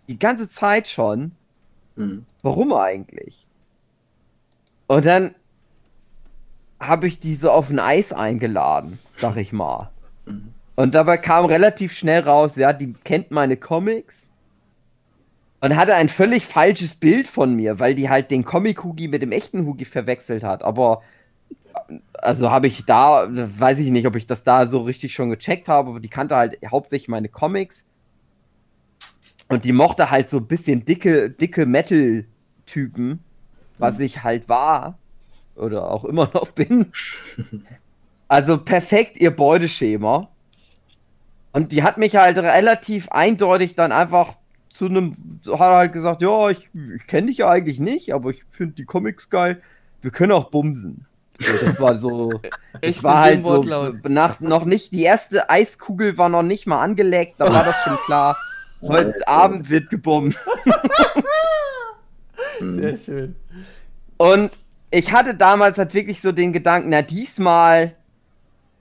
[0.08, 1.32] die ganze Zeit schon.
[1.96, 2.26] Mhm.
[2.44, 3.48] Warum eigentlich?
[4.86, 5.34] Und dann
[6.80, 9.90] habe ich die so auf ein Eis eingeladen, sag ich mal.
[10.26, 10.54] Mhm.
[10.76, 14.30] Und dabei kam relativ schnell raus, ja, die kennt meine Comics
[15.62, 19.32] und hatte ein völlig falsches Bild von mir, weil die halt den Comic-Hugi mit dem
[19.32, 20.64] echten Hugi verwechselt hat.
[20.64, 21.02] Aber
[22.14, 25.68] also habe ich da, weiß ich nicht, ob ich das da so richtig schon gecheckt
[25.68, 27.86] habe, aber die kannte halt hauptsächlich meine Comics.
[29.48, 33.20] Und die mochte halt so ein bisschen dicke, dicke Metal-Typen,
[33.78, 34.98] was ich halt war.
[35.56, 36.92] Oder auch immer noch bin.
[38.28, 40.30] Also perfekt ihr Beuteschema.
[41.52, 44.38] Und die hat mich halt relativ eindeutig dann einfach
[44.70, 48.46] zu einem, hat halt gesagt, ja, ich, ich kenne dich ja eigentlich nicht, aber ich
[48.50, 49.62] finde die Comics geil.
[50.02, 51.08] Wir können auch bumsen.
[51.62, 52.42] Das war so,
[52.82, 53.64] es war halt so,
[54.04, 57.98] nach, noch nicht, die erste Eiskugel war noch nicht mal angelegt, da war das schon
[58.06, 58.38] klar.
[58.82, 60.36] Heute Abend wird gebummt.
[62.60, 63.36] Sehr schön.
[64.18, 64.58] Und
[64.90, 67.96] ich hatte damals halt wirklich so den Gedanken, na diesmal,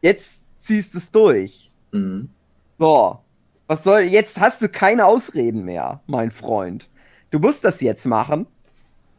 [0.00, 1.70] jetzt ziehst du es durch.
[1.92, 2.30] Mhm.
[2.78, 3.18] So,
[3.66, 6.88] was soll, jetzt hast du keine Ausreden mehr, mein Freund.
[7.30, 8.46] Du musst das jetzt machen.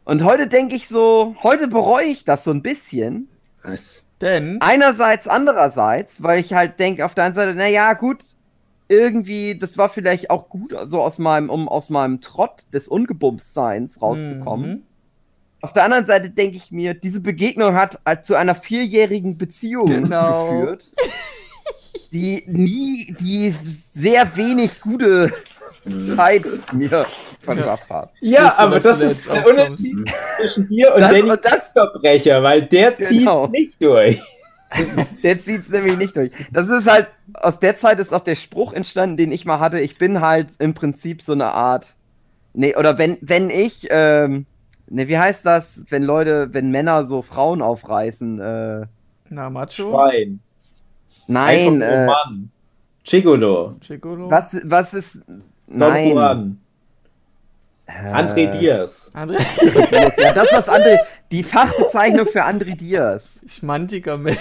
[0.04, 3.28] Und heute denke ich so, heute bereue ich das so ein bisschen.
[3.62, 4.04] Was?
[4.20, 8.22] Denn, Einerseits, andererseits, weil ich halt denke, auf der einen Seite, naja, gut,
[8.88, 14.00] irgendwie, das war vielleicht auch gut, so aus meinem, um aus meinem Trott des Ungebumstseins
[14.00, 14.70] rauszukommen.
[14.70, 14.82] Mhm.
[15.62, 19.86] Auf der anderen Seite denke ich mir, diese Begegnung hat äh, zu einer vierjährigen Beziehung
[19.86, 20.48] Genau.
[20.50, 20.90] geführt,
[22.12, 25.32] die nie, die sehr wenig gute
[26.16, 27.06] Zeit mir
[27.40, 28.10] verschafft hat.
[28.20, 29.60] Ja, Wusste, aber das da ist der aufkommst.
[29.80, 30.10] Unterschied
[30.40, 33.46] zwischen dir und Das- Danny und das- Verbrecher, weil der zieht Genau.
[33.48, 34.20] nicht durch.
[35.22, 36.30] Der zieht's nämlich nicht durch.
[36.50, 39.78] Das ist halt, aus der Zeit ist auch der Spruch entstanden, den ich mal hatte.
[39.80, 41.94] Ich bin halt im Prinzip so eine Art.
[42.54, 44.46] Nee, oder wenn, wenn ich, ähm,
[44.88, 48.86] ne, wie heißt das, wenn Leute, wenn Männer so Frauen aufreißen, äh,
[49.28, 50.40] na, Macho, Schwein.
[51.28, 52.50] nein, Einfach äh, Mann.
[53.04, 53.76] Chigolo.
[54.30, 55.18] was, was ist,
[55.72, 56.60] Don nein, Juan.
[57.86, 59.10] Äh, André Diaz.
[59.14, 60.12] André, Diaz.
[60.18, 60.98] Ja, das was André,
[61.30, 63.40] die Fachbezeichnung für André Diaz.
[63.46, 64.38] schmantiger Mensch.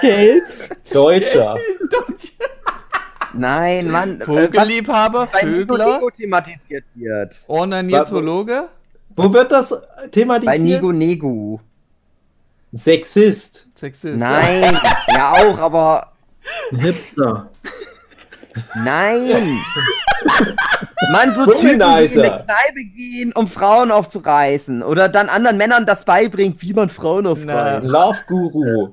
[0.00, 0.44] Gelb.
[0.92, 1.56] Deutscher.
[3.34, 4.20] Nein, Mann.
[4.20, 7.40] äh, Vogelliebhaber, was bei Vögler, Nego thematisiert wird.
[7.46, 8.68] Ornitologe.
[9.16, 10.60] Wo wird das Bei thematisiert?
[10.60, 11.58] Nigo Negu.
[12.72, 13.68] Sexist.
[13.74, 14.16] Sexist.
[14.16, 14.78] Nein,
[15.08, 16.12] ja auch, aber
[16.70, 17.50] Hipster.
[18.74, 19.58] Nein.
[21.12, 24.82] Mann, so Typen, die in eine Kneipe gehen, um Frauen aufzureißen.
[24.82, 27.86] Oder dann anderen Männern das beibringt, wie man Frauen aufreißt.
[27.86, 28.92] Love Guru.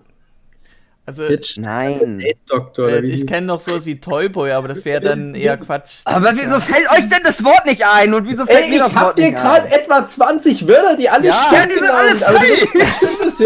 [1.06, 1.57] Also, Bitch.
[1.57, 2.19] Nein.
[2.19, 6.02] Äh, wie ich kenne noch sowas wie Toyboy, aber das wäre dann eher Quatsch.
[6.06, 8.14] Aber wieso fällt euch denn das Wort nicht ein?
[8.14, 9.72] Und wieso fällt Ey, mir ich das hab Wort dir nicht gerade ein?
[9.72, 13.40] etwa 20 Wörter, die alle Ja, stimmen ja, die sind alle du falsch.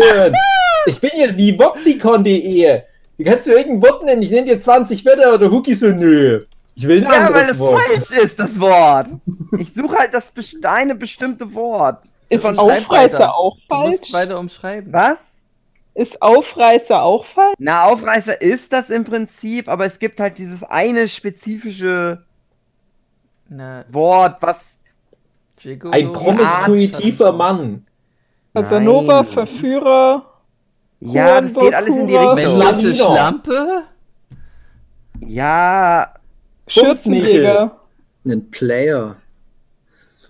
[0.88, 2.82] Ich bin hier wie voxicon.de.
[3.18, 4.22] Wie kannst du irgendein Wort nennen?
[4.22, 6.46] Ich nenne dir 20 Wörter oder Huki so, nö.
[6.76, 7.80] Ich will ein Ja, weil es Wort.
[7.80, 9.08] falsch ist, das Wort.
[9.60, 10.34] Ich suche halt das
[10.64, 12.06] eine bestimmte Wort.
[12.30, 12.44] Ist.
[12.44, 14.14] Aufreißer auch Du musst falsch?
[14.14, 14.92] weiter umschreiben.
[14.92, 15.36] Was?
[15.94, 17.54] Ist Aufreißer auch falsch?
[17.60, 22.24] Na, Aufreißer ist das im Prinzip, aber es gibt halt dieses eine spezifische
[23.50, 24.76] Na, Wort, was.
[25.62, 25.94] Gigolo.
[25.94, 27.86] Ein promiskuitiver Mann.
[28.56, 30.33] Casanova, Verführer.
[31.06, 32.58] Ja, das geht alles in die Richtung.
[32.58, 32.96] Lamino.
[32.96, 33.84] Schlampe?
[35.20, 36.14] Ja,
[36.68, 37.76] Schürzenjäger.
[38.26, 39.16] Ein Player.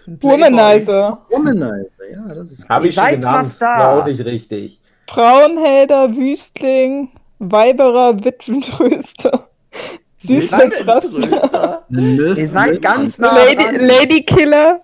[0.05, 1.21] Womanizer.
[1.29, 3.37] Womanizer, ja, das ist Habe Ihr ich schon seid genannt.
[3.37, 3.77] fast da.
[3.77, 4.81] War auch nicht richtig.
[5.07, 7.09] Frauenhelder, Wüstling,
[7.39, 9.47] Weiberer, Witwentröster.
[10.27, 10.51] Milf
[12.37, 13.75] ihr seid ganz nah Lady, dran.
[13.87, 14.81] Ladykiller,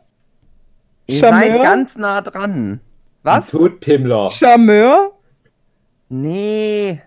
[1.07, 1.51] Ihr Charmeur?
[1.53, 2.81] seid ganz nah dran.
[3.23, 3.53] Was?
[3.53, 4.29] Ein Todpimmler.
[4.31, 5.11] Charmeur.
[6.09, 7.01] Nee.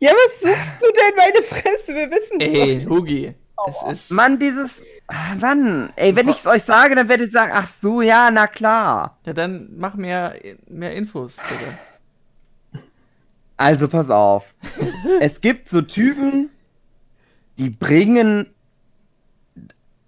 [0.00, 1.94] Ja, was suchst du denn, meine Fresse?
[1.94, 3.34] Wir wissen Ey, Hugi.
[3.66, 4.10] Es ist.
[4.10, 4.84] Mann, dieses.
[5.06, 5.92] Ah, Mann.
[5.96, 9.18] Ey, wenn ich es euch sage, dann werdet ihr sagen, ach so, ja, na klar.
[9.24, 10.34] Ja, dann mach mehr,
[10.68, 12.82] mehr Infos, bitte.
[13.56, 14.54] Also pass auf.
[15.20, 16.50] es gibt so Typen,
[17.58, 18.48] die bringen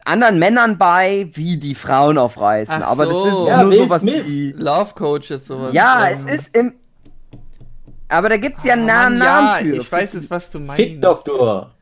[0.05, 2.83] anderen Männern bei, wie die Frauen aufreißen.
[2.83, 3.43] Ach Aber das so.
[3.43, 4.27] ist Ja, nur Will sowas Smith.
[4.27, 4.53] wie.
[4.53, 5.73] Love Coaches, sowas.
[5.73, 6.75] Ja, ähm, es ist im.
[8.09, 9.77] Aber da gibt's ja einen oh Namen Mann, ja, für.
[9.77, 10.83] ich weiß jetzt, was du meinst.
[10.83, 11.73] Fick-Doktor.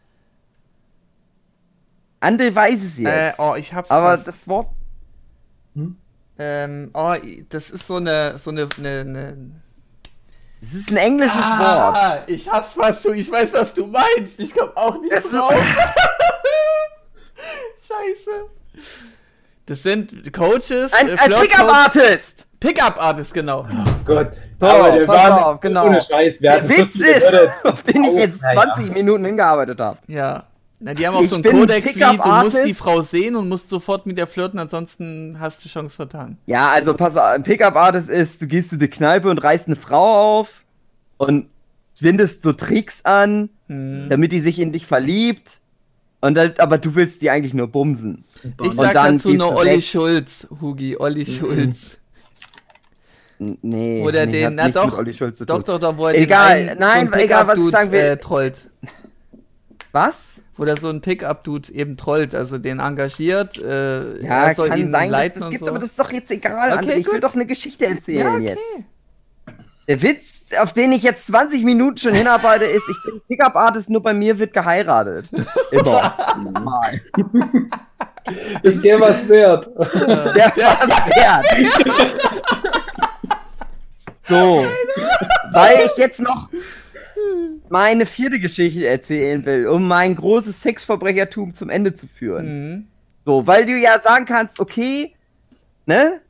[2.20, 3.38] André weiß es Äh, jetzt.
[3.38, 4.28] oh, ich hab's aber fast.
[4.28, 4.68] das Wort.
[6.38, 7.14] Ähm, oh,
[7.50, 9.50] das ist so eine, so eine, eine, eine
[10.60, 11.96] Das ist ein englisches Wort.
[11.96, 14.38] Ah, ich hab's fast, du, ich weiß, was du meinst.
[14.40, 15.52] Ich komm auch nicht Es ist- drauf.
[17.86, 18.46] Scheiße.
[19.66, 23.32] Das sind Coaches, Ein, äh, ein Flirt- Pickup-Artist!
[23.32, 23.66] Pickup-Artist, genau.
[24.04, 24.28] Gott.
[24.58, 25.86] So, aber wir pass waren auf, genau.
[25.86, 26.40] ohne Scheiß.
[26.40, 27.52] Wir Der so Witz viele ist, Wörter.
[27.72, 28.72] auf den ich Oh, jetzt naja.
[28.74, 29.98] 20 Minuten hingearbeitet habe.
[30.06, 30.44] Ja.
[30.80, 33.48] Na, die haben auch Ich so einen Kodex wie, du musst die Frau sehen und
[33.48, 36.36] musst sofort mit der flirten, ansonsten hast du Chance vertan.
[36.46, 39.76] Ja, also pass auf, ein Pickup-Artist ist, du gehst in die Kneipe und reißt eine
[39.76, 40.62] Frau auf
[41.16, 41.48] und
[42.00, 44.08] wendest so Tricks an, Hm.
[44.10, 45.60] damit die sich in dich verliebt.
[46.20, 48.24] Und dann, aber du willst die eigentlich nur bumsen.
[48.42, 49.84] Ich Und sag dann dazu nur du Olli weg.
[49.84, 51.98] Schulz, Hugi, Olli Schulz.
[53.38, 55.64] Nee, Oder nee, den, hat na nichts doch, mit Olli Schulz zu Doch, tun.
[55.66, 58.00] doch, doch, wo er Egal, den einen, nein, so einen egal, was ich sagen will.
[58.00, 58.56] Äh, trollt.
[59.92, 60.40] Was?
[60.56, 64.78] Wo der so ein Pickup-Dude eben trollt, also den engagiert, äh, Ja, er soll kann
[64.78, 65.70] ihn sein, dass leiten das gibt, so.
[65.70, 66.94] aber das ist doch jetzt egal, Okay, André.
[66.96, 67.24] Ich will gut.
[67.24, 68.44] doch eine Geschichte erzählen Ja, okay.
[68.44, 68.60] jetzt.
[69.88, 74.02] Der Witz, auf den ich jetzt 20 Minuten schon hinarbeite, ist, ich bin Pickup-Artist, nur
[74.02, 75.28] bei mir wird geheiratet.
[75.72, 76.14] Immer.
[78.62, 79.66] Ist der was wert?
[79.76, 81.46] Der war's wert.
[84.28, 84.66] So.
[85.52, 86.48] Weil ich jetzt noch
[87.68, 92.46] meine vierte Geschichte erzählen will, um mein großes Sexverbrechertum zum Ende zu führen.
[92.46, 92.86] Mhm.
[93.24, 95.14] So, weil du ja sagen kannst, okay,
[95.86, 96.20] ne?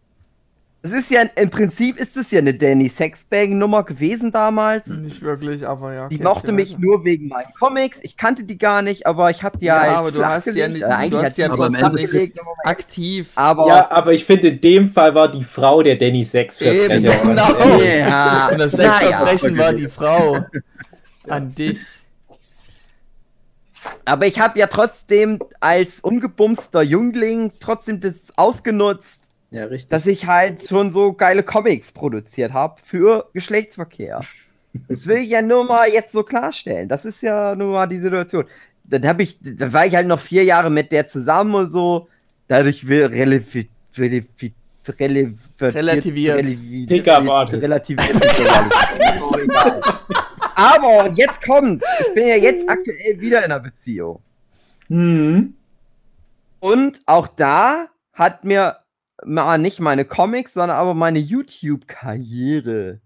[0.87, 4.87] Es ist ja, im Prinzip ist es ja eine Danny Sexbang-Nummer gewesen damals.
[4.87, 6.09] Nicht wirklich, aber ja.
[6.09, 6.83] Die mochte mich weiter.
[6.83, 8.01] nur wegen meinen Comics.
[8.03, 10.53] Ich kannte die gar nicht, aber ich hab die Ja, halt aber du hast ja
[10.53, 10.73] gelegt.
[10.75, 11.49] nicht- Äh, eigentlich du hast ja
[11.91, 13.31] nicht- aktiv.
[13.35, 16.99] aber Ja, aber ich finde, in dem Fall war die Frau der Danny Eben, Sexverbrecher.
[17.01, 17.79] genau.
[17.83, 18.73] Ja, Und das.
[18.73, 20.45] Sexverbrechen war die Frau.
[21.27, 21.81] An dich.
[24.05, 29.23] Aber ich habe ja trotzdem als ungebumster Jüngling trotzdem das ausgenutzt,
[29.55, 29.91] Ja, richtig.
[29.91, 34.21] dass ich halt schon so geile Comics produziert habe für Geschlechtsverkehr.
[34.89, 36.89] Das will ich ja nur mal jetzt so klarstellen.
[36.89, 38.47] Das ist ja nur mal die Situation.
[38.83, 42.09] Dann habe ich, da war ich halt noch vier Jahre mit der zusammen und so.
[42.49, 44.27] Dadurch will relativ, relativ,
[44.99, 46.37] relativ, Relativiert.
[46.39, 46.91] relativiert.
[49.31, 49.81] egal.
[50.57, 51.87] Aber und jetzt kommt's.
[52.01, 54.21] Ich bin ja jetzt aktuell wieder in einer Beziehung.
[54.89, 55.55] Mhm.
[56.59, 58.79] Und auch da hat mir
[59.25, 63.01] mal nicht meine Comics, sondern aber meine YouTube-Karriere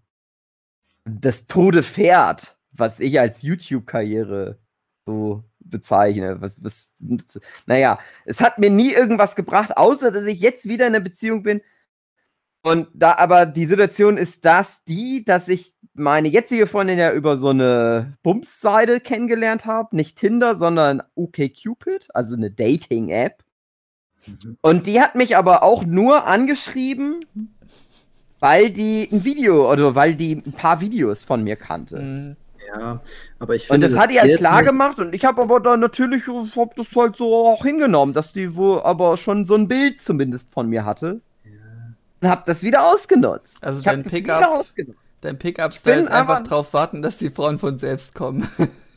[1.04, 4.58] das Tode fährt, was ich als YouTube-Karriere
[5.06, 6.40] so bezeichne.
[6.40, 6.94] Was, was,
[7.66, 11.42] naja, es hat mir nie irgendwas gebracht, außer dass ich jetzt wieder in einer Beziehung
[11.42, 11.60] bin.
[12.62, 17.36] Und da aber die Situation ist das, die, dass ich meine jetzige Freundin ja über
[17.36, 19.96] so eine Bums-Seite kennengelernt habe.
[19.96, 23.44] Nicht Tinder, sondern OkCupid, also eine Dating-App.
[24.60, 27.20] Und die hat mich aber auch nur angeschrieben,
[28.40, 31.98] weil die ein Video oder weil die ein paar Videos von mir kannte.
[32.00, 32.36] Mhm.
[32.68, 33.00] Ja,
[33.38, 33.88] aber ich Und finde.
[33.88, 37.16] das hat die halt klar gemacht und ich habe aber dann natürlich hab das halt
[37.16, 41.20] so auch hingenommen, dass die wohl aber schon so ein Bild zumindest von mir hatte.
[42.20, 43.64] Und hab das wieder ausgenutzt.
[43.64, 44.98] Also ich hab dein das Pickup- wieder ausgenutzt.
[45.22, 48.46] Dein Pickup-Style bin ist einfach einfach- drauf warten, dass die Frauen von selbst kommen.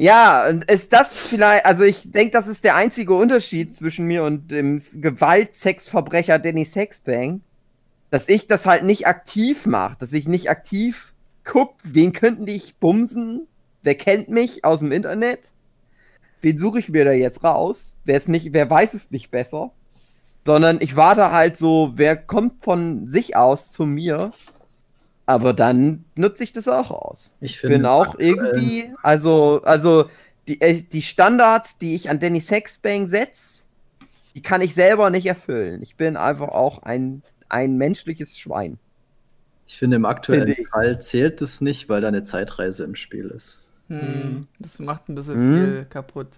[0.00, 4.24] Ja, und ist das vielleicht, also ich denke, das ist der einzige Unterschied zwischen mir
[4.24, 7.42] und dem Gewaltsexverbrecher Danny Sexbang,
[8.08, 11.12] dass ich das halt nicht aktiv mache, dass ich nicht aktiv
[11.44, 13.46] guck, wen könnten die ich bumsen,
[13.82, 15.52] wer kennt mich aus dem Internet,
[16.40, 19.70] wen suche ich mir da jetzt raus, wer es nicht, wer weiß es nicht besser,
[20.46, 24.32] sondern ich warte halt so, wer kommt von sich aus zu mir,
[25.30, 30.10] aber dann nutze ich das auch aus Ich finde bin auch irgendwie, also, also
[30.48, 33.64] die, äh, die Standards, die ich an Danny Sexbang setze,
[34.34, 35.82] die kann ich selber nicht erfüllen.
[35.82, 38.78] Ich bin einfach auch ein, ein menschliches Schwein.
[39.66, 40.70] Ich finde, im aktuellen Finde.
[40.70, 43.58] Fall zählt es nicht, weil da eine Zeitreise im Spiel ist.
[43.88, 45.54] Hm, das macht ein bisschen Hm?
[45.56, 46.28] viel kaputt.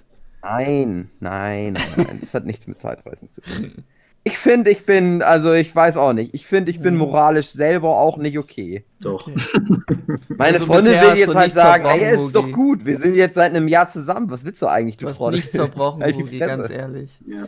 [0.42, 3.72] Nein, nein, nein, nein, das hat nichts mit Zeitreisen zu tun.
[4.24, 7.00] Ich finde, ich bin, also ich weiß auch nicht, ich finde, ich bin Mhm.
[7.00, 8.84] moralisch selber auch nicht okay.
[9.00, 9.26] Doch.
[9.26, 9.36] Okay.
[10.36, 13.50] Meine Also Freundin will jetzt halt sagen, ey, ist doch gut, wir sind jetzt seit
[13.50, 15.36] einem Jahr zusammen, was willst du eigentlich, du Du hast Freude?
[15.38, 17.10] nichts verbrochen, Halt Hugi, ganz ehrlich.
[17.26, 17.46] Ja.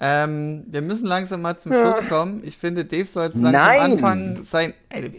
[0.00, 1.94] Ähm, wir müssen langsam mal zum Ja.
[1.94, 2.42] Schluss kommen.
[2.44, 3.80] Ich finde, Dave soll jetzt langsam Nein.
[3.80, 4.74] anfangen, sein.
[4.88, 5.10] Ey,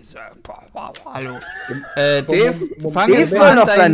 [1.06, 1.36] Hallo.
[1.96, 2.54] Äh, Dave,
[2.92, 3.94] fang Dave jetzt soll mal an, noch dein,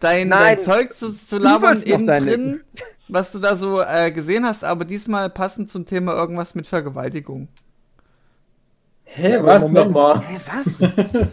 [0.00, 0.56] dein, Nein.
[0.56, 2.60] dein Zeug zu, zu labern innen drin,
[3.08, 7.48] was du da so äh, gesehen hast, aber diesmal passend zum Thema irgendwas mit Vergewaltigung.
[9.04, 10.20] Hä, Ja, was nochmal?
[10.26, 10.78] Hä, was?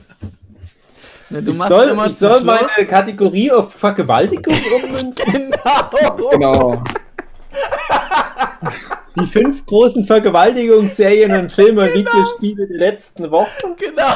[1.29, 2.43] Ne, du Ich machst soll, immer ich soll Schluss-
[2.75, 4.53] meine Kategorie auf Vergewaltigung
[4.83, 5.51] ummünzen?
[6.29, 6.83] Genau.
[9.19, 13.75] Die fünf großen Vergewaltigungsserien und Filme und Videospiele der letzten Wochen.
[13.77, 14.13] Genau.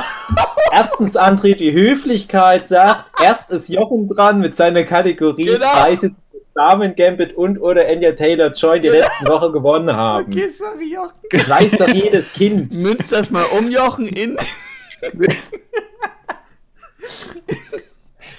[0.74, 5.68] Erstens André die Höflichkeit sagt, erst ist Jochen dran mit seiner Kategorie Genau.
[5.68, 6.16] Preise, die
[6.56, 10.32] Damen Gambit und oder Anya Taylor Joy die letzten Woche gewonnen haben.
[10.32, 11.20] Okay, sorry, Jochen.
[11.30, 12.74] Das weiß doch jedes Kind.
[12.74, 14.38] Münz das mal um, Jochen, in.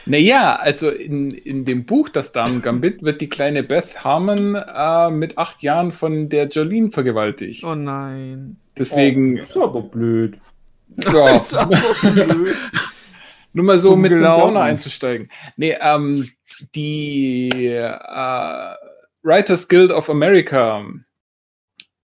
[0.09, 5.10] Naja, also in, in dem Buch Das Damen Gambit wird die kleine Beth Harmon äh,
[5.10, 7.64] mit acht Jahren von der Jolene vergewaltigt.
[7.64, 8.56] Oh nein.
[8.78, 10.38] Deswegen, Ist aber blöd.
[10.97, 12.56] ja, Ist aber blöd.
[13.56, 14.22] Nur mal so mit dem.
[14.22, 15.30] Downer einzusteigen.
[15.56, 16.30] Nee, ähm,
[16.74, 18.74] die äh,
[19.22, 20.84] Writers Guild of America,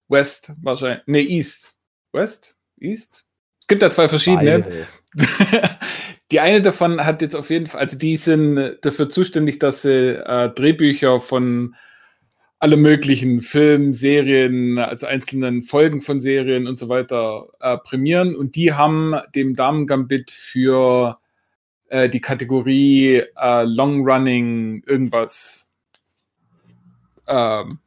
[0.07, 1.75] West wahrscheinlich, nee, East.
[2.11, 2.55] West?
[2.79, 3.23] East?
[3.61, 4.87] Es gibt da zwei verschiedene.
[6.31, 10.15] Die eine davon hat jetzt auf jeden Fall, also die sind dafür zuständig, dass sie
[10.17, 11.75] äh, Drehbücher von
[12.57, 18.35] alle möglichen Filmen, Serien, also einzelnen Folgen von Serien und so weiter äh, prämieren.
[18.35, 21.19] Und die haben dem Damen Gambit für
[21.93, 25.69] äh, die Kategorie äh, Long Running irgendwas.
[27.27, 27.79] Ähm,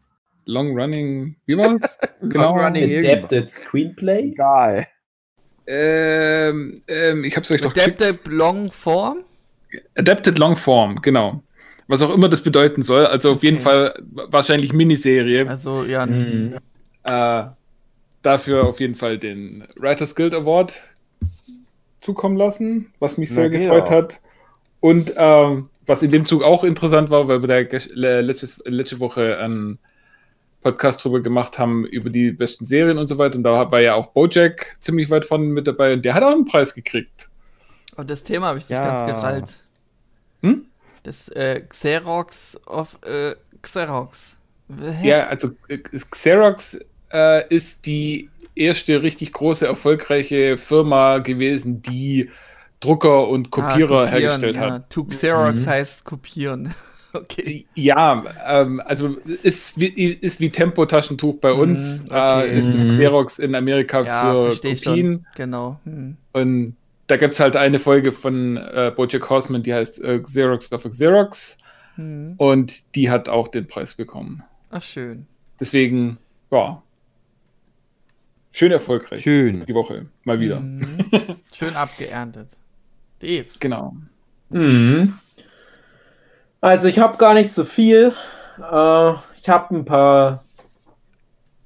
[0.45, 1.99] Long Running, wie war's?
[2.21, 2.55] genau.
[2.55, 3.05] Long Running.
[3.05, 4.31] Adapted Screenplay?
[4.31, 4.87] Egal.
[5.67, 8.01] Ähm, ähm, ich hab's euch doch geschickt.
[8.01, 9.25] Adaptive Long Form?
[9.97, 11.43] Adapted Long Form, genau.
[11.89, 13.07] Was auch immer das bedeuten soll.
[13.07, 13.65] Also auf jeden Okay.
[13.65, 15.49] Fall wahrscheinlich Miniserie.
[15.49, 16.07] Also, ja.
[16.07, 16.59] Mhm.
[17.03, 17.45] Äh,
[18.23, 20.81] dafür auf jeden Fall den Writers Guild Award
[22.07, 23.91] zukommen lassen, was mich Na, sehr geht gefreut auch.
[23.91, 24.21] hat.
[24.81, 27.79] Und ähm, was in dem Zug auch interessant war, weil wir da
[28.21, 29.79] letztes, letzte Woche einen
[30.63, 33.37] Podcast drüber gemacht haben, über die besten Serien und so weiter.
[33.37, 36.33] Und da war ja auch Bojack ziemlich weit vorne mit dabei und der hat auch
[36.33, 37.29] einen Preis gekriegt.
[37.97, 38.87] Und das Thema habe ich dich Ja.
[38.87, 39.63] ganz gerallt.
[40.43, 40.67] Hm?
[41.03, 44.39] Das äh, Xerox of äh, Xerox.
[44.81, 45.09] Hä?
[45.09, 46.79] Ja, also äh, Xerox
[47.13, 52.31] äh, ist die erste richtig große, erfolgreiche Firma gewesen, die
[52.81, 54.71] Drucker und Ah, Kopierer kopieren, hergestellt ja.
[54.73, 54.91] hat.
[54.91, 55.67] To Xerox Mhm.
[55.71, 56.75] heißt kopieren.
[57.15, 57.67] okay.
[57.75, 62.01] Ja, ähm, also ist wie, ist wie Tempo-Taschentuch bei uns.
[62.03, 62.49] Mhm, okay.
[62.49, 62.93] Äh, es ist Mhm.
[62.93, 64.77] Xerox in Amerika Ja, für Kopien.
[64.77, 65.27] schon.
[65.37, 65.81] Genau.
[65.85, 66.17] Hm.
[66.33, 66.77] Und
[67.07, 70.85] da gibt es halt eine Folge von äh, Bojack Horseman, die heißt äh, Xerox of
[70.85, 71.57] Xerox.
[71.95, 72.35] Hm.
[72.37, 74.43] Und die hat auch den Preis bekommen.
[74.71, 75.27] Ach, schön.
[75.59, 76.19] Deswegen,
[76.51, 76.83] ja,
[78.57, 79.21] Schön erfolgreich.
[79.21, 79.67] Schön.
[79.67, 80.07] Die Woche.
[80.25, 80.61] Mal wieder.
[80.61, 80.81] Mhm.
[81.55, 82.49] Schön abgeerntet.
[83.21, 83.45] Dave.
[83.61, 83.95] Genau.
[84.49, 85.19] Mhm.
[86.63, 88.15] Also ich habe gar nicht so viel.
[88.59, 90.43] Äh, ich habe ein paar,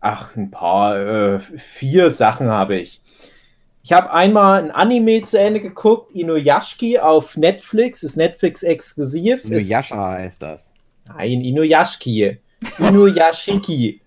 [0.01, 3.01] ach ein paar, äh, vier Sachen habe ich.
[3.85, 9.45] Ich habe einmal ein Anime zu Ende geguckt, Inuyashiki auf Netflix, ist Netflix exklusiv.
[9.45, 10.73] Nur Ist- heißt das.
[11.07, 12.39] Nein, Inuyashiki.
[12.79, 14.00] Inuyashiki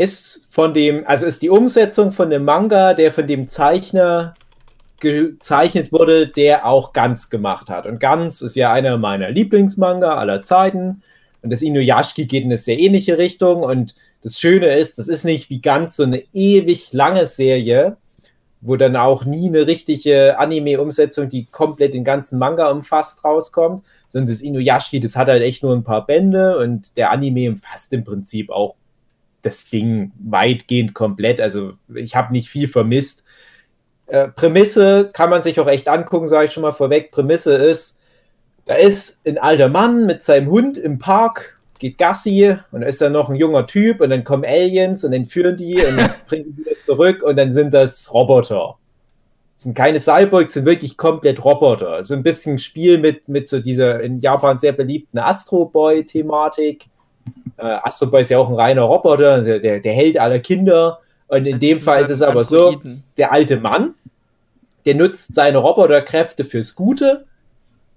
[0.00, 4.32] ist von dem, also ist die Umsetzung von dem Manga, der von dem Zeichner
[4.98, 7.86] gezeichnet wurde, der auch Ganz gemacht hat.
[7.86, 11.02] Und Ganz ist ja einer meiner Lieblingsmanga aller Zeiten.
[11.42, 13.62] Und das Inuyashiki geht in eine sehr ähnliche Richtung.
[13.62, 17.98] Und das Schöne ist, das ist nicht wie Ganz so eine ewig lange Serie,
[18.62, 24.32] wo dann auch nie eine richtige Anime-Umsetzung, die komplett den ganzen Manga umfasst, rauskommt, sondern
[24.32, 28.04] das Inuyashiki, das hat halt echt nur ein paar Bände und der Anime umfasst im
[28.04, 28.76] Prinzip auch
[29.42, 31.40] das Ding weitgehend komplett.
[31.40, 33.24] Also ich habe nicht viel vermisst.
[34.06, 37.12] Äh, Prämisse kann man sich auch echt angucken, sage ich schon mal vorweg.
[37.12, 38.00] Prämisse ist,
[38.66, 43.00] da ist ein alter Mann mit seinem Hund im Park, geht Gassi und da ist
[43.00, 46.64] dann noch ein junger Typ und dann kommen Aliens und entführen die und bringen die
[46.64, 48.76] wieder zurück und dann sind das Roboter.
[49.54, 52.02] Das sind keine Cyborgs, sind wirklich komplett Roboter.
[52.02, 56.86] So ein bisschen Spiel mit, mit so dieser in Japan sehr beliebten Astro Boy-Thematik.
[57.60, 61.00] Äh, Astro Boy ist ja auch ein reiner Roboter, der, der, Held aller Kinder.
[61.28, 62.80] Und in Das dem Fall ist es aber so,
[63.16, 63.94] der alte Mann,
[64.84, 67.26] der nutzt seine Roboterkräfte fürs Gute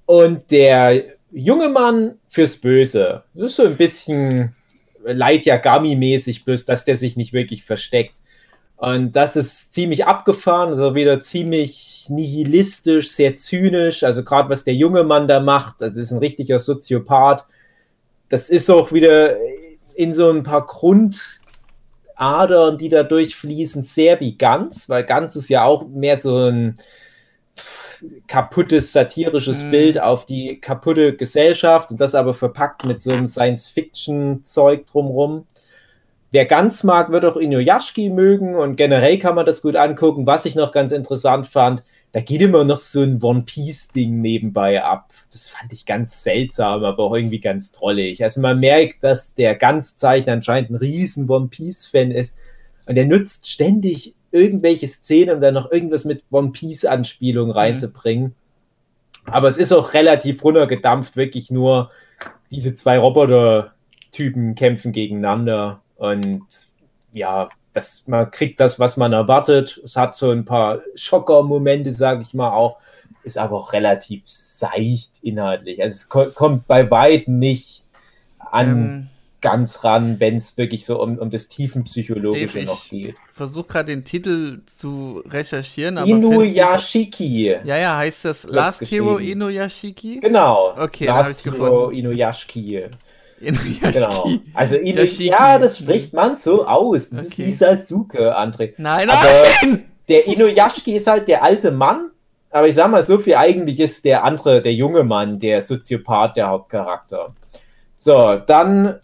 [0.06, 3.24] und der junge Mann fürs Böse.
[3.34, 4.56] Das ist so ein bisschen
[5.04, 8.18] Light Yagami-mäßig, bloß dass der sich nicht wirklich versteckt.
[8.78, 14.04] Und das ist ziemlich abgefahren, also wieder ziemlich nihilistisch, sehr zynisch.
[14.04, 17.46] Also gerade was der junge Mann da macht, das ist ein richtiger Soziopath.
[18.34, 19.38] Das ist auch wieder
[19.94, 21.20] in so ein paar Grundadern,
[22.80, 26.78] die da durchfließen, sehr wie Ganz, weil Ganz ist ja auch mehr so ein
[28.28, 29.70] kaputtes satirisches Mhm.
[29.70, 35.46] Bild auf die kaputte Gesellschaft und das aber verpackt mit so einem Science-Fiction-Zeug drumrum.
[36.32, 40.26] Wer ganz mag, wird auch Inuyashiki mögen und generell kann man das gut angucken.
[40.26, 41.84] Was ich noch ganz interessant fand,
[42.14, 45.12] da geht immer noch so ein One Piece-Ding nebenbei ab.
[45.32, 48.24] Das fand ich ganz seltsam, aber auch irgendwie ganz trollig.
[48.24, 52.38] Also man merkt, dass der Ganzzeichner anscheinend ein riesen One Piece-Fan ist
[52.86, 58.36] und er nutzt ständig irgendwelche Szenen, um dann noch irgendwas mit One Piece-Anspielung reinzubringen.
[59.26, 61.90] Aber es ist auch relativ runtergedampft, wirklich nur
[62.52, 66.44] diese zwei Roboter-Typen kämpfen gegeneinander und
[67.12, 69.82] ja, das, man kriegt das, was man erwartet.
[69.84, 72.78] Es hat so ein paar Schocker-Momente, sage ich mal auch,
[73.24, 75.82] ist aber auch relativ seicht inhaltlich.
[75.82, 77.84] Also es ko kommt bei weitem nicht
[78.38, 79.10] an Ähm,
[79.44, 83.16] ganz ran, wenn es wirklich so um, um das Tiefenpsychologische Dave, noch ich geht.
[83.34, 87.58] versuche gerade den Titel zu recherchieren, aber Inuyashiki.
[87.64, 88.82] Ja, ja, heißt das Last.
[88.90, 90.22] Hero Inuyashiki?
[90.22, 90.74] Genau.
[90.78, 91.98] Okay, Last Hero gefunden.
[91.98, 92.86] Inuyashiki.
[93.44, 94.30] Genau.
[94.54, 95.28] Also Inu Yashiki.
[95.30, 97.10] ja, das spricht man so aus.
[97.10, 97.46] Das ist Okay.
[97.46, 98.74] wie Sasuke, André.
[98.78, 99.28] Nein, Aber
[99.64, 99.86] nein!
[100.10, 102.10] der Inuyashiki ist halt der alte Mann.
[102.52, 106.38] Aber ich sag mal so viel, eigentlich ist der andere, der junge Mann, der Soziopath,
[106.38, 107.34] der Hauptcharakter.
[107.98, 109.00] So, dann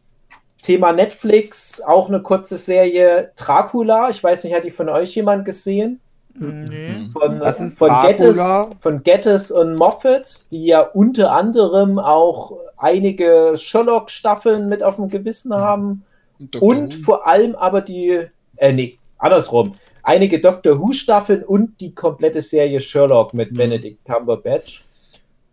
[0.61, 3.31] Thema Netflix, auch eine kurze Serie.
[3.37, 5.99] Dracula, ich weiß nicht, hat die von euch jemand gesehen?
[6.35, 7.09] Nee.
[7.11, 8.39] Von, Was ist von, Gettys,
[8.79, 15.53] von Gettys und Moffat, die ja unter anderem auch einige Sherlock-Staffeln mit auf dem Gewissen
[15.53, 16.05] haben.
[16.39, 16.61] Dr.
[16.63, 17.03] Und Who.
[17.03, 18.21] vor allem aber die,
[18.57, 19.73] äh, nee, andersrum.
[20.03, 23.57] Einige Doctor Who-Staffeln und die komplette Serie Sherlock mit Mhm.
[23.57, 24.85] Benedict Cumberbatch.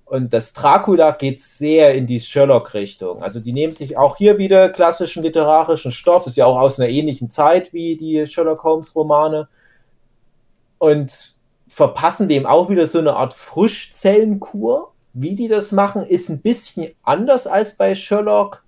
[0.05, 3.25] Und das Dracula geht sehr in die Sherlock-Richtung.
[3.25, 6.89] Also die nehmen sich auch hier wieder klassischen literarischen Stoff, ist ja auch aus einer
[6.89, 9.49] ähnlichen Zeit wie die Sherlock Holmes-Romane.
[10.79, 11.35] Und
[11.69, 14.93] verpassen dem auch wieder so eine Art Frischzellenkur.
[15.13, 18.65] Wie die das machen, ist ein bisschen anders als bei Sherlock.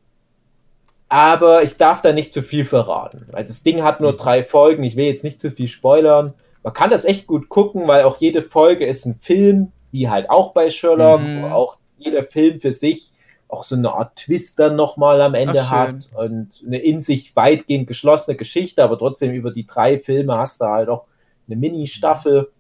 [1.11, 3.27] Aber ich darf da nicht zu viel verraten.
[3.31, 4.83] Weil das Ding hat nur drei Folgen.
[4.83, 6.35] Ich will jetzt nicht zu viel spoilern.
[6.63, 10.29] Man kann das echt gut gucken, weil auch jede Folge ist ein Film, wie halt
[10.29, 11.43] auch bei Sherlock, Mhm.
[11.43, 13.13] wo auch jeder Film für sich
[13.49, 17.35] auch so eine Art Twist dann nochmal am Ende Ach, hat und eine in sich
[17.35, 21.05] weitgehend geschlossene Geschichte, aber trotzdem über die drei Filme hast du halt auch
[21.49, 22.51] eine Mini-Staffel.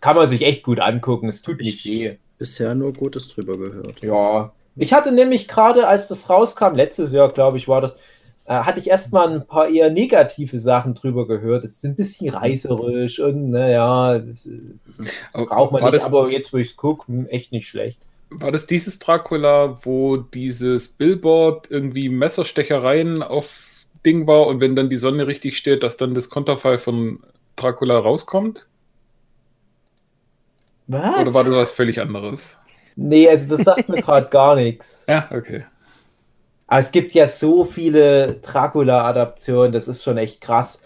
[0.00, 1.28] Kann man sich echt gut angucken.
[1.28, 2.16] Es tut nicht weh.
[2.38, 4.02] Bisher nur Gutes drüber gehört.
[4.02, 4.52] Ja.
[4.76, 7.96] Ich hatte nämlich gerade, als das rauskam, letztes Jahr, glaube ich, war das,
[8.46, 11.64] äh, hatte ich erstmal ein paar eher negative Sachen drüber gehört.
[11.64, 14.22] Es ist ein bisschen reißerisch und naja, äh,
[15.32, 18.00] braucht man war nicht, das, aber jetzt, wo ich es gucke, echt nicht schlecht.
[18.30, 23.68] War das dieses Dracula, wo dieses Billboard irgendwie Messerstechereien auf
[24.06, 27.20] Ding war und wenn dann die Sonne richtig steht, dass dann das Konterfei von
[27.56, 28.66] Dracula rauskommt?
[30.86, 31.18] Was?
[31.20, 32.58] Oder war das was völlig anderes?
[32.96, 35.04] Nee, also das sagt mir gerade gar nichts.
[35.08, 35.64] Ja, okay.
[36.66, 40.82] Aber es gibt ja so viele Dracula-Adaptionen, das ist schon echt krass.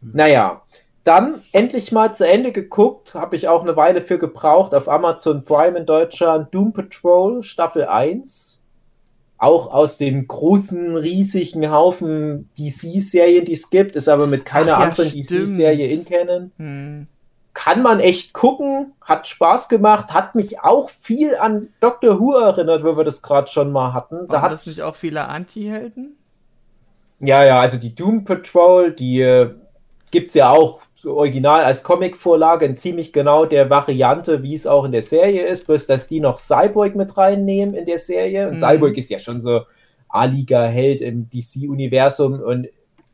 [0.00, 0.62] Naja,
[1.04, 5.44] dann endlich mal zu Ende geguckt, habe ich auch eine Weile für gebraucht, auf Amazon
[5.44, 8.55] Prime in Deutschland, Doom Patrol Staffel 1.
[9.38, 14.78] Auch aus dem großen, riesigen Haufen DC-Serien, die es gibt, ist aber mit keiner ja,
[14.78, 15.10] anderen.
[15.10, 16.52] DC-Serie in Canon.
[16.56, 17.06] Hm.
[17.52, 22.84] Kann man echt gucken, hat Spaß gemacht, hat mich auch viel an Doctor Who erinnert,
[22.84, 24.26] wo wir das gerade schon mal hatten.
[24.28, 26.16] Da Waren hat das nicht auch viele Anti-Helden?
[27.18, 29.50] Ja, ja, also die Doom Patrol, die äh,
[30.10, 34.84] gibt es ja auch original als Comicvorlage in ziemlich genau der Variante, wie es auch
[34.84, 38.48] in der Serie ist, bloß dass die noch Cyborg mit reinnehmen in der Serie.
[38.48, 38.58] Und Mhm.
[38.60, 39.62] Cyborg ist ja schon so
[40.08, 42.68] A-Liga-Held im DC-Universum und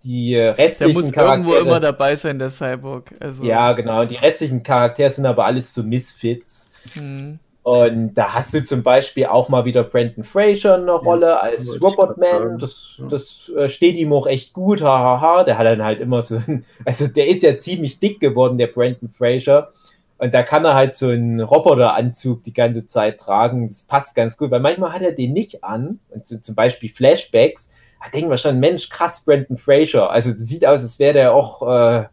[0.04, 1.48] die äh, Der restlichen muss Charaktere.
[1.54, 3.12] irgendwo immer dabei sein, der Cyborg.
[3.20, 4.00] Also, ja, genau.
[4.02, 6.70] Und die restlichen Charaktere sind aber alles so Misfits.
[6.94, 7.38] Hm.
[7.62, 11.80] Und da hast du zum Beispiel auch mal wieder Brandon Fraser eine Rolle als ich
[11.80, 12.58] grad Robotman.
[12.58, 13.06] Das, Ja.
[13.06, 15.44] das äh, steht ihm auch echt gut, hahaha.
[15.44, 18.66] Der hat dann halt immer so, ein, also der ist ja ziemlich dick geworden, der
[18.66, 19.72] Brandon Fraser.
[20.18, 23.68] Und da kann er halt so einen Roboteranzug die ganze Zeit tragen.
[23.68, 26.00] Das passt ganz gut, weil manchmal hat er den nicht an.
[26.10, 27.72] Und so, zum Beispiel Flashbacks.
[28.02, 30.10] Da denken wir schon, Mensch, krass, Brandon Fraser.
[30.10, 32.04] Also sieht aus, als wäre der auch, äh,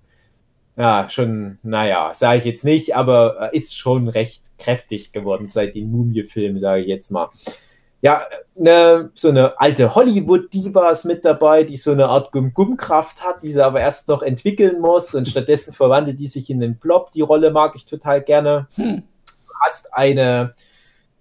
[0.79, 5.75] ja, schon, naja, sage ich jetzt nicht, aber äh, ist schon recht kräftig geworden seit
[5.75, 7.27] den Mumie-Filmen, sage ich jetzt mal.
[7.99, 8.25] Ja,
[8.55, 13.51] ne, so eine alte Hollywood-Diva ist mit dabei, die so eine Art Gum-Gum-Kraft hat, die
[13.51, 17.11] sie aber erst noch entwickeln muss und stattdessen verwandelt die sich in den Blob.
[17.11, 18.69] Die Rolle mag ich total gerne.
[18.75, 19.03] Hm.
[19.25, 20.53] Du hast eine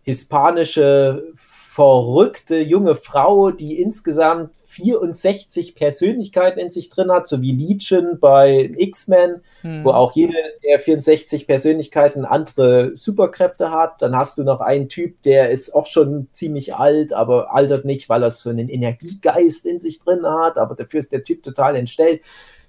[0.03, 4.51] hispanische, verrückte junge Frau, die insgesamt
[4.83, 9.85] 64 Persönlichkeiten in sich drin hat, so wie Legion bei X-Men Hm.
[9.85, 14.01] wo auch jede der 64 Persönlichkeiten andere Superkräfte hat.
[14.01, 18.09] Dann hast du noch einen Typ, der ist auch schon ziemlich alt, aber altert nicht,
[18.09, 21.75] weil er so einen Energiegeist in sich drin hat, aber dafür ist der Typ total
[21.75, 22.23] entstellt.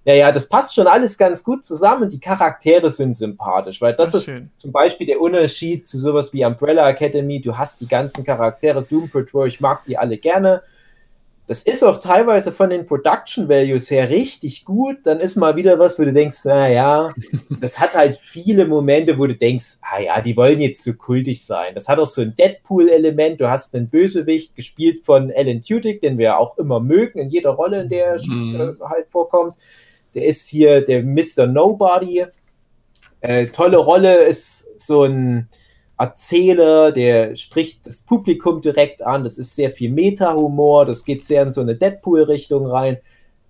[0.06, 2.10] Ja, ja, das passt schon alles ganz gut zusammen.
[2.10, 4.50] Die Charaktere sind sympathisch, weil das Ach, ist schön.
[4.58, 7.42] zum Beispiel der Unterschied zu sowas wie Umbrella Academy.
[7.42, 10.64] Du hast die ganzen Charaktere, Doom Patrol, ich mag die alle gerne.
[11.50, 14.98] Das ist auch teilweise von den Production Values her richtig gut.
[15.06, 17.12] Dann ist mal wieder was, wo du denkst, naja,
[17.60, 21.44] das hat halt viele Momente, wo du denkst, ah ja, die wollen jetzt so kultig
[21.44, 21.74] sein.
[21.74, 23.42] Das hat auch so ein Deadpool-Element.
[23.42, 27.50] Du hast einen Bösewicht, gespielt von Alan Tudyk, den wir auch immer mögen, in jeder
[27.50, 28.78] Rolle, in der er Mhm.
[28.80, 29.56] äh, halt vorkommt.
[30.14, 31.48] Der ist hier der Mr.
[31.48, 32.26] Nobody.
[33.22, 35.50] Äh, tolle Rolle, ist so ein
[36.00, 39.26] Erzähler, der spricht das Publikum direkt an.
[39.26, 42.98] Das ist sehr viel Meta-Humor, das geht sehr in so eine Deadpool-Richtung rein.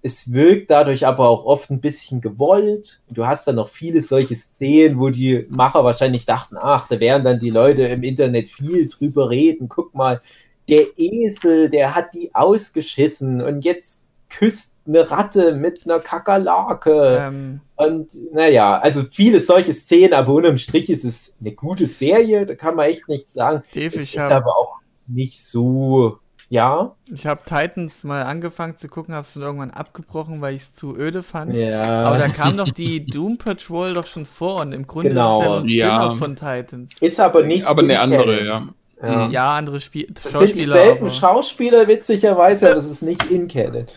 [0.01, 3.01] Es wirkt dadurch aber auch oft ein bisschen gewollt.
[3.09, 7.23] Du hast dann noch viele solche Szenen, wo die Macher wahrscheinlich dachten, ach, da werden
[7.23, 9.69] dann die Leute im Internet viel drüber reden.
[9.69, 10.21] Guck mal,
[10.69, 17.17] der Esel, der hat die ausgeschissen und jetzt küsst eine Ratte mit einer Kakerlake.
[17.21, 22.45] Ähm, Und naja, also viele solche Szenen, aber unterm Strich ist es eine gute Serie,
[22.45, 23.63] da kann man echt nichts sagen.
[23.73, 24.75] Dave, Es ich ist habe aber auch
[25.07, 26.17] nicht so,
[26.49, 26.95] ja.
[27.11, 30.75] ich hab Titans mal angefangen zu gucken, habe es dann irgendwann abgebrochen, weil ich es
[30.75, 31.53] zu öde fand.
[31.53, 32.03] Ja.
[32.03, 35.39] Aber da kam doch die Doom Patrol doch schon vor und im Grunde Genau.
[35.39, 35.97] ist es ja nur ein Ja.
[36.01, 36.89] Spin-off von Titans.
[37.01, 37.65] ist aber nicht.
[37.65, 38.63] Aber eine in andere, ja.
[39.01, 39.27] Ja.
[39.27, 39.31] Mhm.
[39.31, 40.55] Ja, andere Spiel Das sind Schauspieler.
[40.55, 43.87] dieselben aber- Schauspieler, witzigerweise, aber es ist nicht in Canon.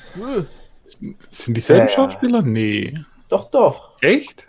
[1.01, 1.93] Äh, Sind dieselben Ja.
[1.93, 2.43] Schauspieler?
[2.43, 2.95] Nee.
[3.29, 3.93] Doch, doch.
[4.01, 4.49] Echt?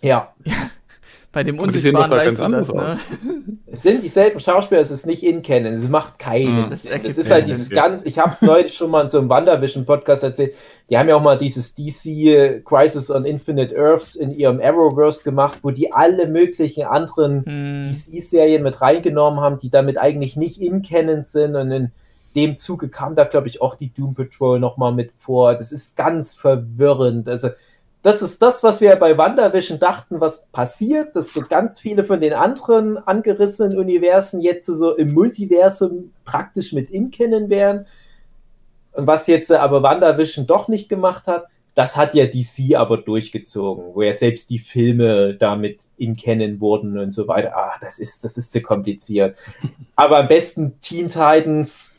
[0.00, 0.34] Ja.
[1.32, 3.58] Bei dem Unsichtbaren weißt ganz du das, anders ne?
[3.66, 6.70] Es sind dieselben Schauspieler, es ist nicht in Canon, es macht keinen Hm.
[6.70, 7.02] Das Sinn.
[7.02, 10.22] Das ist halt dieses ganz, ich habe es neulich schon mal in so einem WandaVision-Podcast
[10.22, 10.54] erzählt,
[10.88, 15.58] die haben ja auch mal dieses DC Crisis on Infinite Earths in ihrem Arrowverse gemacht,
[15.60, 17.84] wo die alle möglichen anderen Hm.
[17.90, 21.92] DC-Serien mit reingenommen haben, die damit eigentlich nicht in Canon sind und in
[22.36, 25.54] dem Zuge kam da, glaube ich, auch die Doom Patrol nochmal mit vor.
[25.54, 27.28] Das ist ganz verwirrend.
[27.28, 27.48] Also,
[28.02, 32.20] das ist das, was wir bei WandaVision dachten, was passiert, dass so ganz viele von
[32.20, 37.86] den anderen angerissenen Universen jetzt so im Multiversum praktisch mit in Canon wären.
[38.92, 42.96] Und was jetzt äh, aber WandaVision doch nicht gemacht hat, das hat ja DC aber
[42.96, 47.56] durchgezogen, wo ja selbst die Filme damit in Canon wurden und so weiter.
[47.56, 49.36] Ah, das ist, das ist zu kompliziert.
[49.94, 51.95] Aber am besten Teen Titans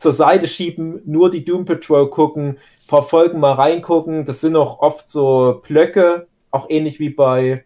[0.00, 2.56] zur Seite schieben, nur die Doom Patrol gucken,
[2.88, 4.24] paar Folgen mal reingucken.
[4.24, 7.64] Das sind auch oft so Blöcke, auch ähnlich wie bei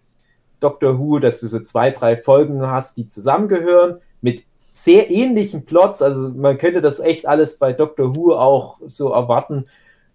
[0.58, 4.42] Doctor Who, dass du so zwei, drei Folgen hast, die zusammengehören, mit
[4.72, 6.02] sehr ähnlichen Plots.
[6.02, 9.66] Also man könnte das echt alles bei Doctor Who auch so erwarten.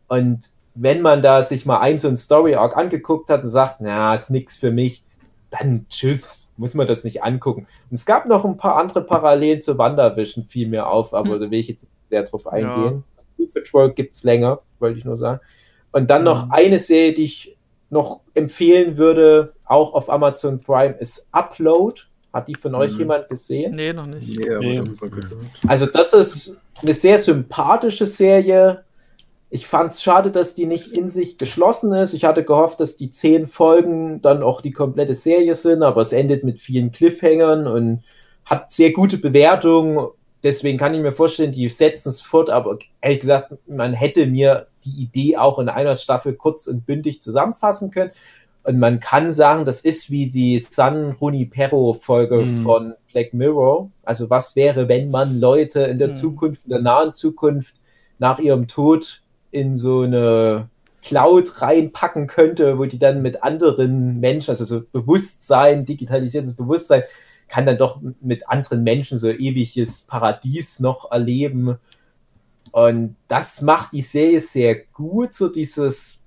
[0.10, 3.78] Und wenn man da sich mal ein so ein Story Arc angeguckt hat und sagt,
[3.80, 5.04] na, ist nix für mich,
[5.52, 7.66] dann tschüss, muss man das nicht angucken.
[7.90, 11.40] Und es gab noch ein paar andere Parallelen zu WandaVision, fiel mir auf, aber Hm.
[11.40, 13.04] da will ich jetzt sehr drauf eingehen.
[13.38, 15.40] Doom Patrol gibt es länger, wollte ich nur sagen.
[15.92, 16.52] Und dann noch Mhm.
[16.52, 17.56] eine Serie, die ich
[17.90, 22.02] noch empfehlen würde, auch auf Amazon Prime, ist Upload.
[22.32, 23.00] Hat die von euch Mhm.
[23.00, 23.72] jemand gesehen?
[23.76, 24.38] Nee, noch nicht.
[24.38, 24.84] Nee, aber Nee.
[25.68, 28.84] Also das ist eine sehr sympathische Serie.
[29.50, 32.14] Ich fand es schade, dass die nicht in sich geschlossen ist.
[32.14, 36.14] Ich hatte gehofft, dass die zehn Folgen dann auch die komplette Serie sind, aber es
[36.14, 38.04] endet mit vielen Cliffhängern und
[38.46, 40.08] hat sehr gute Bewertungen.
[40.44, 44.68] Deswegen kann ich mir vorstellen, die setzen es fort, aber ehrlich gesagt, man hätte mir
[44.86, 48.12] die Idee auch in einer Staffel kurz und bündig zusammenfassen können.
[48.64, 52.62] Und man kann sagen, das ist wie die San Junipero-Folge Mhm.
[52.62, 53.90] von Black Mirror.
[54.04, 56.14] Also was wäre, wenn man Leute in der Mhm.
[56.14, 57.76] Zukunft, in der nahen Zukunft
[58.18, 59.22] nach ihrem Tod
[59.52, 60.70] in so eine
[61.02, 67.04] Cloud reinpacken könnte, wo die dann mit anderen Menschen, also so Bewusstsein, digitalisiertes Bewusstsein,
[67.50, 71.78] kann dann doch mit anderen Menschen so ewiges Paradies noch erleben.
[72.72, 76.24] Und das macht die Serie sehr gut, so dieses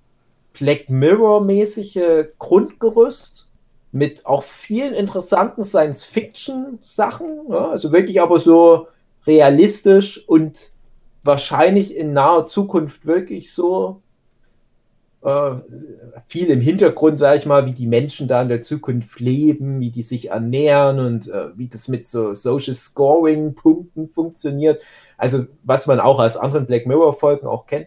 [0.52, 3.50] Black Mirror-mäßige Grundgerüst
[3.92, 7.46] mit auch vielen interessanten Science-Fiction-Sachen.
[7.50, 8.88] Ja, also wirklich aber so
[9.26, 10.72] realistisch und
[11.22, 14.02] wahrscheinlich in naher Zukunft wirklich so
[15.22, 15.52] äh,
[16.26, 19.90] viel im Hintergrund, sage ich mal, wie die Menschen da in der Zukunft leben, wie
[19.90, 24.82] die sich ernähren und äh, wie das mit so Social Scoring-Punkten funktioniert.
[25.16, 27.86] Also was man auch aus anderen Black Mirror-Folgen auch kennt.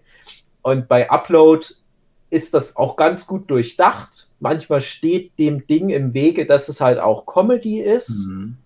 [0.61, 1.67] Und bei Upload
[2.29, 4.29] ist das auch ganz gut durchdacht.
[4.39, 8.27] Manchmal steht dem Ding im Wege, dass es halt auch Comedy ist.
[8.27, 8.57] Mhm.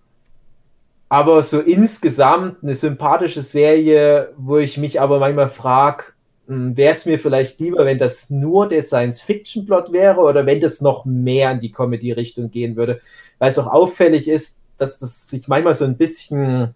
[1.08, 6.04] Aber so insgesamt eine sympathische Serie, wo ich mich aber manchmal frage,
[6.50, 11.04] wäre es mir vielleicht lieber, wenn das nur der Science-Fiction-Plot wäre oder wenn das noch
[11.04, 13.00] mehr in die Comedy-Richtung gehen würde.
[13.38, 16.74] Weil es auch auffällig ist, dass das sich manchmal so ein bisschen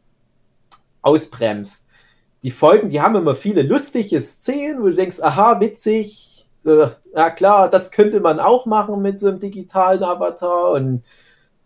[1.02, 1.88] ausbremst.
[2.44, 7.30] Die Folgen, die haben immer viele lustige Szenen, wo du denkst, aha, witzig, so, ja
[7.30, 11.02] klar, das könnte man auch machen mit so einem digitalen Avatar und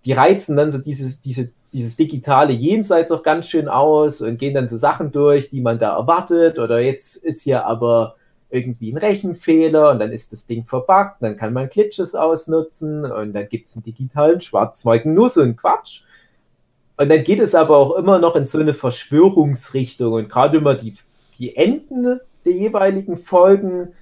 [0.04, 4.54] die reizen dann so dieses, diese, dieses digitale Jenseits auch ganz schön aus und gehen
[4.54, 6.58] dann so Sachen durch, die man da erwartet.
[6.58, 8.16] Oder jetzt ist hier aber
[8.50, 13.34] irgendwie ein Rechenfehler und dann ist das Ding verbuggt, dann kann man Glitches ausnutzen und
[13.34, 16.02] dann gibt es einen digitalen Schwarzweigen, nur so ein Quatsch.
[16.96, 20.74] Und dann geht es aber auch immer noch in so eine Verschwörungsrichtung und gerade immer
[20.74, 20.94] die,
[21.38, 23.92] die Enden der jeweiligen Folgen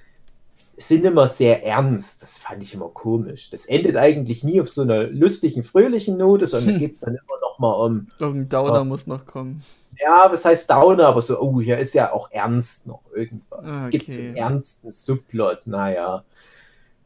[0.77, 2.21] sind immer sehr ernst.
[2.21, 3.49] Das fand ich immer komisch.
[3.49, 7.39] Das endet eigentlich nie auf so einer lustigen, fröhlichen Note, sondern geht es dann immer
[7.41, 8.85] noch mal um, Irgendein Downer Oh.
[8.85, 9.63] muss noch kommen.
[9.99, 13.71] ja, was heißt Downer, aber so, oh, hier ist ja auch ernst noch irgendwas.
[13.71, 14.27] Ah, Es gibt so okay.
[14.27, 16.23] einen ernsten Subplot, naja.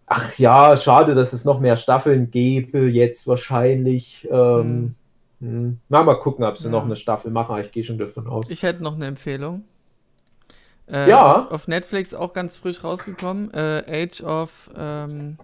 [0.06, 4.28] Ach ja, schade, dass es noch mehr Staffeln gäbe, jetzt wahrscheinlich.
[4.30, 4.96] Ähm,
[5.40, 5.80] hm.
[5.88, 6.72] Na, mal gucken, ob sie Ja.
[6.72, 8.46] noch eine Staffel machen, aber ich gehe schon davon aus.
[8.50, 9.64] Ich hätte noch eine Empfehlung.
[10.88, 11.46] Äh, Ja.
[11.46, 13.54] Auf, auf Netflix auch ganz frisch rausgekommen.
[13.54, 15.38] Äh, Age of ähm,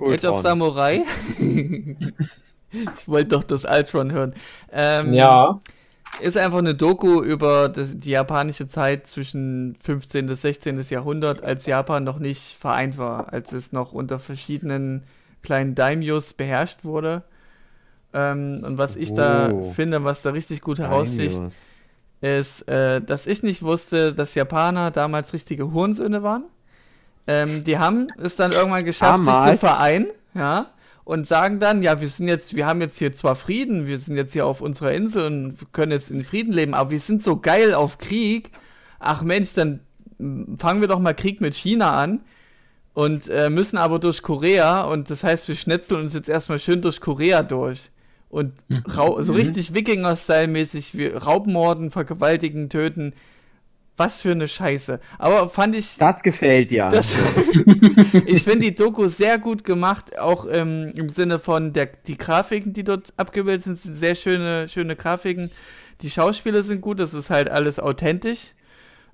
[0.00, 1.04] Age of Samurai.
[1.38, 4.34] ich wollte doch das Ultron hören.
[4.72, 5.60] Ähm, Ja,
[6.20, 10.26] Ist einfach eine Doku über das, die japanische Zeit zwischen 15.
[10.26, 10.80] bis 16.
[10.90, 15.04] Jahrhundert, als Japan noch nicht vereint war, als es noch unter verschiedenen
[15.42, 17.24] kleinen Daimyos beherrscht wurde.
[18.14, 19.72] Ähm, und was ich da Oh.
[19.72, 21.67] finde, was da richtig gut heraussticht, Daimyos.
[22.20, 26.44] Ist, äh, dass ich nicht wusste, dass Japaner damals richtige Hurensöhne waren.
[27.26, 30.70] Ähm, die haben es dann irgendwann geschafft, sich zu vereinen, ja,
[31.04, 34.16] und sagen dann, ja, wir sind jetzt, wir haben jetzt hier zwar Frieden, wir sind
[34.16, 37.38] jetzt hier auf unserer Insel und können jetzt in Frieden leben, aber wir sind so
[37.38, 38.50] geil auf Krieg.
[38.98, 39.80] Ach Mensch, dann
[40.18, 42.20] mm, fangen wir doch mal Krieg mit China an
[42.94, 46.82] und äh, müssen aber durch Korea und das heißt, wir schnetzeln uns jetzt erstmal schön
[46.82, 47.90] durch Korea durch.
[48.28, 48.52] Und
[48.96, 53.14] rau so richtig Wikinger-Style-mäßig, wir Raubmorden, vergewaltigen, töten.
[53.96, 55.00] Was für eine Scheiße.
[55.18, 55.96] Aber fand ich.
[55.96, 56.88] Das gefällt dir.
[56.90, 57.08] Das,
[58.26, 62.72] ich finde die Doku sehr gut gemacht, auch ähm, im Sinne von der, die Grafiken,
[62.72, 65.50] die dort abgebildet sind, sind sehr schöne, schöne Grafiken.
[66.02, 68.54] Die Schauspieler sind gut, das ist halt alles authentisch.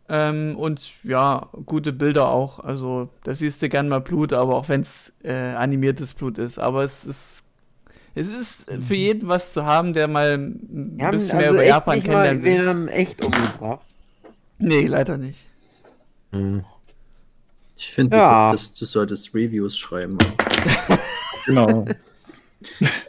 [0.09, 2.61] Ähm, und ja, gute Bilder auch.
[2.61, 6.59] Also, da siehst du gern mal Blut, aber auch wenn es äh, animiertes Blut ist.
[6.59, 7.45] Aber es ist.
[8.15, 11.55] Es ist für jeden was zu haben, der mal ein Wir haben bisschen mehr also
[11.59, 12.63] über Japan nicht mal, kennenlernen will.
[12.63, 13.85] wir haben echt umgebracht.
[14.59, 15.41] Nee, leider nicht.
[17.77, 18.53] Ich finde, Ja.
[18.53, 20.19] du, du solltest Reviews schreiben.
[21.47, 21.85] Genau.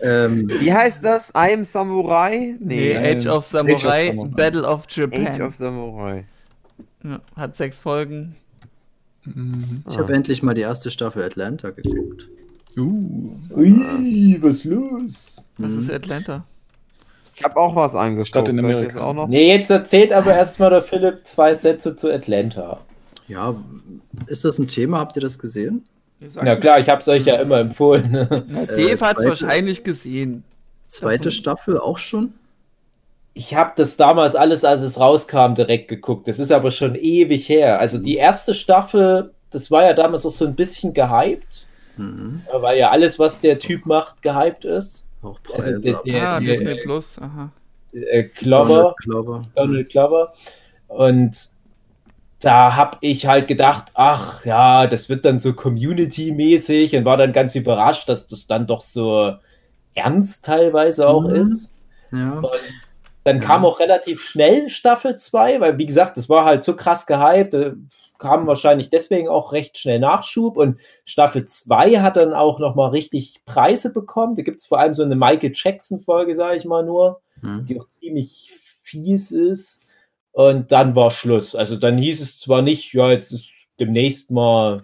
[0.02, 1.30] ähm, Wie heißt das?
[1.30, 2.54] I am Samurai?
[2.60, 4.30] Nee, Nee, Age of Samurai, Age of Samurai.
[4.36, 5.28] Battle of Japan.
[5.28, 6.26] Age of Samurai.
[7.06, 8.36] Ja, hat sechs Folgen.
[9.24, 9.86] Mhm.
[9.90, 12.28] Ich habe endlich mal die erste Staffel Atlanta geguckt.
[12.78, 13.32] Uh.
[13.56, 15.42] Ui, was los?
[15.58, 15.80] Was Mhm.
[15.80, 16.46] ist Atlanta?
[17.36, 18.30] Ich habe auch was angeguckt.
[18.30, 19.02] Stadt in Amerika.
[19.02, 19.28] Auch noch?
[19.28, 22.80] Nee, jetzt erzählt aber erstmal der Philipp zwei Sätze zu Atlanta.
[23.28, 23.56] Ja,
[24.28, 25.00] ist das ein Thema?
[25.00, 25.84] Habt ihr das gesehen?
[26.42, 28.14] Na klar, ich hab's euch ja immer empfohlen.
[28.68, 30.44] Äh, Dave hat es wahrscheinlich gesehen.
[30.88, 32.34] Zweite Staffel auch schon?
[33.34, 36.28] Ich habe das damals alles, als es rauskam, direkt geguckt.
[36.30, 37.80] Das ist aber schon ewig her.
[37.80, 42.42] Also die erste Staffel, das war ja damals auch so ein bisschen gehypt, Mhm.
[42.52, 45.10] weil ja alles, was der Typ macht, gehypt ist.
[45.22, 45.80] Auch Also Preise.
[45.80, 46.04] der- ab.
[46.06, 47.18] der- ah, die- Disney Plus.
[47.20, 47.50] Aha.
[47.94, 49.44] Äh, Clover, Clover.
[49.56, 50.34] Donald Glover.
[50.88, 51.36] Und
[52.42, 57.34] da habe ich halt gedacht, ach ja, das wird dann so Community-mäßig und war dann
[57.34, 59.34] ganz überrascht, dass das dann doch so
[59.94, 61.36] ernst teilweise auch Mhm.
[61.36, 61.72] ist.
[62.12, 62.34] Ja.
[62.40, 62.50] Und
[63.24, 63.48] dann Ja.
[63.48, 67.54] kam auch relativ schnell Staffel 2, weil wie gesagt, das war halt so krass gehypt,
[67.56, 67.72] äh,
[68.18, 73.44] kam wahrscheinlich deswegen auch recht schnell Nachschub und Staffel 2 hat dann auch nochmal richtig
[73.46, 74.36] Preise bekommen.
[74.36, 77.66] Da gibt es vor allem so eine Michael Jackson-Folge, sage ich mal nur, Mhm.
[77.66, 78.52] die auch ziemlich
[78.82, 79.86] fies ist.
[80.32, 81.56] Und dann war Schluss.
[81.56, 84.82] Also dann hieß es zwar nicht, ja, jetzt ist demnächst mal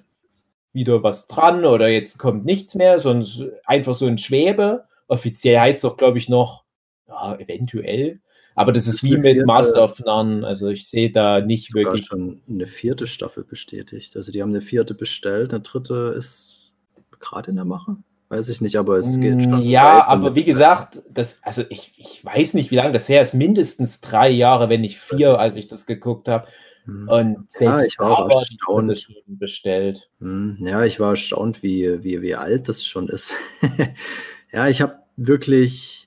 [0.74, 4.86] wieder was dran oder jetzt kommt nichts mehr, sondern einfach so ein Schwebe.
[5.08, 6.64] Offiziell heißt es doch, glaube ich, noch,
[7.08, 8.22] ja, eventuell.
[8.62, 10.46] Aber das ist ist wie mit vierte- Master of None.
[10.46, 12.06] Also ich sehe da nicht wirklich.
[12.06, 14.16] schon eine vierte Staffel bestätigt.
[14.16, 16.72] Also die haben eine vierte bestellt, eine dritte ist
[17.20, 17.98] gerade in der Mache.
[18.30, 19.60] Weiß ich nicht, aber es geht schon.
[19.60, 23.22] Mm, Ja, aber wie gesagt, das, also ich, ich weiß nicht, wie lange das her
[23.22, 23.34] ist.
[23.34, 26.48] Mindestens drei Jahre, wenn nicht vier, als ich das geguckt habe.
[26.86, 27.10] Hm.
[27.10, 29.06] Und Ja, selbst ich war auch erstaunt.
[29.28, 30.10] bestellt.
[30.22, 33.34] Hm, Ja, ich war erstaunt, wie, wie, wie alt das schon ist.
[34.54, 36.01] ja, ich habe wirklich,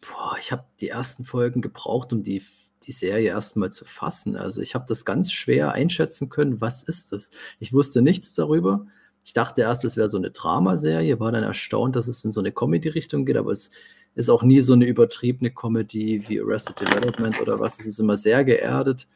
[0.00, 2.42] boah, ich habe die ersten Folgen gebraucht, um die,
[2.84, 4.36] die Serie erstmal zu fassen.
[4.36, 7.30] Also ich habe das ganz schwer einschätzen können, was ist das?
[7.58, 8.86] Ich wusste nichts darüber.
[9.24, 12.40] Ich dachte erst, es wäre so eine Dramaserie, war dann erstaunt, dass es in so
[12.40, 13.70] eine Comedy-Richtung geht, aber es
[14.14, 17.78] ist auch nie so eine übertriebene Comedy wie Arrested Development oder was.
[17.78, 19.06] Es ist immer sehr geerdet.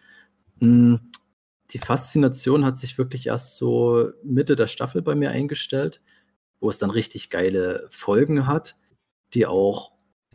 [0.60, 1.00] Hm,
[1.70, 6.02] die Faszination hat sich wirklich erst so Mitte der Staffel bei mir eingestellt,
[6.60, 8.76] wo es dann richtig geile Folgen hat,
[9.34, 9.92] die auch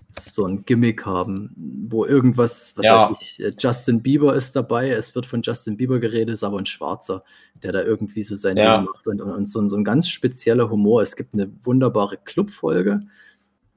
[0.09, 1.53] so ein Gimmick haben,
[1.89, 3.09] wo irgendwas, was Ja.
[3.11, 6.57] weiß ich, äh, Justin Bieber ist dabei, es wird von Justin Bieber geredet, ist aber
[6.59, 7.23] ein Schwarzer,
[7.61, 8.77] der da irgendwie so sein Ja.
[8.77, 11.01] Ding macht und, und, und so, ein- so ein ganz spezieller Humor.
[11.01, 13.01] Es gibt eine wunderbare Clubfolge,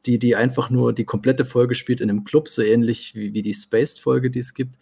[0.07, 3.43] die, die einfach nur die komplette Folge spielt in einem Club, so ähnlich wie, wie
[3.43, 4.77] die Spaced-Folge, die es gibt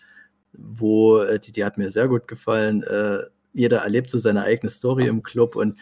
[0.61, 2.83] wo äh, die, die hat mir sehr gut gefallen.
[2.83, 3.19] Äh,
[3.53, 5.79] jeder erlebt so seine eigene Story im Club und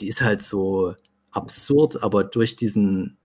[0.00, 0.94] die ist halt so
[1.30, 3.18] absurd, aber durch diesen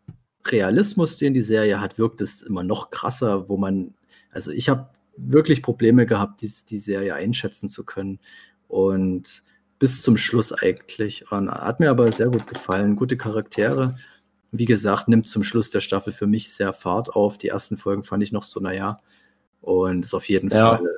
[0.48, 3.94] Realismus, den die Serie hat, wirkt es immer noch krasser, wo man,
[4.32, 8.20] also ich habe wirklich Probleme gehabt, die, die Serie einschätzen zu können
[8.68, 9.44] und
[9.80, 11.32] bis zum Schluss eigentlich.
[11.32, 13.96] Und hat mir aber sehr gut gefallen, gute Charaktere.
[14.52, 17.38] Wie gesagt, nimmt zum Schluss der Staffel für mich sehr Fahrt auf.
[17.38, 19.00] Die ersten Folgen fand ich noch so, naja,
[19.62, 20.78] und ist auf jeden Ja.
[20.78, 20.90] Fall.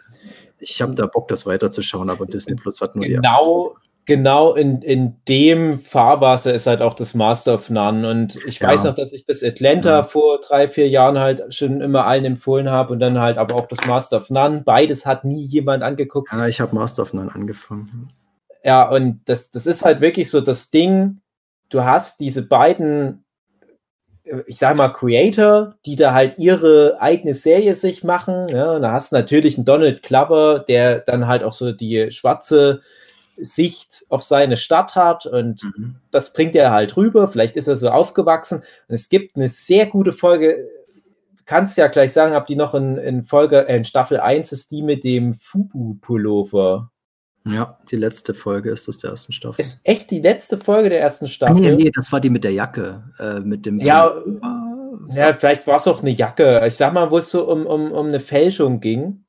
[0.60, 3.76] Ich habe da Bock, das weiterzuschauen, aber Disney Plus hat nur Genau,
[4.08, 8.10] genau in, in dem Fahrwasser ist halt auch das Master of None.
[8.10, 8.70] Und ich Ja.
[8.70, 10.04] weiß noch, dass ich das Atlanta Ja.
[10.04, 13.68] vor drei, vier Jahren halt schon immer allen empfohlen habe und dann halt aber auch
[13.68, 14.64] das Master of None.
[14.66, 16.32] Beides hat nie jemand angeguckt.
[16.32, 18.10] Ja, ich habe Master of None angefangen.
[18.64, 21.20] Ja, und das, das ist halt wirklich so das Ding,
[21.70, 23.26] du hast diese beiden,
[24.24, 28.48] äh, ich sag mal, Creator, die da halt ihre eigene Serie sich machen.
[28.50, 32.10] Ja, und da hast du natürlich einen Donald Glover, der dann halt auch so die
[32.12, 32.82] schwarze
[33.40, 35.96] Sicht auf seine Stadt hat und Mhm.
[36.12, 37.28] das bringt er halt rüber.
[37.30, 38.60] Vielleicht ist er so aufgewachsen.
[38.88, 40.68] Und es gibt eine sehr gute Folge.
[41.38, 44.52] Du kannst ja gleich sagen, ob die noch in, in Folge, äh, in Staffel 1
[44.52, 46.92] ist die mit dem Fubu-Pullover.
[47.46, 49.62] Ja, die letzte Folge ist das der ersten Staffel.
[49.62, 51.56] Ist echt die letzte Folge der ersten Staffel.
[51.56, 53.04] nee, nee, das war die mit der Jacke.
[53.20, 54.14] Äh, mit dem Ja,
[55.12, 56.62] Ja, vielleicht war es auch eine Jacke.
[56.68, 59.24] Ich sag mal, wo es so um, um, um eine Fälschung ging.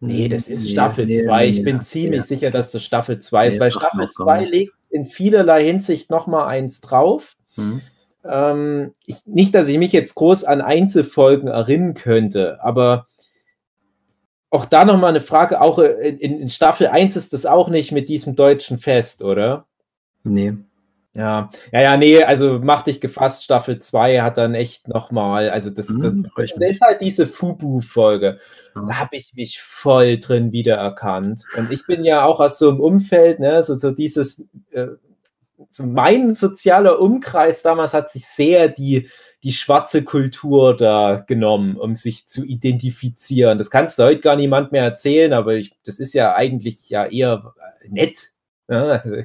[0.00, 1.42] Nee, das ist Nee, Staffel nee, 2.
[1.42, 1.82] nee, ich bin nee.
[1.82, 4.52] ziemlich sicher, dass das Staffel 2 ist, weil Staffel auch gar 2 nichts.
[4.52, 7.36] legt in vielerlei Hinsicht nochmal eins drauf.
[7.56, 7.80] Hm.
[8.24, 13.06] Ähm, ich, nicht, dass ich mich jetzt groß an Einzelfolgen erinnern könnte, aber
[14.50, 18.08] auch da nochmal eine Frage, auch in, in Staffel 1 ist das auch nicht mit
[18.08, 19.66] diesem deutschen Fest, oder?
[20.24, 20.54] Nee.
[21.18, 25.68] Ja, ja, ja, nee, also mach dich gefasst, Staffel 2 hat dann echt nochmal, also
[25.68, 26.70] das, das, freu ich da mich.
[26.70, 28.38] ist halt diese Fubu-Folge.
[28.76, 28.82] Ja.
[28.86, 31.44] Da habe ich mich voll drin wiedererkannt.
[31.56, 34.86] Und ich bin ja auch aus so einem Umfeld, ne, so, so dieses, äh,
[35.70, 39.08] so mein sozialer Umkreis damals hat sich sehr die,
[39.42, 43.58] die schwarze Kultur da genommen, um sich zu identifizieren.
[43.58, 47.06] Das kannst du heute gar niemand mehr erzählen, aber ich, das ist ja eigentlich ja
[47.06, 47.54] eher
[47.88, 48.37] nett.
[48.70, 49.16] Ja, also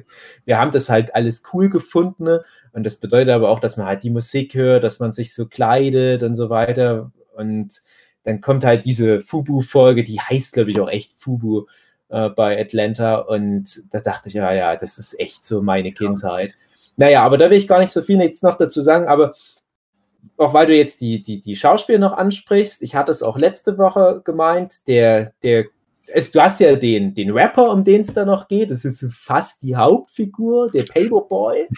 [0.46, 2.42] wir haben das halt alles cool gefunden ne?
[2.72, 5.46] und das bedeutet aber auch, dass man halt die Musik hört, dass man sich so
[5.46, 7.82] kleidet und so weiter und
[8.24, 11.66] dann kommt halt diese Fubu-Folge, die heißt, glaube ich, auch echt Fubu
[12.08, 13.16] äh, bei Atlanta.
[13.18, 16.50] Und da dachte ich, ja, ja, das ist echt so meine Kindheit.
[16.50, 16.54] Ja.
[16.96, 19.34] Naja, aber da will ich gar nicht so viel jetzt noch dazu sagen, aber
[20.38, 23.76] auch weil du jetzt die, die, die Schauspieler noch ansprichst, ich hatte es auch letzte
[23.78, 25.66] Woche gemeint, der, der
[26.06, 29.06] es, du hast ja den, den Rapper, um den es da noch geht, das ist
[29.12, 31.66] fast die Hauptfigur, der Paperboy.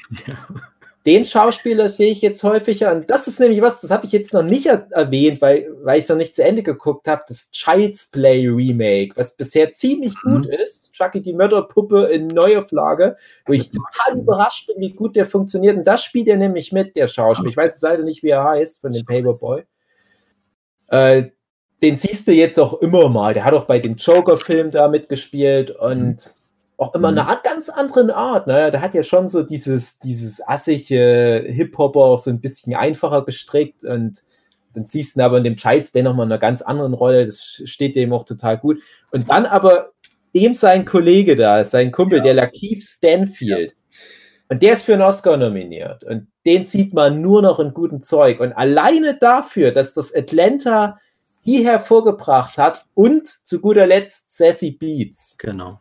[1.07, 2.93] Den Schauspieler sehe ich jetzt häufiger.
[2.93, 5.99] Und das ist nämlich was, das habe ich jetzt noch nicht er erwähnt, weil, weil
[5.99, 7.23] ich es noch nicht zu Ende geguckt habe.
[7.29, 10.43] Das Child's Play Remake, was bisher ziemlich mhm.
[10.43, 10.93] gut ist.
[10.93, 13.17] Chucky die Mörderpuppe in Neuauflage,
[13.47, 15.77] wo ich total überrascht bin, wie gut der funktioniert.
[15.77, 17.51] Und das spielt er nämlich mit, der Schauspieler.
[17.51, 19.63] Ich weiß leider nicht, wie er heißt, von dem Paperboy.
[20.89, 21.27] Äh,
[21.83, 23.35] den siehst du jetzt auch immer mal.
[23.35, 26.17] Der hat auch bei dem Joker-Film da mitgespielt und.
[26.17, 26.19] Mhm
[26.79, 27.19] auch immer mhm.
[27.19, 28.47] eine Art, ganz andere Art.
[28.47, 28.71] Ne?
[28.71, 33.85] Der hat ja schon so dieses, dieses assige Hip-Hopper auch so ein bisschen einfacher gestrickt
[33.85, 34.23] und
[34.75, 37.25] dann siehst du aber in dem Child's Play nochmal eine ganz andere Rolle.
[37.25, 38.79] Das steht dem auch total gut.
[39.11, 39.93] Und dann aber
[40.35, 42.25] dem sein Kollege da, sein Kumpel, ja.
[42.25, 43.71] der Lakeith Stanfield.
[43.71, 43.77] Ja.
[44.51, 46.05] Und der ist für einen Oscar nominiert.
[46.05, 48.39] Und den sieht man nur noch in gutem Zeug.
[48.39, 50.99] Und alleine dafür, dass das Atlanta
[51.47, 55.37] die hervorgebracht hat und zu guter Letzt Sassy Beats.
[55.39, 55.81] Genau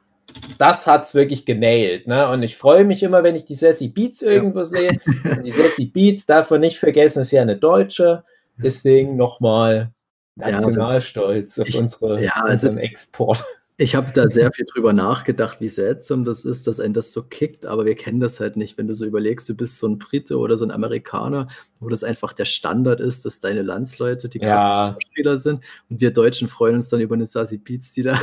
[0.58, 2.08] das hat es wirklich genailt.
[2.08, 2.30] Ne?
[2.30, 4.66] Und ich freue mich immer, wenn ich die Sassy Beats irgendwo ja.
[4.66, 5.00] sehe.
[5.24, 8.24] Und die Sassy Beats darf man nicht vergessen, ist ja eine Deutsche.
[8.58, 9.92] Deswegen nochmal
[10.36, 13.44] Nationalstolz ja, auf unsere, ja, unseren Export.
[13.78, 17.24] Ich habe da sehr viel drüber nachgedacht, wie seltsam das ist, dass ein das so
[17.24, 20.00] kickt, aber wir kennen das halt nicht, wenn du so überlegst, du bist so ein
[20.00, 21.48] Brite oder so ein Amerikaner,
[21.80, 25.38] wo das einfach der Standard ist, dass deine Landsleute die krassen ja.
[25.38, 28.18] sind und wir Deutschen freuen uns dann über eine Sassy Beats, die da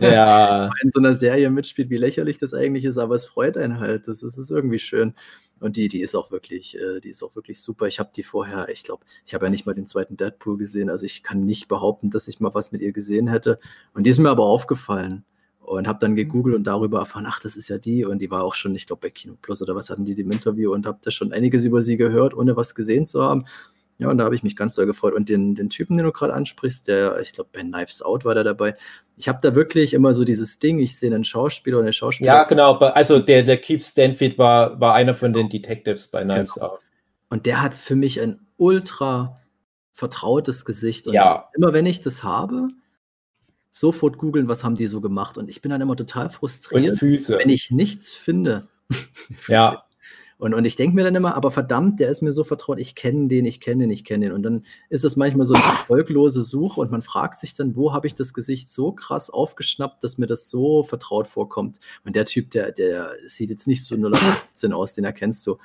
[0.00, 0.70] ja.
[0.82, 4.08] in so einer Serie mitspielt, wie lächerlich das eigentlich ist, aber es freut einen halt,
[4.08, 5.14] das das ist irgendwie schön.
[5.60, 7.86] Und die, die ist auch wirklich, äh, die ist auch wirklich super.
[7.86, 10.90] Ich habe die vorher, ich glaube, ich habe ja nicht mal den zweiten Deadpool gesehen.
[10.90, 13.58] Also ich kann nicht behaupten, dass ich mal was mit ihr gesehen hätte.
[13.94, 15.24] Und die ist mir aber aufgefallen
[15.60, 16.16] und habe dann mhm.
[16.16, 18.04] gegoogelt und darüber erfahren, ach, das ist ja die.
[18.04, 20.30] Und die war auch schon, ich glaube, bei Kino Plus oder was hatten die im
[20.30, 23.44] Interview und habe da schon einiges über sie gehört, ohne was gesehen zu haben.
[23.98, 25.14] Ja, und da habe ich mich ganz doll gefreut.
[25.14, 28.34] Und den, den Typen, den du gerade ansprichst, der, ich glaube, bei Knives Out war
[28.34, 28.76] der dabei.
[29.16, 32.36] Ich habe da wirklich immer so dieses Ding, ich sehe einen Schauspieler und eine Schauspielerin.
[32.36, 32.76] Ja, genau.
[32.78, 36.66] Also der, der Keith Stanfield war, war einer von den Detectives bei Knives genau.
[36.66, 36.80] Out.
[37.30, 39.40] Und der hat für mich ein ultra
[39.92, 41.06] vertrautes Gesicht.
[41.06, 41.48] Und ja.
[41.56, 42.68] immer wenn ich das habe,
[43.70, 45.38] sofort googeln, was haben die so gemacht.
[45.38, 48.68] Und ich bin dann immer total frustriert, wenn ich nichts finde.
[49.48, 49.84] ja.
[50.38, 52.94] Und, und ich denke mir dann immer, aber verdammt, der ist mir so vertraut, ich
[52.94, 54.32] kenne den, ich kenne den, ich kenne den.
[54.32, 57.92] Und dann ist es manchmal so eine erfolglose Suche und man fragt sich dann, wo
[57.92, 61.78] habe ich das Gesicht so krass aufgeschnappt, dass mir das so vertraut vorkommt.
[62.04, 65.58] Und der Typ, der, der sieht jetzt nicht so 0815 aus, den erkennst du.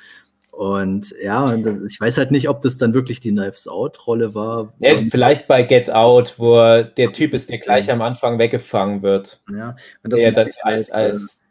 [0.51, 4.35] Und ja, und das, ich weiß halt nicht, ob das dann wirklich die Knives Out-Rolle
[4.35, 4.73] war.
[4.79, 9.41] Ja, vielleicht bei Get Out, wo der Typ ist, der gleich am Anfang weggefangen wird.
[9.55, 11.41] Ja, und das der dann als, halt, als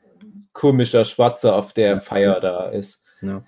[0.53, 3.05] komischer Schwarzer auf der Feier da ist.
[3.21, 3.43] Ja.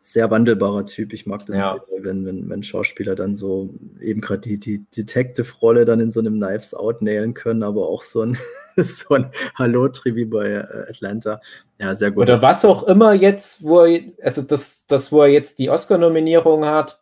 [0.00, 1.14] Sehr wandelbarer Typ.
[1.14, 1.78] Ich mag das, ja.
[1.88, 3.70] sehr, wenn, wenn, wenn Schauspieler dann so
[4.00, 8.02] eben gerade die, die Detective-Rolle dann in so einem Knives Out nailen können, aber auch
[8.02, 8.36] so ein,
[8.76, 11.40] so ein Hallo-Tri wie bei äh, Atlanta.
[11.80, 12.22] Ja, sehr gut.
[12.22, 16.66] Oder was auch immer jetzt, wo er, also das, das, wo er jetzt die Oscar-Nominierung
[16.66, 17.00] hat,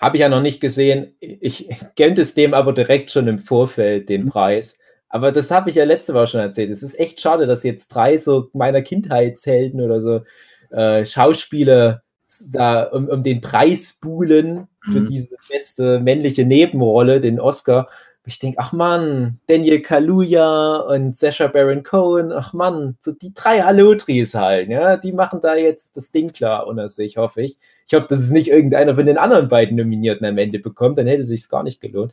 [0.00, 1.16] habe ich ja noch nicht gesehen.
[1.20, 4.28] Ich kennt es dem aber direkt schon im Vorfeld, den mhm.
[4.28, 4.78] Preis.
[5.14, 6.72] Aber das habe ich ja letzte Woche schon erzählt.
[6.72, 10.22] Es ist echt schade, dass jetzt drei so meiner Kindheitshelden oder so
[10.70, 12.02] äh, Schauspieler
[12.50, 15.06] da um, um, den Preis buhlen für mhm.
[15.06, 17.88] diese beste männliche Nebenrolle, den Oscar.
[18.26, 23.60] Ich denke, ach Mann, Daniel Kaluuya und Sasha Baron Cohen, ach Mann, so die drei
[23.60, 27.56] Hallotris halt, ja, die machen da jetzt das Ding klar unter sich, hoffe ich.
[27.86, 31.06] Ich hoffe, dass es nicht irgendeiner von den anderen beiden Nominierten am Ende bekommt, dann
[31.06, 32.12] hätte es sich gar nicht gelohnt.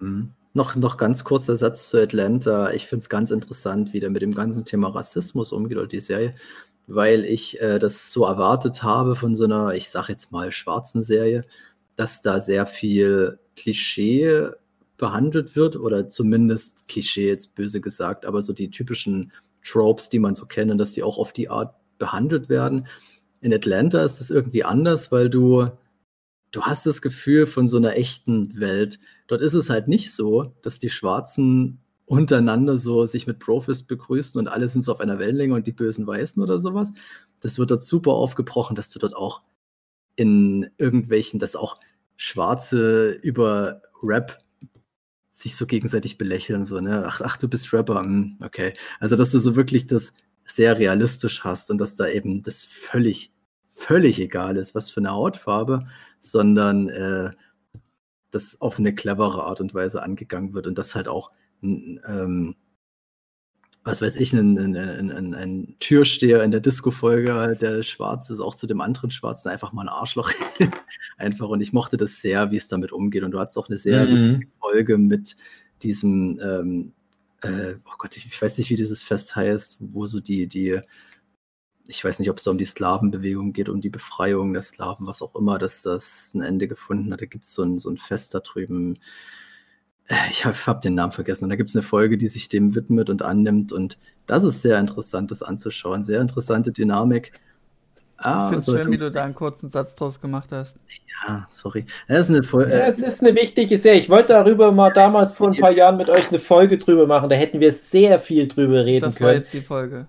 [0.00, 0.34] Mhm.
[0.52, 2.72] Noch, noch ganz kurzer Satz zu Atlanta.
[2.72, 6.00] Ich finde es ganz interessant, wie der mit dem ganzen Thema Rassismus umgeht oder die
[6.00, 6.34] Serie,
[6.88, 11.02] weil ich äh, das so erwartet habe von so einer, ich sag jetzt mal, schwarzen
[11.02, 11.44] Serie,
[11.94, 14.50] dass da sehr viel Klischee
[14.96, 19.32] behandelt wird oder zumindest Klischee jetzt böse gesagt, aber so die typischen
[19.64, 22.88] Tropes, die man so kennt, dass die auch auf die Art behandelt werden.
[23.40, 25.70] In Atlanta ist das irgendwie anders, weil du
[26.50, 28.98] du hast das Gefühl von so einer echten Welt.
[29.30, 34.40] Dort ist es halt nicht so, dass die Schwarzen untereinander so sich mit Profis begrüßen
[34.40, 36.92] und alle sind so auf einer Wellenlänge und die bösen Weißen oder sowas.
[37.38, 39.42] Das wird dort super aufgebrochen, dass du dort auch
[40.16, 41.78] in irgendwelchen, dass auch
[42.16, 44.38] Schwarze über Rap
[45.28, 47.04] sich so gegenseitig belächeln, so, ne?
[47.06, 48.74] Ach, ach, du bist Rapper, hm, okay.
[48.98, 50.12] Also, dass du so wirklich das
[50.44, 53.32] sehr realistisch hast und dass da eben das völlig,
[53.70, 55.86] völlig egal ist, was für eine Hautfarbe,
[56.18, 57.30] sondern äh,
[58.30, 61.30] das auf eine clevere Art und Weise angegangen wird und das halt auch,
[61.62, 62.54] ähm,
[63.82, 68.40] was weiß ich, ein, ein, ein, ein, Türsteher in der Disco-Folge, halt, der schwarz ist,
[68.40, 70.72] auch zu dem anderen Schwarzen einfach mal ein Arschloch ist.
[71.16, 71.48] Einfach.
[71.48, 73.22] Und ich mochte das sehr, wie es damit umgeht.
[73.22, 74.48] Und du hattest auch eine sehr Mhm.
[74.60, 75.36] Folge mit
[75.82, 76.92] diesem, ähm,
[77.42, 80.80] äh, oh Gott, ich, ich weiß nicht, wie dieses Fest heißt, wo so die, die,
[81.90, 85.06] ich weiß nicht, ob es da um die Slawenbewegung geht, um die Befreiung der Slawen,
[85.06, 87.20] was auch immer, dass das ein Ende gefunden hat.
[87.20, 88.98] Da gibt es so ein, so ein Fest da drüben.
[90.08, 91.44] Äh, Ich habe hab den Namen vergessen.
[91.44, 93.72] Und da gibt es eine Folge, die sich dem widmet und annimmt.
[93.72, 96.02] Und das ist sehr interessant, das anzuschauen.
[96.02, 97.32] Sehr interessante Dynamik.
[98.22, 100.78] Ich Ah, finde es schön, wie du da einen kurzen Satz draus gemacht hast.
[101.26, 101.86] ja, sorry.
[102.06, 102.70] Das ist eine Folge.
[102.70, 103.98] Ja, es ist eine wichtige Serie.
[103.98, 107.30] Ich wollte darüber mal damals vor ein paar Jahren mit euch eine Folge drüber machen.
[107.30, 109.40] Da hätten wir sehr viel drüber reden Das war können.
[109.42, 110.06] jetzt die Folge.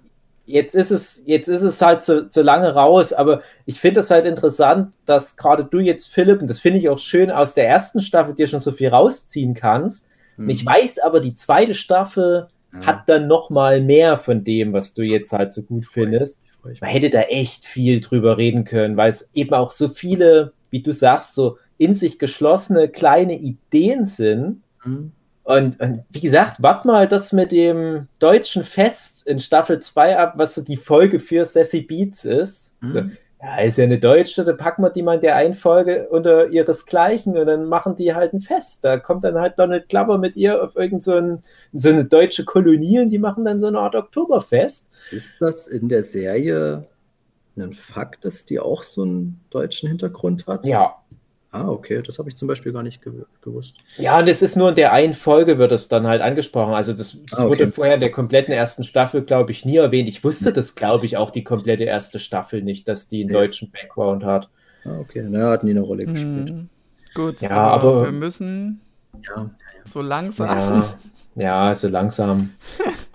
[0.52, 4.12] Jetzt ist es, jetzt ist es halt zu, zu lange raus, aber ich finde es
[4.12, 7.68] halt interessant, dass gerade du jetzt, Philipp, und das finde ich auch schön, aus der
[7.68, 10.08] ersten Staffel dir schon so viel rausziehen kannst.
[10.38, 12.86] Und ich weiß aber, die zweite Staffel Ja.
[12.86, 16.42] hat dann noch mal mehr von dem, was du jetzt halt so gut findest.
[16.80, 20.82] Man hätte da echt viel drüber reden können, weil es eben auch so viele, wie
[20.82, 24.62] du sagst, so in sich geschlossene kleine Ideen sind.
[24.86, 25.12] Mhm.
[25.44, 30.34] Und, und wie gesagt, wart mal das mit dem deutschen Fest in Staffel 2 ab,
[30.38, 32.76] was so die Folge für Sassy Beats ist.
[32.82, 32.90] Mhm.
[32.90, 33.02] So,
[33.42, 36.50] ja, ist ja eine Deutsche, da packen wir die mal in der einen Folge unter
[36.50, 38.86] ihresgleichen und dann machen die halt ein Fest.
[38.86, 41.42] Da kommt dann halt Donald Glover mit ihr auf irgend so, ein,
[41.74, 44.92] so eine deutsche Kolonie und die machen dann so eine Art Oktoberfest.
[45.10, 46.86] Ist das in der Serie
[47.58, 50.66] ein Fakt, dass die auch so einen deutschen Hintergrund hat?
[50.68, 51.01] Ja.
[51.54, 53.12] Ah, okay, das habe ich zum Beispiel gar nicht gew
[53.42, 53.76] gewusst.
[53.98, 56.74] Ja, und es ist nur in der einen Folge wird es dann halt angesprochen.
[56.74, 57.50] Also das, das Ah, okay.
[57.52, 60.08] wurde vorher in der kompletten ersten Staffel, glaube ich, nie erwähnt.
[60.08, 63.40] Ich wusste das, glaube ich, auch die komplette erste Staffel nicht, dass die einen Ja.
[63.40, 64.50] deutschen Background hat.
[64.86, 66.52] Ah, okay, naja, hat nie eine Rolle gespielt.
[66.52, 66.70] Mhm.
[67.14, 68.80] Gut, Ja, aber, aber- wir müssen
[69.36, 69.50] Ja.
[69.84, 70.48] so langsam.
[70.48, 70.86] Ja,
[71.36, 72.52] ja, so langsam.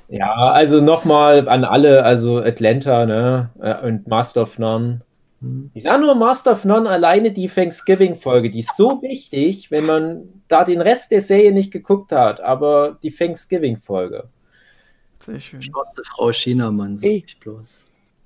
[0.08, 5.00] Ja, also nochmal an alle, also Atlanta, ne, äh, und Master of None.
[5.74, 10.42] Ich sage nur Master of None alleine die Thanksgiving-Folge, die ist so wichtig, wenn man
[10.48, 14.28] da den Rest der Serie nicht geguckt hat, aber die Thanksgiving-Folge.
[15.20, 15.62] Sehr schön.
[15.62, 17.82] Schwarze Frau Chinamann, sag Ich- ich bloß.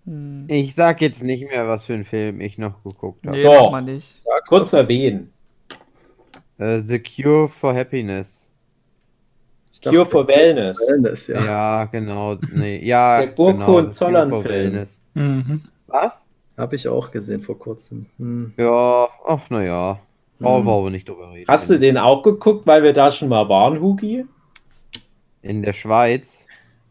[0.06, 0.44] Hm.
[0.48, 3.36] Ich sag jetzt nicht mehr, was für einen Film ich noch geguckt habe.
[3.36, 3.70] Nee, Doch.
[3.70, 4.14] mal nicht.
[4.14, 5.32] Sag's Kurz erwähnen.
[6.58, 8.46] Äh, The Cure for Happiness.
[9.72, 10.78] Ich dachte, Cure for Wellness.
[10.78, 11.84] Wellness, Ja, ja.
[11.86, 12.36] genau.
[12.52, 14.54] Nee, ja, Der Burko genau, und The Cure Zollern for Film.
[14.54, 15.00] Wellness.
[15.14, 15.62] Mhm.
[15.86, 16.26] Was?
[16.60, 18.06] Habe ich auch gesehen vor kurzem.
[18.18, 18.52] Hm.
[18.56, 19.98] Ja, ach naja.
[20.38, 20.66] Brauchen Mhm.
[20.68, 21.48] wir aber nicht drüber reden.
[21.48, 24.24] Hast du den auch geguckt, weil wir da schon mal waren, Hugi?
[25.42, 26.46] In der Schweiz.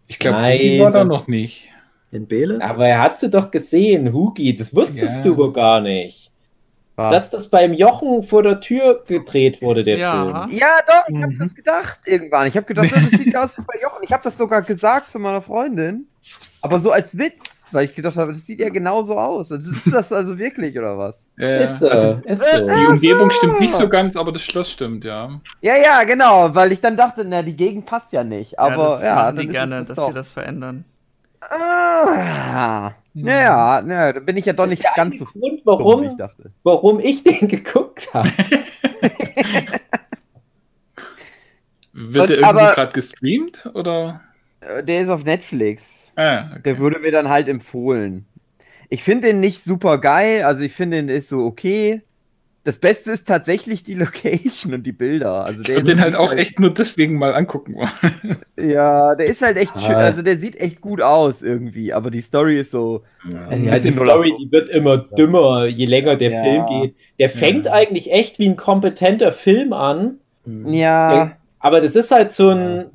[0.08, 0.38] Ich glaube.
[0.54, 1.70] Hugi war da noch nicht.
[2.12, 2.62] In Belitz?
[2.62, 4.56] Aber er hat sie doch gesehen, Hugi.
[4.56, 5.22] Das wusstest Ja.
[5.24, 6.32] du wohl gar nicht.
[6.96, 7.12] Was?
[7.12, 10.44] Dass das beim Jochen vor der Tür gedreht wurde, der Ja.
[10.48, 10.58] Film.
[10.60, 11.38] ja, doch, ich hab Mhm.
[11.40, 12.48] das gedacht irgendwann.
[12.48, 14.04] Ich habe gedacht, das sieht aus wie bei Jochen.
[14.04, 16.08] Ich habe das sogar gesagt zu meiner Freundin.
[16.62, 19.52] Aber so als Witz, weil ich gedacht habe, das sieht ja genauso aus.
[19.52, 21.28] Also Ist das also wirklich, oder was?
[21.38, 22.68] Äh, Ist, äh, also, ist so.
[22.70, 25.40] die Umgebung stimmt nicht so ganz, aber das Schloss stimmt, ja.
[25.62, 28.58] Ja, ja, genau, weil ich dann dachte, na, die Gegend passt ja nicht.
[28.60, 30.08] Aber das ja, machen dann die gerne, es dass doch.
[30.08, 30.86] sie das verändern.
[31.50, 35.60] Ah, naja, na, da bin ich ja doch Das nicht ganz so Grund, dumm, wie
[35.60, 36.52] ich warum, dachte.
[36.64, 38.30] warum ich den geguckt habe.
[41.94, 43.70] Wird Und- der irgendwie gerade gestreamt?
[43.74, 44.22] Oder?
[44.62, 45.99] Äh, Der ist auf Netflix.
[46.20, 46.62] Ah, okay.
[46.66, 48.26] Der wurde mir dann halt empfohlen.
[48.90, 52.02] Ich finde den nicht super geil, also ich finde den ist so okay.
[52.66, 55.46] Das Beste ist tatsächlich die Location und die Bilder.
[55.46, 58.38] Also Ich der würde ist- den halt auch echt nur deswegen mal angucken wollen.
[58.60, 59.96] Ja, der ist halt echt schön.
[59.96, 60.00] Ah.
[60.00, 63.04] Also der sieht echt gut aus irgendwie, aber die Story ist so.
[63.32, 63.54] Ja.
[63.56, 66.44] Ja, die Story, die wird immer dümmer, je länger der Ja.
[66.44, 66.96] Film geht.
[67.20, 67.72] Der fängt Ja.
[67.72, 70.16] eigentlich echt wie ein kompetenter Film an.
[70.46, 71.38] Ja.
[71.60, 72.88] Aber das ist halt so ein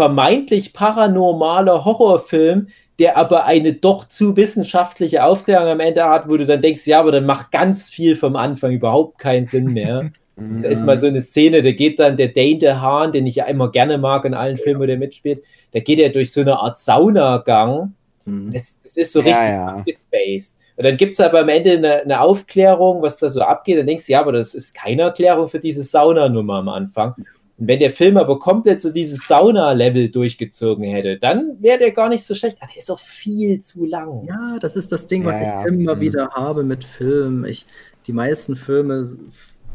[0.00, 2.68] vermeintlich paranormaler Horrorfilm,
[2.98, 7.00] der aber eine doch zu wissenschaftliche Aufklärung am Ende hat, wo du dann denkst, ja,
[7.00, 10.10] aber dann macht ganz viel vom Anfang überhaupt keinen Sinn mehr.
[10.36, 13.44] Da ist mal so eine Szene, da geht dann der Dane DeHaan, den ich ja
[13.44, 16.58] immer gerne mag in allen Filmen, wo der mitspielt, da geht er durch so eine
[16.58, 17.92] Art Saunagang.
[18.24, 18.50] Hm.
[18.54, 19.66] Das, das ist so Ja, richtig ja.
[19.66, 20.56] abgespaced.
[20.78, 23.78] Und dann gibt es aber am Ende eine, eine Aufklärung, was da so abgeht.
[23.78, 27.14] Dann denkst du, ja, aber das ist keine Erklärung für diese Saunanummer am Anfang.
[27.60, 32.08] Und wenn der Film aber komplett so dieses Sauna-Level durchgezogen hätte, dann wäre der gar
[32.08, 32.56] nicht so schlecht.
[32.60, 34.24] Aber der ist auch viel zu lang.
[34.26, 35.60] Ja, das ist das Ding, was Ja, ja.
[35.60, 36.00] ich immer Mhm.
[36.00, 37.44] wieder habe mit Filmen.
[37.44, 37.66] Ich,
[38.06, 39.06] die meisten Filme,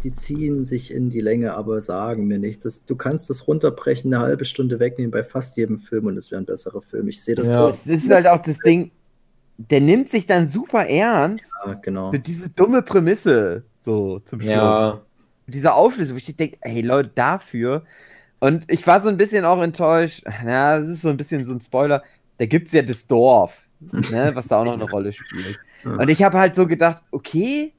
[0.03, 2.64] die ziehen sich in die Länge, aber sagen mir nichts.
[2.64, 6.32] Das, du kannst das runterbrechen, eine halbe Stunde wegnehmen bei fast jedem Film und es
[6.32, 7.07] wäre ein besserer Film.
[7.07, 7.56] Ich sehe das Ja.
[7.56, 7.68] so.
[7.68, 8.91] Das ist halt auch das Ding,
[9.57, 12.12] der nimmt sich dann super ernst Ja, genau.
[12.12, 14.52] für diese dumme Prämisse, so zum Schluss.
[14.52, 15.02] Ja.
[15.48, 17.84] Diese Auflösung, wo ich denke, hey Leute, dafür.
[18.40, 21.54] Und ich war so ein bisschen auch enttäuscht, na, das ist so ein bisschen so
[21.54, 22.04] ein Spoiler,
[22.38, 25.60] da gibt es ja das Dorf, ne, was da auch noch eine Rolle spielt.
[25.84, 25.92] Ja.
[25.92, 27.74] Und ich habe halt so gedacht, okay,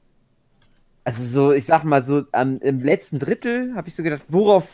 [1.03, 4.67] also so, ich sag mal so, am, im letzten Drittel habe ich so gedacht, worauf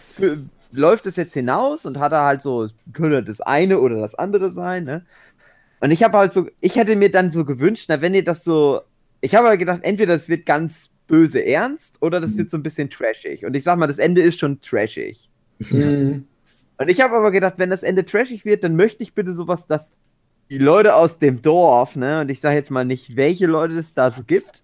[0.72, 1.86] läuft es jetzt hinaus?
[1.86, 5.06] Und hat er halt so, es könnte das eine oder das andere sein, ne?
[5.80, 8.44] Und ich habe halt so, ich hätte mir dann so gewünscht, na, wenn ihr das
[8.44, 8.82] so,
[9.22, 12.64] ich habe halt gedacht, entweder das wird ganz böse ernst oder das wird so ein
[12.64, 13.46] bisschen trashig.
[13.46, 15.30] Und ich sag mal, das Ende ist schon trashig.
[15.60, 16.26] Mhm.
[16.78, 19.68] Und ich habe aber gedacht, wenn das Ende trashig wird, dann möchte ich bitte sowas,
[19.68, 19.92] dass
[20.50, 23.94] die Leute aus dem Dorf, ne, und ich sage jetzt mal nicht, welche Leute es
[23.94, 24.64] da so gibt,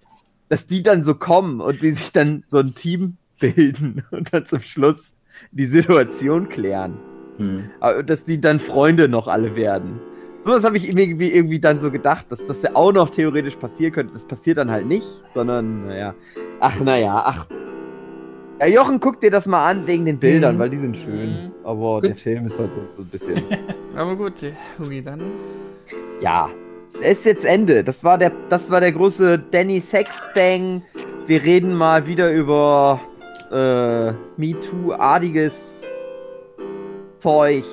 [0.49, 4.45] dass die dann so kommen und die sich dann so ein Team bilden und dann
[4.45, 5.13] zum Schluss
[5.51, 6.97] die Situation klären.
[7.37, 7.69] Hm.
[7.79, 9.99] Aber Dass die dann Freunde noch alle werden.
[10.45, 13.91] Sowas habe ich irgendwie, irgendwie dann so gedacht, dass das ja auch noch theoretisch passieren
[13.93, 14.13] könnte.
[14.13, 16.15] Das passiert dann halt nicht, sondern, naja.
[16.59, 17.45] Ach, naja, ach.
[18.59, 20.59] Ja, Jochen, guck dir das mal an wegen den Bildern, Mhm.
[20.59, 21.51] weil die sind schön.
[21.63, 23.41] Aber der Film ist halt so, so ein bisschen.
[23.95, 24.33] Aber gut,
[24.79, 25.21] Hugi, dann.
[26.21, 26.49] ja.
[27.03, 27.83] Es ist jetzt Ende.
[27.83, 30.81] Das war der, das war der große Danny Sexbang.
[31.27, 32.99] Wir reden mal wieder über
[33.51, 35.81] äh, MeToo-artiges
[37.19, 37.63] Zeug.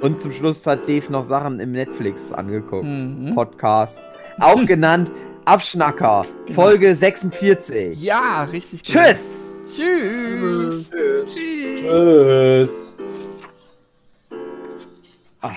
[0.00, 2.84] Und zum Schluss hat Dave noch Sachen im Netflix angeguckt.
[2.84, 3.34] Mhm.
[3.34, 4.00] Podcast.
[4.38, 5.10] Auch genannt
[5.44, 6.24] Abschnacker.
[6.52, 8.02] Folge 46.
[8.02, 8.82] Ja, richtig.
[8.82, 8.92] gut.
[8.92, 9.46] Tschüss!
[9.74, 10.90] Tschüss.
[11.76, 12.96] Tschüss.
[15.40, 15.52] Ah.